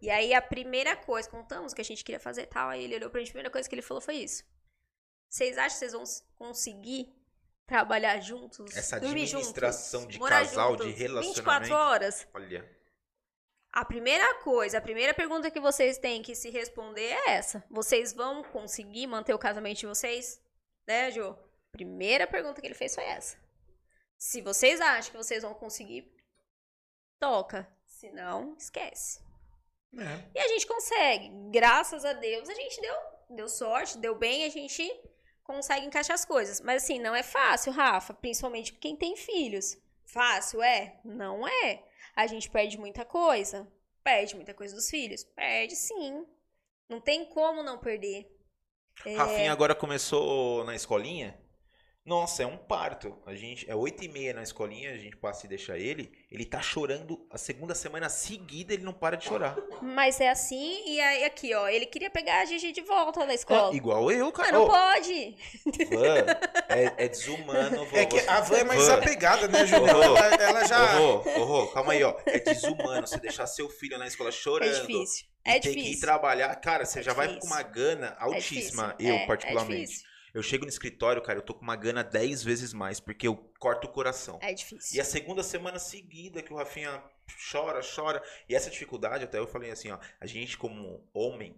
[0.00, 2.84] E aí, a primeira coisa, contamos o que a gente queria fazer e tal, aí
[2.84, 4.44] ele olhou pra gente, a primeira coisa que ele falou foi isso.
[5.28, 6.04] Vocês acham que vocês vão
[6.36, 7.12] conseguir
[7.66, 8.76] trabalhar juntos?
[8.76, 11.34] Essa administração juntos, de casal, de juntos, relacionamento.
[11.34, 12.28] 24 horas?
[12.34, 12.81] Olha,
[13.72, 17.64] A primeira coisa, a primeira pergunta que vocês têm que se responder é essa.
[17.70, 20.42] Vocês vão conseguir manter o casamento de vocês?
[20.86, 21.34] Né, Jô?
[21.70, 23.38] Primeira pergunta que ele fez foi essa.
[24.18, 26.14] Se vocês acham que vocês vão conseguir,
[27.18, 27.66] toca.
[27.86, 29.20] Se não, esquece.
[29.98, 30.30] É.
[30.34, 31.30] E a gente consegue.
[31.50, 32.94] Graças a Deus, a gente deu,
[33.30, 34.86] deu sorte, deu bem, a gente
[35.42, 36.60] consegue encaixar as coisas.
[36.60, 39.78] Mas assim, não é fácil, Rafa, principalmente quem tem filhos.
[40.04, 41.00] Fácil é?
[41.02, 41.82] Não é.
[42.14, 43.66] A gente perde muita coisa.
[44.02, 45.24] Perde muita coisa dos filhos.
[45.24, 46.26] Perde sim.
[46.88, 48.30] Não tem como não perder.
[49.06, 51.38] É, Rafinha agora começou na escolinha.
[52.04, 53.16] Nossa, é um parto.
[53.24, 56.10] A gente é oito e meia na escolinha, a gente passa e deixa ele.
[56.28, 59.56] Ele tá chorando a segunda semana seguida, ele não para de chorar.
[59.80, 63.32] Mas é assim, e aí aqui, ó, ele queria pegar a Gigi de volta da
[63.32, 63.72] escola.
[63.72, 64.50] É, igual eu, Mas cara.
[64.58, 65.36] não Ô, pode.
[65.90, 66.26] Van,
[66.74, 67.84] é, é desumano.
[67.86, 67.96] vó.
[67.96, 68.94] É que a van é mais Van.
[68.94, 69.76] apegada, né, Ju?
[69.76, 71.00] Ô, Ela, ela já.
[71.00, 72.16] Ô, ô, Rô, calma aí, ó.
[72.26, 74.86] É desumano você deixar seu filho na escola É chorando.
[74.88, 75.26] difícil.
[75.46, 76.00] e É tem que ir difícil.
[76.00, 76.52] trabalhar.
[76.56, 77.48] Cara, você É já vai difícil.
[77.48, 79.12] com uma gana É altíssima, difícil.
[79.14, 80.11] eu É, é particularmente.
[80.34, 83.36] Eu chego no escritório, cara, eu tô com uma gana 10 vezes mais, porque eu
[83.58, 84.38] corto o coração.
[84.40, 84.96] É difícil.
[84.96, 87.02] E a segunda semana seguida que o Rafinha
[87.50, 88.22] chora, chora.
[88.48, 91.54] E essa dificuldade, até eu falei assim, ó, a gente como homens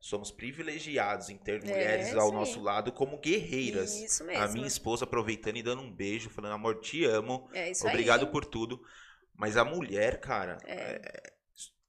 [0.00, 2.34] somos privilegiados em ter mulheres ao sim.
[2.34, 3.94] nosso lado como guerreiras.
[3.94, 4.42] Isso mesmo.
[4.42, 8.24] A minha esposa aproveitando e dando um beijo, falando, amor, te amo, É isso obrigado
[8.24, 8.30] aí.
[8.32, 8.80] por tudo.
[9.34, 10.74] Mas a mulher, cara, É.
[10.74, 11.32] é,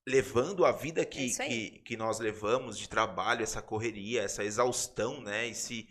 [0.06, 5.22] levando a vida É que, que, que nós levamos de trabalho, essa correria, essa exaustão,
[5.22, 5.48] né?
[5.48, 5.88] Esse,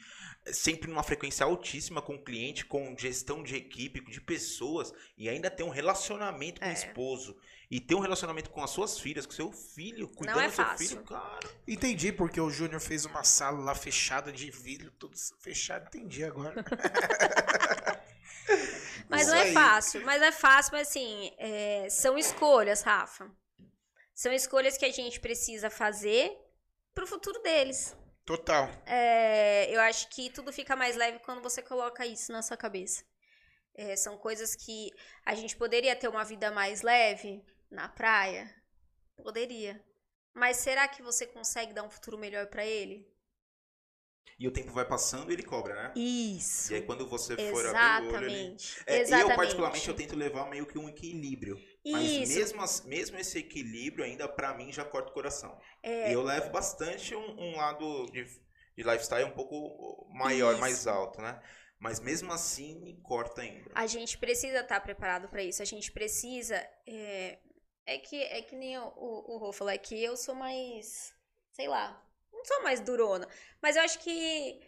[0.52, 5.50] sempre numa frequência altíssima com o cliente, com gestão de equipe, de pessoas, e ainda
[5.50, 6.72] ter um relacionamento com o É.
[6.72, 7.36] esposo.
[7.70, 10.64] E ter um relacionamento com as suas filhas, com seu filho, cuidando é do seu
[10.64, 10.88] fácil.
[10.88, 11.48] filho, cara.
[11.66, 15.86] Entendi porque o Júnior fez uma sala lá fechada de vidro, tudo fechado.
[15.88, 16.54] Entendi agora.
[19.08, 19.52] Mas Isso não é aí.
[19.54, 23.30] fácil, mas é fácil, mas assim, é, são escolhas, Rafa.
[24.14, 26.30] São escolhas que a gente precisa fazer
[26.94, 27.96] pro futuro deles.
[28.28, 28.68] Total.
[28.84, 33.02] É, eu acho que tudo fica mais leve quando você coloca isso na sua cabeça.
[33.74, 34.90] É, são coisas que
[35.24, 38.54] a gente poderia ter uma vida mais leve na praia?
[39.16, 39.82] Poderia.
[40.34, 43.10] Mas será que você consegue dar um futuro melhor pra ele?
[44.38, 45.92] E o tempo vai passando e ele cobra, né?
[45.96, 46.70] Isso.
[46.70, 48.34] E aí quando você for abrir o olho ali...
[48.34, 48.82] Exatamente.
[48.86, 49.30] É, Exatamente.
[49.30, 51.58] Eu, particularmente, eu tento levar meio que um equilíbrio.
[51.92, 55.58] Mas mesmo, mesmo esse equilíbrio, ainda pra mim, já corta o coração.
[55.82, 56.10] É.
[56.10, 60.60] E eu levo bastante um, um lado de, de lifestyle um pouco maior, Isso.
[60.60, 61.40] mais alto, né?
[61.78, 63.70] Mas mesmo assim, me corta ainda.
[63.74, 65.62] A gente precisa estar preparado para isso.
[65.62, 66.56] A gente precisa.
[66.86, 67.38] É,
[67.86, 71.14] é que é que nem o, o, o Rô falou, é que eu sou mais.
[71.52, 72.04] Sei lá.
[72.32, 73.28] Não sou mais durona.
[73.62, 74.60] Mas eu acho que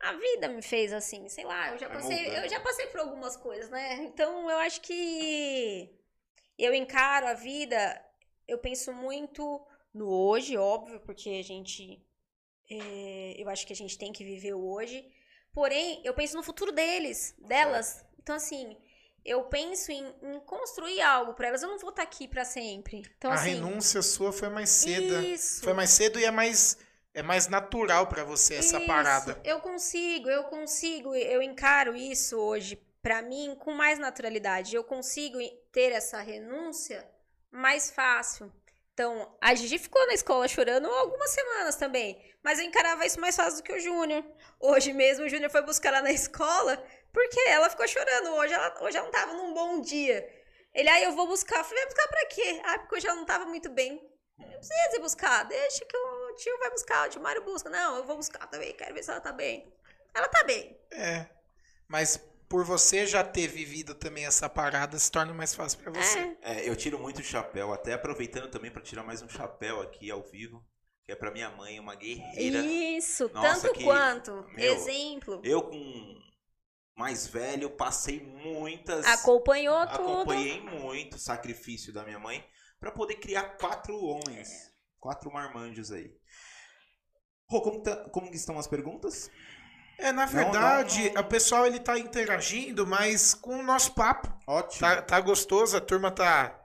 [0.00, 1.28] a vida me fez assim.
[1.28, 3.94] Sei lá, eu já passei, eu já passei por algumas coisas, né?
[4.04, 6.01] Então eu acho que
[6.62, 8.00] eu encaro a vida.
[8.46, 9.60] Eu penso muito
[9.92, 12.00] no hoje, óbvio, porque a gente.
[12.70, 15.04] é, eu acho que a gente tem que viver o hoje.
[15.52, 18.04] Porém, eu penso no futuro deles, delas.
[18.18, 18.76] Então, assim,
[19.24, 21.62] eu penso em, em construir algo pra elas.
[21.62, 23.02] Eu não vou estar aqui pra sempre.
[23.18, 23.54] Então, a assim.
[23.54, 25.20] renúncia sua foi mais cedo.
[25.22, 25.62] Isso.
[25.62, 26.78] Foi mais cedo e é mais,
[27.12, 29.38] é mais natural pra você essa Isso, parada.
[29.44, 34.74] Eu consigo, eu consigo, eu encaro isso hoje pra mim com mais naturalidade.
[34.74, 35.38] Eu consigo
[35.72, 37.08] ter essa renúncia
[37.50, 38.52] mais fácil.
[38.92, 43.34] Então, a Gigi ficou na escola chorando algumas semanas também, mas eu encarava isso mais
[43.34, 44.22] fácil do que o Júnior.
[44.60, 46.76] Hoje mesmo o Júnior foi buscar ela na escola
[47.10, 48.34] porque ela ficou chorando.
[48.34, 50.28] Hoje ela, hoje ela não tava num bom dia.
[50.74, 51.58] Ele, aí eu vou buscar.
[51.58, 52.62] Eu falei, vai buscar pra quê?
[52.64, 54.08] Ah, porque hoje ela não tava muito bem.
[54.38, 57.70] Não precisa ir buscar, deixa que o tio vai buscar, o tio Mário busca.
[57.70, 59.72] Não, eu vou buscar também, quero ver se ela tá bem.
[60.14, 60.78] Ela tá bem.
[60.90, 61.26] É.
[61.88, 62.20] Mas
[62.52, 66.18] por você já ter vivido também essa parada, se torna mais fácil pra você.
[66.42, 66.60] É.
[66.60, 70.10] É, eu tiro muito o chapéu, até aproveitando também pra tirar mais um chapéu aqui
[70.10, 70.62] ao vivo,
[71.02, 72.58] que é pra minha mãe, uma guerreira.
[72.58, 74.46] Isso, Nossa, tanto que- quanto.
[74.54, 75.40] meu, Exemplo.
[75.42, 76.14] Eu, com
[76.94, 79.06] mais velho, passei muitas.
[79.06, 79.94] Acompanhou tudo.
[80.02, 82.44] Acompanhei muito o sacrifício da minha mãe
[82.78, 84.50] pra poder criar quatro homens.
[84.50, 84.72] É.
[85.00, 86.10] Quatro marmanjos aí.
[87.48, 89.30] Rô, como, tá- como estão as perguntas?
[89.98, 91.20] É, na Não, verdade, não, não.
[91.20, 94.32] o pessoal ele tá interagindo, mas com o nosso papo.
[94.46, 94.80] Ótimo.
[94.80, 96.58] Tá, tá gostoso, a turma tá,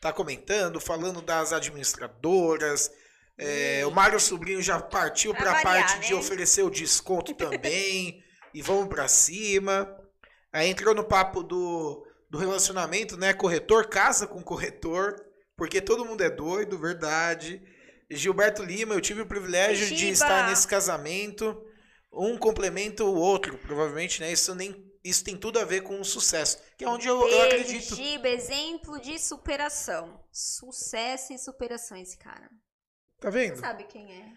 [0.00, 2.90] tá comentando, falando das administradoras.
[3.36, 6.18] É, o Mário Sobrinho já partiu Pra para a parte de né?
[6.18, 8.22] oferecer o desconto também.
[8.52, 9.92] e vamos para cima.
[10.52, 13.32] Aí entrou no papo do, do relacionamento, né?
[13.32, 15.16] Corretor casa com corretor,
[15.56, 17.60] porque todo mundo é doido, verdade.
[18.08, 20.12] Gilberto Lima, eu tive o privilégio de Giba!
[20.12, 21.60] estar nesse casamento.
[22.16, 24.30] Um complementa o outro, provavelmente, né?
[24.32, 26.58] Isso, nem, isso tem tudo a ver com o sucesso.
[26.78, 27.96] Que é onde eu, eu acredito.
[27.96, 30.24] Giba, exemplo de superação.
[30.32, 32.48] Sucesso e superação, esse cara.
[33.20, 33.58] Tá vendo?
[33.58, 34.32] Sabe quem é?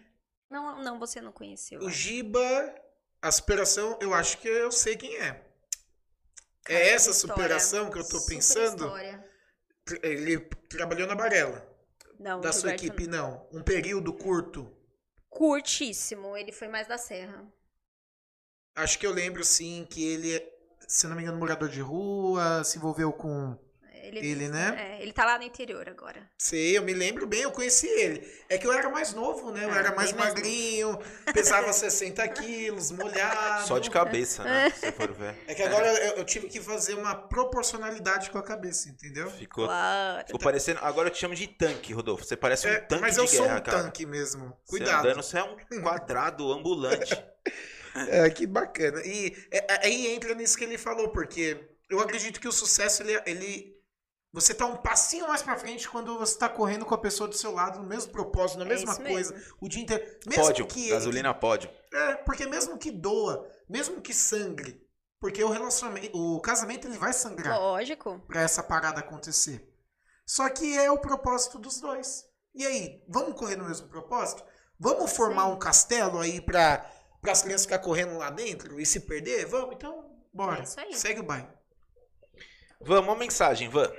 [0.50, 1.80] Não, não, você não conheceu.
[1.80, 1.90] O.
[1.90, 2.74] Giba,
[3.22, 5.32] a superação, eu acho que eu sei quem é.
[6.64, 7.34] Cara, É essa história.
[7.34, 8.84] superação que eu tô pensando?
[8.84, 9.24] história.
[10.02, 10.38] Ele
[10.68, 11.66] trabalhou na Barela.
[12.18, 13.48] Não, Da sua equipe, não.
[13.52, 14.74] Um período curto.
[15.28, 16.36] Curtíssimo.
[16.36, 17.46] Ele foi mais da Serra.
[18.78, 20.42] Acho que eu lembro, sim, que ele,
[20.86, 23.56] se não me engano, morador de rua, se envolveu com
[23.92, 24.96] Ele, ele, né?
[24.98, 26.26] É, ele tá lá no interior agora.
[26.38, 28.26] Sei, eu me lembro bem, eu conheci ele.
[28.48, 29.64] É que eu era mais novo, né?
[29.64, 30.98] Eu Ah, era mais magrinho,
[31.34, 33.66] pesava 60 quilos, molhado.
[33.66, 34.70] Só de cabeça, né?
[34.70, 35.34] Se for ver.
[35.46, 39.30] É que agora eu, eu tive que fazer uma proporcionalidade com a cabeça, entendeu?
[39.30, 40.24] Ficou, Claro.
[40.26, 40.80] ficou parecendo.
[40.82, 42.24] Agora eu te chamo de tanque, Rodolfo.
[42.24, 43.82] Você parece um É, tanque mas de eu sou guerra, um cara.
[43.82, 44.46] tanque mesmo.
[44.64, 45.04] Você Cuidado.
[45.06, 47.12] andando, você é um quadrado ambulante.
[48.08, 49.00] É, que bacana.
[49.04, 53.20] E é, aí entra nisso que ele falou, porque eu acredito que o sucesso, ele,
[53.26, 53.78] ele-
[54.30, 57.34] Você tá um passinho mais pra frente quando você tá correndo com a pessoa do
[57.34, 59.54] seu lado, no mesmo propósito, na É mesma coisa, mesmo.
[59.58, 60.04] o dia inteiro.
[60.26, 61.70] Mesmo Pódio, que gasolina pódio.
[61.92, 64.86] É, porque mesmo que doa, mesmo que sangre,
[65.18, 68.20] porque o relacionamento, o casamento ele vai sangrar Lógico.
[68.28, 69.66] pra essa parada acontecer.
[70.26, 72.26] Só que é o propósito dos dois.
[72.54, 74.44] E aí, vamos correr no mesmo propósito?
[74.78, 75.52] Vamos formar Sim.
[75.52, 76.84] um castelo aí pra,
[77.22, 79.46] as crianças ficar correndo lá dentro e se perder?
[79.46, 79.74] Vamos?
[79.74, 80.60] Então, bora.
[80.60, 80.94] É isso aí.
[80.94, 81.48] Segue o baile.
[82.80, 83.92] Van, uma mensagem, Van.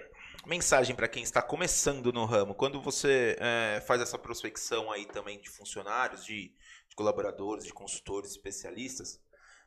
[0.46, 2.56] Mensagem para quem está começando no ramo.
[2.56, 6.54] Quando você é, faz essa prospecção aí também de funcionários, de,
[6.88, 9.22] de colaboradores, de consultores, especialistas,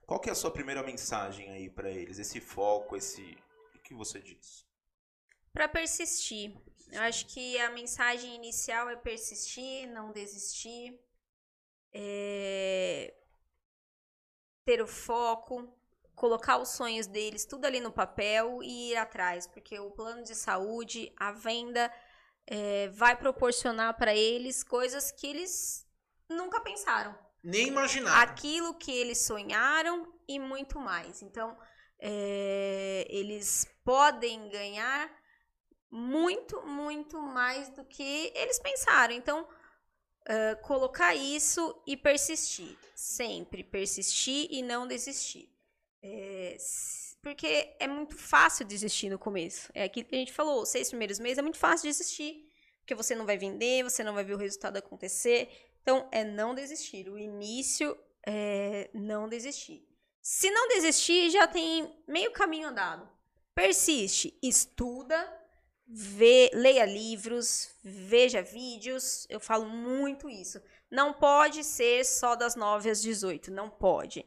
[0.06, 2.18] qual que é a sua primeira mensagem aí para eles?
[2.18, 3.36] Esse foco, esse...
[3.74, 4.66] O que você diz?
[5.52, 6.56] Para persistir.
[6.90, 10.98] Eu acho que a mensagem inicial é persistir, não desistir.
[11.92, 13.14] É,
[14.64, 15.68] Ter o foco,
[16.14, 20.34] colocar os sonhos deles tudo ali no papel e ir atrás, porque o plano de
[20.34, 21.92] saúde, a venda,
[22.46, 25.86] é, vai proporcionar para eles coisas que eles
[26.28, 28.22] nunca pensaram Nem imaginar.
[28.22, 31.22] aquilo que eles sonharam e muito mais.
[31.22, 31.56] Então,
[31.98, 35.10] é, eles podem ganhar
[35.90, 39.14] muito, muito mais do que eles pensaram.
[39.14, 39.46] Então,
[40.62, 42.76] colocar isso e persistir.
[42.94, 45.48] Sempre persistir e não desistir.
[46.02, 46.56] É,
[47.22, 49.70] porque é muito fácil desistir no começo.
[49.74, 52.48] É aquilo que a gente falou, seis primeiros meses é muito fácil desistir.
[52.80, 55.48] Porque você não vai vender, você não vai ver o resultado acontecer.
[55.82, 57.08] Então, é não desistir.
[57.08, 57.96] O início
[58.26, 59.86] é não desistir.
[60.20, 63.08] Se não desistir, já tem meio caminho andado.
[63.54, 65.41] Persiste, estuda,
[65.92, 69.26] vê, leia livros, veja vídeos.
[69.28, 70.60] Eu falo muito isso.
[70.90, 73.50] Não pode ser só das 9 às 18.
[73.50, 74.24] Não pode.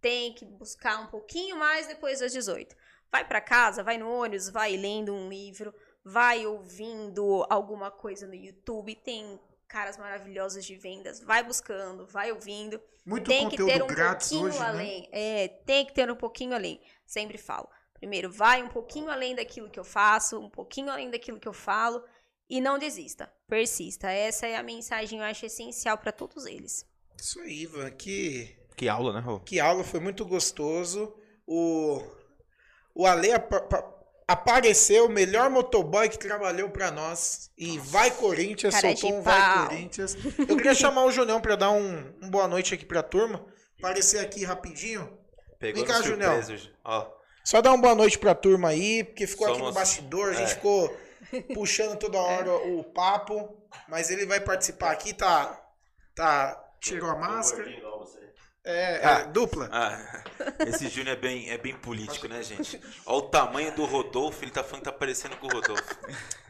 [0.00, 2.74] Tem que buscar um pouquinho mais depois das 18.
[3.10, 8.34] Vai para casa, vai no ônibus, vai lendo um livro, vai ouvindo alguma coisa no
[8.34, 8.94] YouTube.
[8.96, 11.20] Tem caras maravilhosos de vendas.
[11.20, 14.66] Vai buscando, vai ouvindo Muito tem que ter um grátis pouquinho hoje, né?
[14.66, 15.08] além.
[15.12, 16.80] É, tem que ter um pouquinho além.
[17.04, 17.68] Sempre falo.
[18.02, 21.52] Primeiro, vai um pouquinho além daquilo que eu faço, um pouquinho além daquilo que eu
[21.52, 22.02] falo
[22.50, 23.32] e não desista.
[23.46, 24.10] Persista.
[24.10, 26.84] Essa é a mensagem eu acho essencial para todos eles.
[27.16, 27.88] Isso aí, Ivan.
[27.92, 29.38] Que, Que aula, né, Rô?
[29.38, 31.14] que aula, foi muito gostoso.
[31.46, 32.02] O,
[32.92, 33.94] o Ale apa- pa-
[34.26, 37.52] apareceu, o melhor motoboy que trabalhou pra nós.
[37.56, 39.68] E vai Corinthians, Cara soltou um vai.
[39.68, 40.16] Corinthians.
[40.48, 43.46] Eu queria chamar o Junião pra dar um, um boa noite aqui pra turma.
[43.78, 45.16] Aparecer aqui rapidinho.
[45.60, 46.74] Pegou Vem cá, hoje.
[46.84, 50.30] Ó, Só dar uma boa noite pra turma aí, porque ficou aqui no Somos- bastidor,
[50.30, 50.54] a gente é.
[50.54, 50.96] ficou
[51.54, 53.56] puxando toda hora o papo,
[53.88, 55.58] mas ele vai participar aqui, tá?
[56.14, 56.58] Tá.
[56.80, 57.70] Tirou a máscara.
[58.64, 59.22] É, é, Ah.
[59.24, 59.68] dupla.
[59.72, 60.22] Ah,
[60.66, 62.80] esse Júnior é bem, é bem político, né, gente?
[63.06, 65.98] Olha o tamanho do Rodolfo, ele tá falando que tá parecendo com o Rodolfo.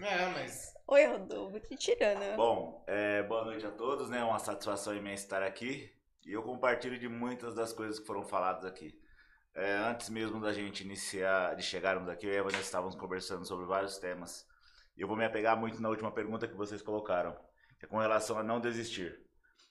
[0.00, 0.72] É, mas.
[0.88, 2.36] Oi, Rodolfo, te tirando.
[2.36, 4.22] Bom, é, boa noite a todos, né?
[4.22, 5.90] Uma satisfação imensa estar aqui.
[6.26, 8.94] E eu compartilho de muitas das coisas que foram faladas aqui.
[9.54, 13.44] É, antes mesmo da gente iniciar, de chegarmos aqui, eu e a Vanessa estávamos conversando
[13.44, 14.46] sobre vários temas.
[14.96, 17.36] Eu vou me apegar muito na última pergunta que vocês colocaram,
[17.78, 19.20] que é com relação a não desistir.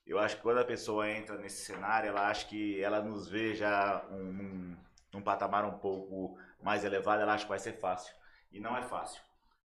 [0.06, 3.56] Eu acho que quando a pessoa entra nesse cenário, ela acha que ela nos vê
[3.56, 4.78] já um, um,
[5.16, 8.14] um patamar um pouco mais elevado, ela acha que vai ser fácil.
[8.52, 9.20] E não é fácil.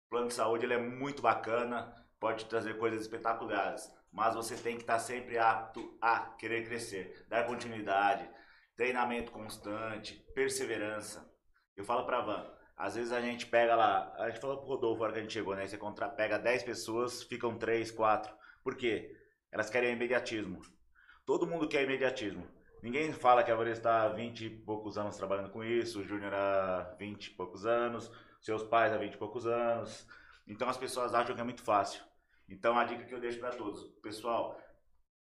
[0.08, 4.78] O plano de saúde ele é muito bacana, pode trazer coisas espetaculares, mas você tem
[4.78, 8.28] que estar sempre apto a querer crescer, dar continuidade,
[8.82, 11.32] treinamento constante, perseverança.
[11.78, 15.02] Eu falo pra Van, às vezes a gente pega lá, a gente falou pro Rodolfo
[15.02, 15.68] na hora que a gente chegou, né?
[15.68, 18.34] Você contra, pega 10 pessoas, ficam 3, 4.
[18.64, 19.16] Por quê?
[19.52, 20.64] Elas querem imediatismo.
[21.28, 22.44] Todo mundo quer imediatismo.
[22.82, 26.04] Ninguém fala que a Vanessa está há 20 e poucos anos trabalhando com isso, o
[26.04, 30.08] Júnior há 20 e poucos anos, seus pais há 20 e poucos anos.
[30.48, 32.02] Então as pessoas acham que é muito fácil.
[32.50, 34.60] Então a dica que eu deixo para todos, pessoal,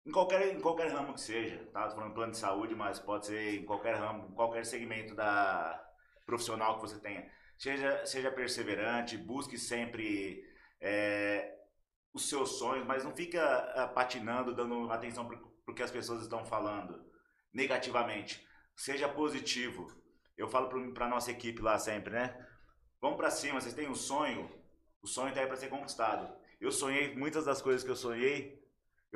[0.06, 1.88] em qualquer, em qualquer ramo que seja, tá?
[1.88, 5.82] Tô falando plano de saúde, mas pode ser em qualquer ramo, qualquer segmento da
[6.26, 7.30] profissional que você tenha.
[7.56, 10.44] Seja, seja perseverante, busque sempre
[10.80, 11.56] é,
[12.12, 13.42] os seus sonhos, mas não fica
[13.74, 17.04] ah, patinando, dando atenção para o que as pessoas estão falando
[17.52, 18.46] negativamente.
[18.76, 19.90] Seja positivo.
[20.36, 22.46] Eu falo para nossa equipe lá sempre, né?
[23.00, 24.50] Vamos para cima, vocês têm um sonho,
[25.00, 26.34] o sonho está aí para ser conquistado.
[26.60, 28.63] Eu sonhei muitas das coisas que eu sonhei,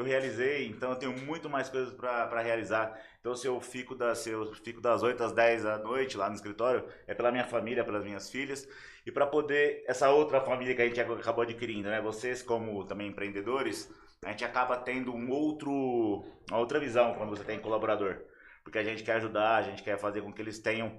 [0.01, 2.97] eu realizei, então eu tenho muito mais coisas para realizar.
[3.21, 6.29] Então se eu fico das se eu fico das 8 às 10 da noite lá
[6.29, 8.69] no escritório, é pela minha família, pelas minhas filhas
[9.05, 12.01] e para poder essa outra família que a gente acabou adquirindo, né?
[12.01, 13.93] Vocês como também empreendedores,
[14.25, 18.19] a gente acaba tendo um outro uma outra visão quando você tem colaborador,
[18.63, 20.97] porque a gente quer ajudar, a gente quer fazer com que eles tenham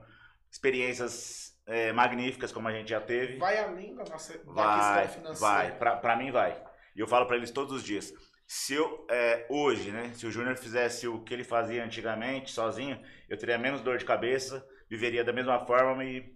[0.51, 3.37] experiências é, magníficas como a gente já teve.
[3.37, 5.77] Vai além da nossa da Vai, questão financeira.
[5.79, 5.99] vai.
[6.01, 6.61] Pra mim vai.
[6.95, 8.13] E eu falo pra eles todos os dias.
[8.51, 12.99] Se eu, é, hoje, né, se o Júnior fizesse o que ele fazia antigamente, sozinho,
[13.29, 16.35] eu teria menos dor de cabeça, viveria da mesma forma e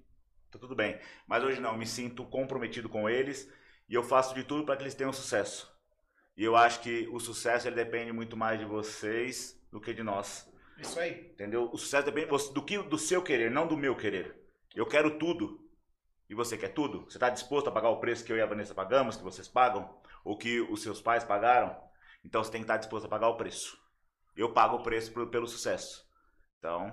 [0.52, 1.00] tá tudo bem.
[1.26, 3.52] Mas hoje não, me sinto comprometido com eles
[3.90, 5.76] e eu faço de tudo para que eles tenham sucesso.
[6.38, 10.04] E eu acho que o sucesso ele depende muito mais de vocês do que de
[10.04, 10.48] nós.
[10.78, 11.32] Isso aí.
[11.32, 11.68] Entendeu?
[11.74, 14.40] O sucesso depende do que do seu querer, não do meu querer.
[14.76, 15.68] Eu quero tudo.
[16.30, 17.06] E você quer tudo?
[17.06, 19.48] Você está disposto a pagar o preço que eu e a Vanessa pagamos, que vocês
[19.48, 20.00] pagam?
[20.24, 21.92] Ou que os seus pais pagaram?
[22.24, 23.78] Então você tem que estar disposto a pagar o preço.
[24.36, 26.04] Eu pago o preço pelo, pelo sucesso.
[26.58, 26.92] Então,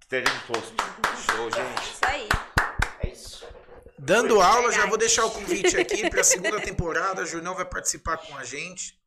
[0.00, 0.74] esteja disposto.
[1.30, 1.82] Show, gente.
[1.82, 2.28] Isso aí.
[3.00, 3.46] É isso.
[3.98, 7.22] Dando aula, já vou deixar o convite aqui para a segunda temporada.
[7.22, 9.00] O Junião vai participar com a gente.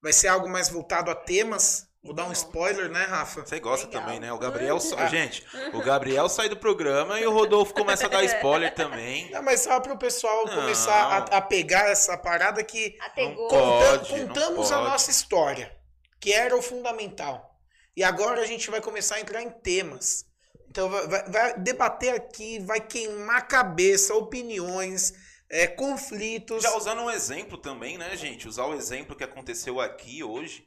[0.00, 1.88] Vai ser algo mais voltado a temas.
[2.06, 3.44] Vou dar um spoiler, né, Rafa?
[3.44, 4.02] Você gosta Legal.
[4.02, 4.32] também, né?
[4.32, 4.80] O Gabriel.
[4.80, 5.06] sa- Ah.
[5.08, 9.30] Gente, o Gabriel sai do programa e o Rodolfo começa a dar spoiler também.
[9.30, 10.54] Não, mas só para o pessoal Não.
[10.54, 13.48] começar a, a pegar essa parada que Ategou.
[13.48, 15.76] Conta- Pode, não contamos a nossa história,
[16.20, 17.50] que era o fundamental.
[17.96, 20.24] E agora a gente vai começar a entrar em temas.
[20.70, 25.12] Então vai, vai- vai debater aqui, vai queimar a cabeça, opiniões,
[25.50, 26.62] é, conflitos.
[26.62, 28.46] Já usando um exemplo também, né, gente?
[28.46, 30.66] Usar o exemplo que aconteceu aqui hoje,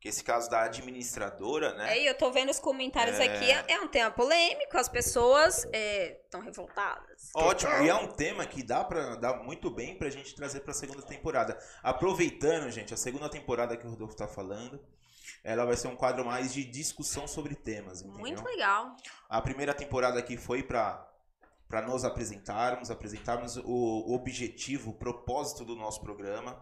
[0.00, 1.90] que esse caso da administradora, né?
[1.90, 3.24] Aí eu tô vendo os comentários É.
[3.24, 3.50] aqui.
[3.50, 7.30] É, é um tema polêmico, as pessoas estão revoltadas.
[7.34, 10.72] Ótimo, e é um tema que dá para dar muito bem pra gente trazer pra
[10.72, 11.58] segunda temporada.
[11.82, 14.80] Aproveitando, gente, a segunda temporada que o Rodolfo tá falando,
[15.44, 18.20] ela vai ser um quadro mais de discussão sobre temas, entendeu?
[18.20, 18.96] Muito legal.
[19.28, 21.06] A primeira temporada aqui foi para
[21.68, 26.60] para nos apresentarmos, apresentarmos o, o objetivo, o propósito do nosso programa,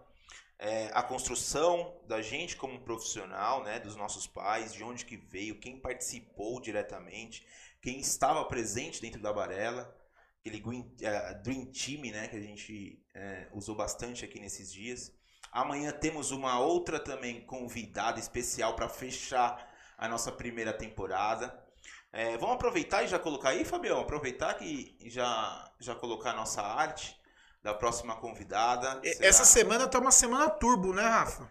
[0.59, 5.61] é, a construção da gente como profissional, né, dos nossos pais, de onde que veio,
[5.61, 7.47] quem participou diretamente,
[7.81, 9.95] quem estava presente dentro da Barela,
[10.41, 10.63] aquele
[11.01, 15.13] eh, Dream Team, né, que a gente eh, usou bastante aqui nesses dias.
[15.53, 19.67] Amanhã temos uma outra também convidada especial para fechar
[19.97, 21.57] a nossa primeira temporada.
[22.13, 24.01] É, vamos aproveitar e já colocar aí, Fabião?
[24.01, 27.18] Aproveitar que já, já colocar a nossa arte
[27.69, 28.99] da próxima convidada.
[29.05, 31.49] E- Será Essa semana tá uma semana turbo, né, Rafa?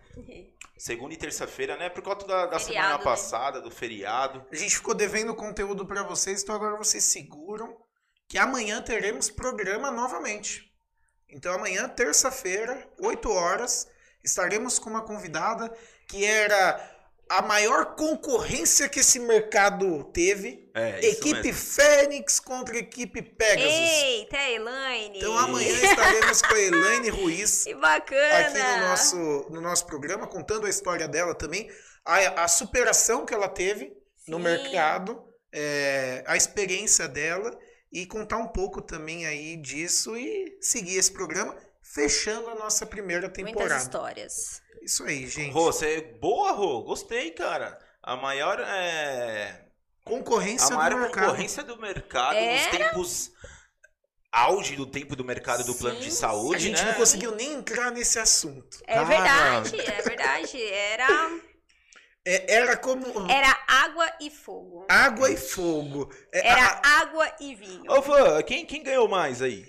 [0.76, 1.90] Segunda e terça-feira, né?
[1.90, 3.04] Por conta da, da Feriado, semana né?
[3.04, 4.46] passada, do feriado.
[4.52, 7.78] A gente ficou devendo conteúdo para vocês, então agora vocês seguram
[8.28, 10.72] que amanhã teremos programa novamente.
[11.30, 13.88] Então amanhã, terça-feira, 8 horas,
[14.24, 15.72] estaremos com uma convidada
[16.08, 16.80] que era
[17.30, 20.70] a maior concorrência que esse mercado teve.
[20.74, 21.54] É, equipe mesmo.
[21.54, 23.72] Fênix contra equipe Pegasus.
[23.72, 25.18] Eita, Elaine.
[25.18, 28.38] Então amanhã estaremos com a Elaine Ruiz Que bacana.
[28.40, 29.18] aqui no nosso,
[29.50, 31.70] no nosso programa, contando a história dela também,
[32.06, 33.92] a, a superação que ela teve
[34.28, 34.44] no Sim.
[34.44, 37.58] mercado, é, a experiência dela
[37.92, 41.56] e contar um pouco também aí disso e seguir esse programa,
[41.94, 43.82] fechando a nossa primeira Muitas temporada.
[43.82, 44.62] histórias.
[44.82, 45.52] Isso aí, gente.
[45.52, 46.84] Rô, você é boa, Rô.
[46.84, 47.78] Gostei, cara.
[48.02, 49.66] A maior é.
[50.04, 51.26] Concorrência a maior do mercado.
[51.26, 52.70] concorrência do mercado nos Era?
[52.90, 53.32] tempos.
[54.32, 56.92] Auge do tempo do mercado do plano de Sim, saúde, A gente né?
[56.92, 58.78] não conseguiu nem entrar nesse assunto.
[58.86, 59.06] É Cara.
[59.06, 60.64] verdade, é verdade.
[60.64, 61.08] Era,
[62.48, 64.86] era como era água e fogo.
[64.90, 66.12] água e fogo.
[66.32, 67.90] É, Era a- água e vinho.
[67.92, 69.66] Ô, Fã, quem, quem ganhou mais aí?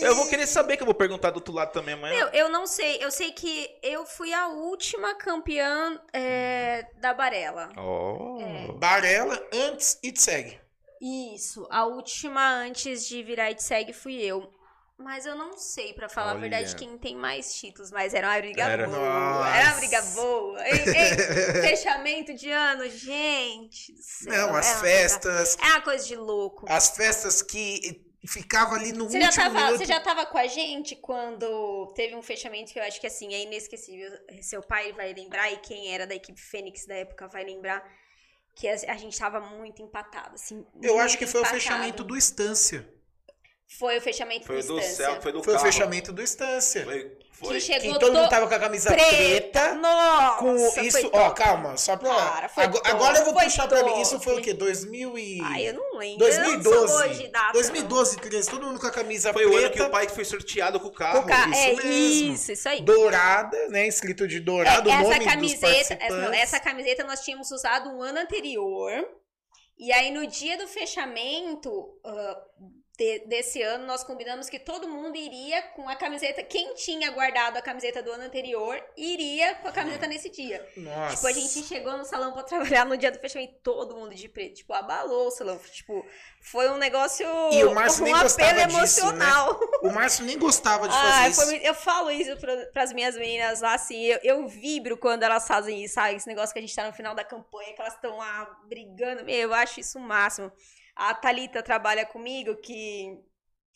[0.00, 2.14] Eu vou querer saber, que eu vou perguntar do outro lado também amanhã.
[2.18, 7.70] Eu, eu não sei, eu sei que eu fui a última campeã é, da Barela.
[7.76, 8.38] Oh.
[8.40, 8.72] É.
[8.72, 10.58] Barela antes e segue.
[11.00, 14.52] Isso, a última antes de virar e segue fui eu.
[14.98, 16.38] Mas eu não sei, pra falar Olha.
[16.38, 18.86] a verdade, quem tem mais títulos, mas era uma briga Era.
[18.88, 18.98] boa.
[18.98, 19.56] Nossa.
[19.56, 20.68] Era uma briga boa.
[20.68, 24.32] Ei, ei, fechamento de ano, gente do céu.
[24.32, 26.66] Não, as é uma festas, coisa- É uma coisa de louco.
[26.68, 29.78] as festas que ficava ali no Você já, último tava, minuto.
[29.78, 33.32] você já tava com a gente quando teve um fechamento que eu acho que assim
[33.32, 34.10] é inesquecível.
[34.42, 37.88] Seu pai vai lembrar e quem era da equipe Fênix da época vai lembrar
[38.56, 40.66] que a, a gente tava muito empatado, assim.
[40.82, 41.60] Eu muito acho que foi o empatado.
[41.62, 42.92] fechamento do Estância.
[43.78, 44.96] Foi o fechamento Foi do do Estância.
[45.04, 46.84] céu, foi do Foi o fechamento do Estância.
[46.84, 47.60] Foi, Que foi.
[47.60, 49.10] chegou Que todo mundo to- tava com a camisa preta.
[49.10, 49.74] preta.
[49.74, 51.16] Nossa, Com foi isso, top.
[51.18, 52.08] ó, calma, só pra.
[52.08, 54.00] Cara, foi agora, top, agora eu vou foi puxar pra mim.
[54.00, 54.54] Isso foi o quê?
[54.54, 55.38] 2000 e.
[55.42, 56.18] Ai, eu não lembro.
[56.18, 56.66] 2012.
[56.66, 59.50] Eu não sou boa de data, 2012, 13, todo mundo com a camisa Foi o
[59.50, 59.74] ano preta.
[59.76, 61.20] que o pai foi sorteado com o carro.
[61.20, 62.32] O ca- isso é mesmo.
[62.32, 62.80] isso, isso aí.
[62.80, 63.86] Dourada, né?
[63.86, 67.50] Escrito de dourado, É, o nome essa dos camiseta, essa, não, essa camiseta nós tínhamos
[67.52, 69.06] usado um ano anterior.
[69.78, 71.70] E aí no dia do fechamento,
[72.04, 72.36] ah,
[72.98, 76.42] de- desse ano, nós combinamos que todo mundo iria com a camiseta.
[76.42, 80.68] Quem tinha guardado a camiseta do ano anterior iria com a camiseta nesse dia.
[80.76, 81.14] Nossa.
[81.14, 82.42] Tipo, a gente chegou no salão pra
[82.74, 84.56] trabalhar no dia do fechamento, todo mundo de preto.
[84.56, 85.56] Tipo, abalou o salão.
[85.58, 86.04] Tipo,
[86.40, 87.24] foi um negócio.
[87.52, 89.12] E o Márcio um nem gostava apelo disso, né?
[89.12, 89.60] emocional.
[89.80, 91.46] O Márcio nem gostava de Ah, fazer foi isso.
[91.52, 95.46] muito- eu falo isso pra, pras minhas meninas lá, assim, eu, eu vibro quando elas
[95.46, 96.16] fazem isso, sabe?
[96.16, 99.24] Esse negócio que a gente tá no final da campanha, que elas estão lá brigando.
[99.24, 100.50] Meu, eu acho isso o máximo.
[100.98, 103.24] A Thalita trabalha comigo, que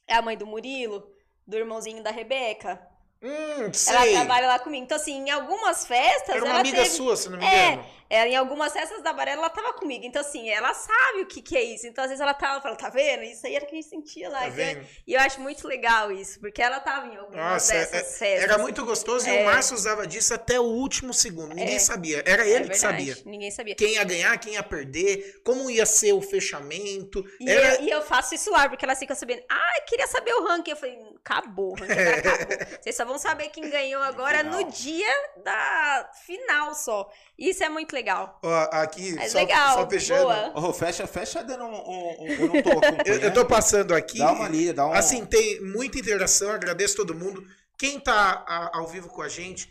[0.09, 1.09] é a mãe do Murilo,
[1.47, 2.85] do irmãozinho da Rebeca.
[3.23, 4.13] Hum, Ela sei.
[4.15, 4.85] trabalha lá comigo.
[4.85, 6.31] Então, assim, em algumas festas.
[6.37, 6.91] Era uma ela amiga teve...
[6.91, 7.87] sua, se não me É, engano.
[8.11, 10.05] ela, em algumas festas da Varela, ela tava comigo.
[10.05, 11.87] Então, assim, ela sabe o que, que é isso.
[11.87, 13.23] Então, às vezes, ela tava falando, tá vendo?
[13.23, 14.41] Isso aí era o que a gente sentia lá.
[14.41, 14.87] Tá Então, vendo?
[15.07, 18.43] E eu acho muito legal isso, porque ela tava em algumas Nossa, dessas é- festas.
[18.51, 19.43] Era muito gostoso e É.
[19.43, 21.55] o Márcio usava disso até o último segundo.
[21.55, 21.79] Ninguém É.
[21.79, 22.23] sabia.
[22.27, 23.17] Era É ele que verdade, sabia.
[23.25, 23.75] Ninguém sabia.
[23.77, 27.25] Quem ia ganhar, quem ia perder, como ia ser o fechamento.
[27.41, 27.77] E, Era...
[27.77, 29.43] eu, e eu faço isso lá, porque elas ficam sabendo.
[29.49, 30.73] Ah, eu queria saber o ranking.
[30.73, 32.59] Eu falei, "Hum, acabou, o ranking acabou.
[32.83, 35.13] Vocês só vão saber quem ganhou agora no dia
[35.45, 37.11] da final só.
[37.39, 38.39] Isso é muito legal.
[38.43, 40.23] Ó, aqui, É só, legal, só fechando.
[40.25, 40.69] boa.
[40.69, 41.75] Ô, fecha, fecha dando um.
[41.75, 42.71] um- um- eu não tô.
[43.07, 44.19] Eu, eu tô passando aqui.
[44.19, 44.93] Dá uma lida, dá um.
[44.93, 47.43] Assim, tem muita interação, agradeço todo mundo.
[47.79, 49.69] Quem tá a- ao vivo com a gente,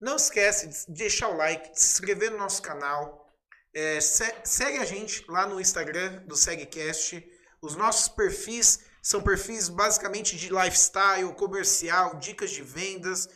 [0.00, 3.24] não esquece de deixar o like, de se inscrever no nosso canal.
[3.74, 7.24] É, se- segue a gente lá no Instagram do SegCast.
[7.62, 13.28] Os nossos perfis são perfis basicamente de lifestyle, comercial, dicas de vendas.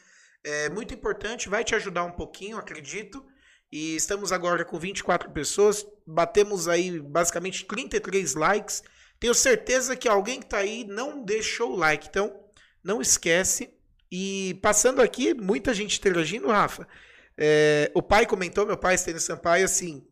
[0.43, 3.23] É muito importante, vai te ajudar um pouquinho, acredito.
[3.71, 5.87] E estamos agora com 24 pessoas.
[6.07, 8.83] Batemos aí basicamente 33 likes.
[9.21, 12.09] Tenho certeza que alguém que tá aí não deixou o like.
[12.09, 12.35] Então,
[12.83, 13.71] não esquece.
[14.11, 16.89] E passando aqui, muita gente interagindo, Rafa.
[17.37, 20.03] É, o pai comentou, meu pai, Estênio Sampaio, assim.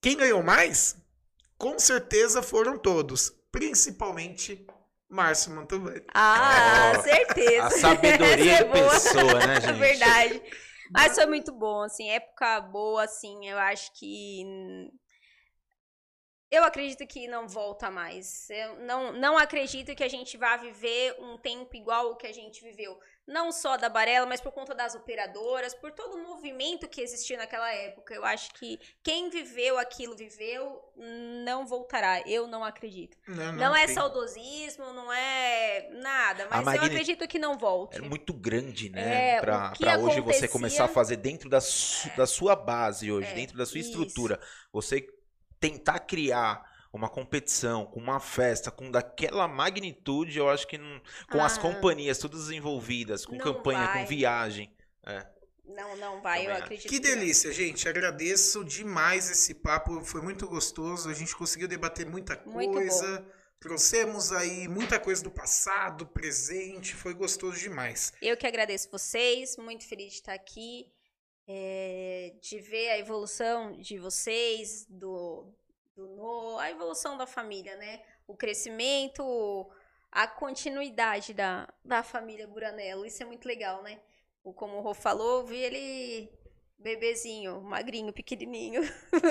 [0.00, 0.96] Quem ganhou mais?
[1.58, 3.35] Com certeza foram todos.
[3.50, 4.66] Principalmente
[5.08, 6.04] Márcio Mantovani.
[6.14, 7.66] Ah, Ó, certeza.
[7.66, 8.90] a sabedoria é de boa.
[8.90, 9.78] pessoa, né, gente?
[9.78, 10.42] Verdade.
[10.90, 14.44] Mas foi muito bom, assim, época boa, assim, eu acho que.
[16.50, 18.48] Eu acredito que não volta mais.
[18.50, 22.32] Eu não, não acredito que a gente vá viver um tempo igual o que a
[22.32, 22.96] gente viveu.
[23.26, 27.36] Não só da Barela, mas por conta das operadoras, por todo o movimento que existiu
[27.36, 28.14] naquela época.
[28.14, 30.80] Eu acho que quem viveu aquilo viveu,
[31.44, 32.20] não voltará.
[32.24, 33.16] Eu não acredito.
[33.26, 33.94] Não, Não, é tem.
[33.96, 37.98] saudosismo, não é nada, mas eu acredito que não volte.
[37.98, 39.36] É muito grande, né?
[39.36, 43.10] É, pra pra hoje você acontecia- começar a fazer dentro da, su- da sua base
[43.10, 43.90] hoje, É, dentro da sua isso.
[43.90, 44.38] estrutura.
[44.72, 45.04] Você
[45.58, 46.64] tentar criar
[46.96, 51.00] uma competição com uma festa com daquela magnitude, eu acho que não,
[51.30, 51.60] com as Ah.
[51.60, 54.02] companhias todas envolvidas, com campanha, vai.
[54.02, 54.74] com viagem.
[55.64, 56.64] Não, não vai, eu Também acho.
[56.64, 56.88] acredito.
[56.88, 57.88] Que delícia, gente.
[57.88, 60.00] Agradeço demais esse papo.
[60.04, 61.08] Foi muito gostoso.
[61.10, 63.26] A gente conseguiu debater muita Muito coisa.
[63.58, 66.94] Trouxemos aí muita coisa do passado, presente.
[66.94, 68.12] Foi gostoso demais.
[68.22, 70.86] Eu que agradeço vocês, muito feliz de estar aqui,
[71.48, 75.52] é, de ver a evolução de vocês, do
[75.96, 78.02] no, a evolução da família, né?
[78.26, 79.22] O crescimento,
[80.10, 83.06] a continuidade da, da família Buranello.
[83.06, 84.00] Isso é muito legal, né?
[84.44, 86.30] O, como o Rô falou, eu vi ele
[86.78, 88.82] bebezinho, magrinho, pequenininho.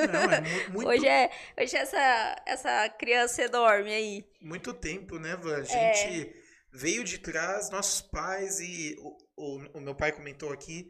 [0.02, 1.30] Não, é mu- muito, Hoje é,
[1.60, 4.26] hoje essa, essa criança enorme aí.
[4.42, 5.58] muito tempo, né, Van?
[5.58, 5.64] A É.
[5.66, 6.36] gente
[6.72, 10.90] veio de trás, nossos pais, e o, o- o meu pai comentou aqui.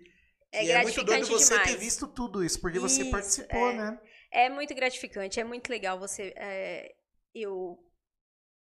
[0.56, 3.74] É que é muito doido você ter visto tudo isso, porque você Isso, participou, é.
[3.74, 4.02] né?
[4.32, 6.94] É muito gratificante, é muito legal você é,
[7.34, 7.78] eu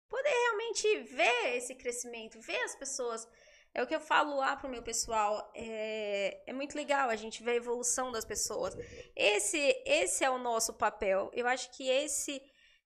[0.10, 3.28] poder realmente ver esse crescimento, ver as pessoas.
[3.74, 5.52] É o que eu falo lá pro meu pessoal.
[5.54, 8.74] É, é muito legal a gente ver a evolução das pessoas.
[9.16, 11.30] Esse, esse é o nosso papel.
[11.34, 12.42] Eu acho que esse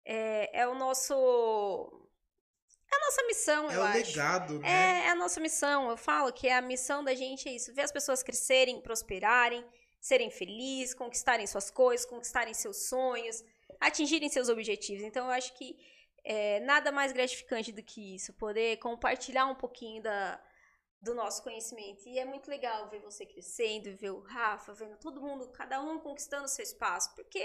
[0.04, 2.05] é, é o nosso.
[2.92, 3.96] É a nossa missão, É eu o acho.
[3.98, 4.68] legado, né?
[4.68, 5.90] É, é a nossa missão.
[5.90, 9.64] Eu falo que a missão da gente é isso: ver as pessoas crescerem, prosperarem,
[10.00, 13.42] serem felizes, conquistarem suas coisas, conquistarem seus sonhos,
[13.80, 15.02] atingirem seus objetivos.
[15.02, 15.76] Então, eu acho que
[16.24, 20.40] é, nada mais gratificante do que isso, poder compartilhar um pouquinho da,
[21.00, 22.08] do nosso conhecimento.
[22.08, 25.98] E é muito legal ver você crescendo, ver o Rafa, vendo todo mundo, cada um
[26.00, 27.40] conquistando seu espaço, porque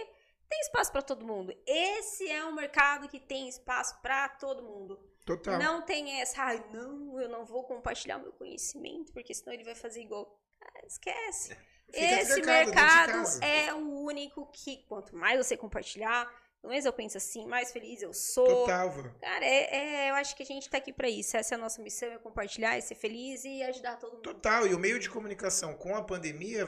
[0.49, 1.53] tem espaço para todo mundo.
[1.65, 4.99] Esse é um mercado que tem espaço para todo mundo.
[5.37, 5.59] Total.
[5.59, 9.75] Não tem essa, ai, não, eu não vou compartilhar meu conhecimento, porque senão ele vai
[9.75, 10.39] fazer igual.
[10.61, 11.55] Ah, esquece.
[11.93, 16.25] Fica Esse mercado é o único que, quanto mais você compartilhar,
[16.61, 18.45] pelo menos eu penso assim, mais feliz eu sou.
[18.47, 18.91] Total.
[19.19, 21.35] Cara, é, é- eu acho que a gente tá aqui pra isso.
[21.35, 24.21] Essa é a nossa missão, é compartilhar, é ser feliz e ajudar todo mundo.
[24.21, 24.67] Total.
[24.67, 26.65] E o meio de comunicação com a pandemia,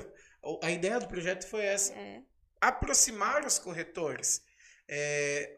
[0.61, 1.94] a ideia do projeto foi essa.
[1.94, 2.22] É,
[2.60, 4.41] aproximar os corretores.
[4.90, 5.57] É,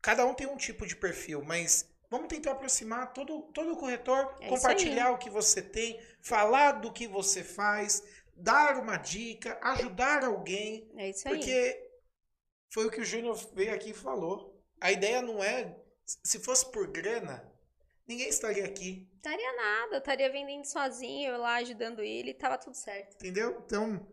[0.00, 4.36] cada um tem um tipo de perfil, mas Vamos tentar aproximar todo, todo o corretor,
[4.38, 8.02] É compartilhar o que você tem, falar do que você faz,
[8.36, 10.92] dar uma dica, ajudar alguém.
[10.94, 11.38] É isso aí.
[11.38, 11.90] Porque
[12.68, 14.62] foi o que o Júnior veio aqui e falou.
[14.78, 15.74] A ideia não é.
[16.04, 17.50] Se fosse por grana,
[18.06, 19.08] ninguém estaria aqui.
[19.16, 23.14] Estaria nada, eu estaria vendendo sozinho, eu lá ajudando ele, tava tudo certo.
[23.14, 23.62] Entendeu?
[23.64, 24.06] Então,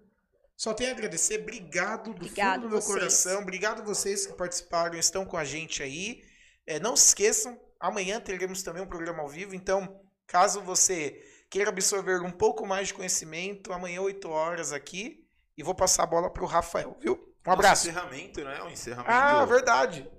[0.56, 1.42] só tenho a agradecer.
[1.42, 2.98] Obrigado do Obrigado fundo do meu vocês.
[2.98, 3.42] coração.
[3.42, 6.24] Obrigado vocês que participaram estão com a gente aí.
[6.66, 9.56] É, não se esqueçam, amanhã teremos também um programa ao vivo.
[9.56, 15.26] Então, caso você queira absorver um pouco mais de conhecimento, amanhã, 8 horas aqui.
[15.58, 17.16] E vou passar a bola para o Rafael, viu?
[17.46, 17.88] Um abraço.
[17.88, 18.64] Nosso encerramento, né?
[18.64, 19.12] Um encerramento.
[19.12, 20.10] Ah, verdade.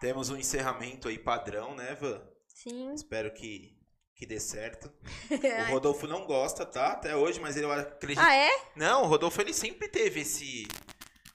[0.00, 2.20] Temos um encerramento aí padrão, né, Van?
[2.48, 2.92] Sim.
[2.94, 3.76] Espero que,
[4.16, 4.90] que dê certo.
[5.68, 6.92] O Rodolfo não gosta, tá?
[6.92, 8.24] Até hoje, mas ele eu acredito.
[8.24, 8.50] ah, é?
[8.74, 10.66] Não, o Rodolfo ele sempre teve esse.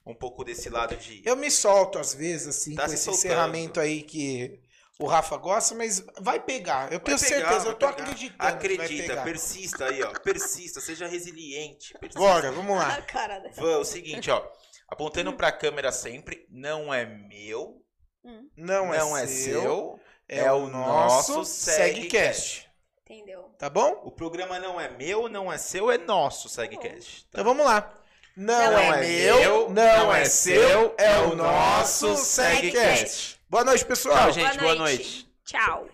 [0.06, 1.22] Um pouco desse lado de.
[1.26, 3.26] Eu me solto às vezes, assim, Tá com se esse soltando.
[3.26, 4.60] encerramento aí que
[5.00, 6.92] o Rafa gosta, mas vai pegar.
[6.92, 8.04] Eu tenho Vai pegar, certeza, eu tô pegar.
[8.04, 8.50] acreditando.
[8.50, 9.24] Acredita, pegar.
[9.24, 10.12] persista aí, ó.
[10.20, 11.94] Persista, seja resiliente.
[12.00, 12.20] Persista.
[12.20, 13.02] Bora, vamos lá.
[13.04, 13.50] Cara da...
[13.50, 14.46] Van, o seguinte, ó.
[14.88, 17.82] Apontando pra câmera sempre, não é meu,
[18.56, 20.00] Não, não, é, é seu, seu,
[20.30, 22.70] é o nosso SegCast.
[23.02, 23.54] Entendeu?
[23.58, 24.02] Tá bom?
[24.04, 27.24] O programa não é meu, não é seu, é nosso SegCast.
[27.24, 27.42] Tá?
[27.42, 27.94] Então vamos lá.
[28.38, 33.35] Não, Não é, é meu, não é seu, é o nosso SegCast.
[33.50, 34.16] Boa noite, pessoal.
[34.18, 34.60] Tchau, gente.
[34.60, 35.28] Boa noite.
[35.46, 35.88] Tchau.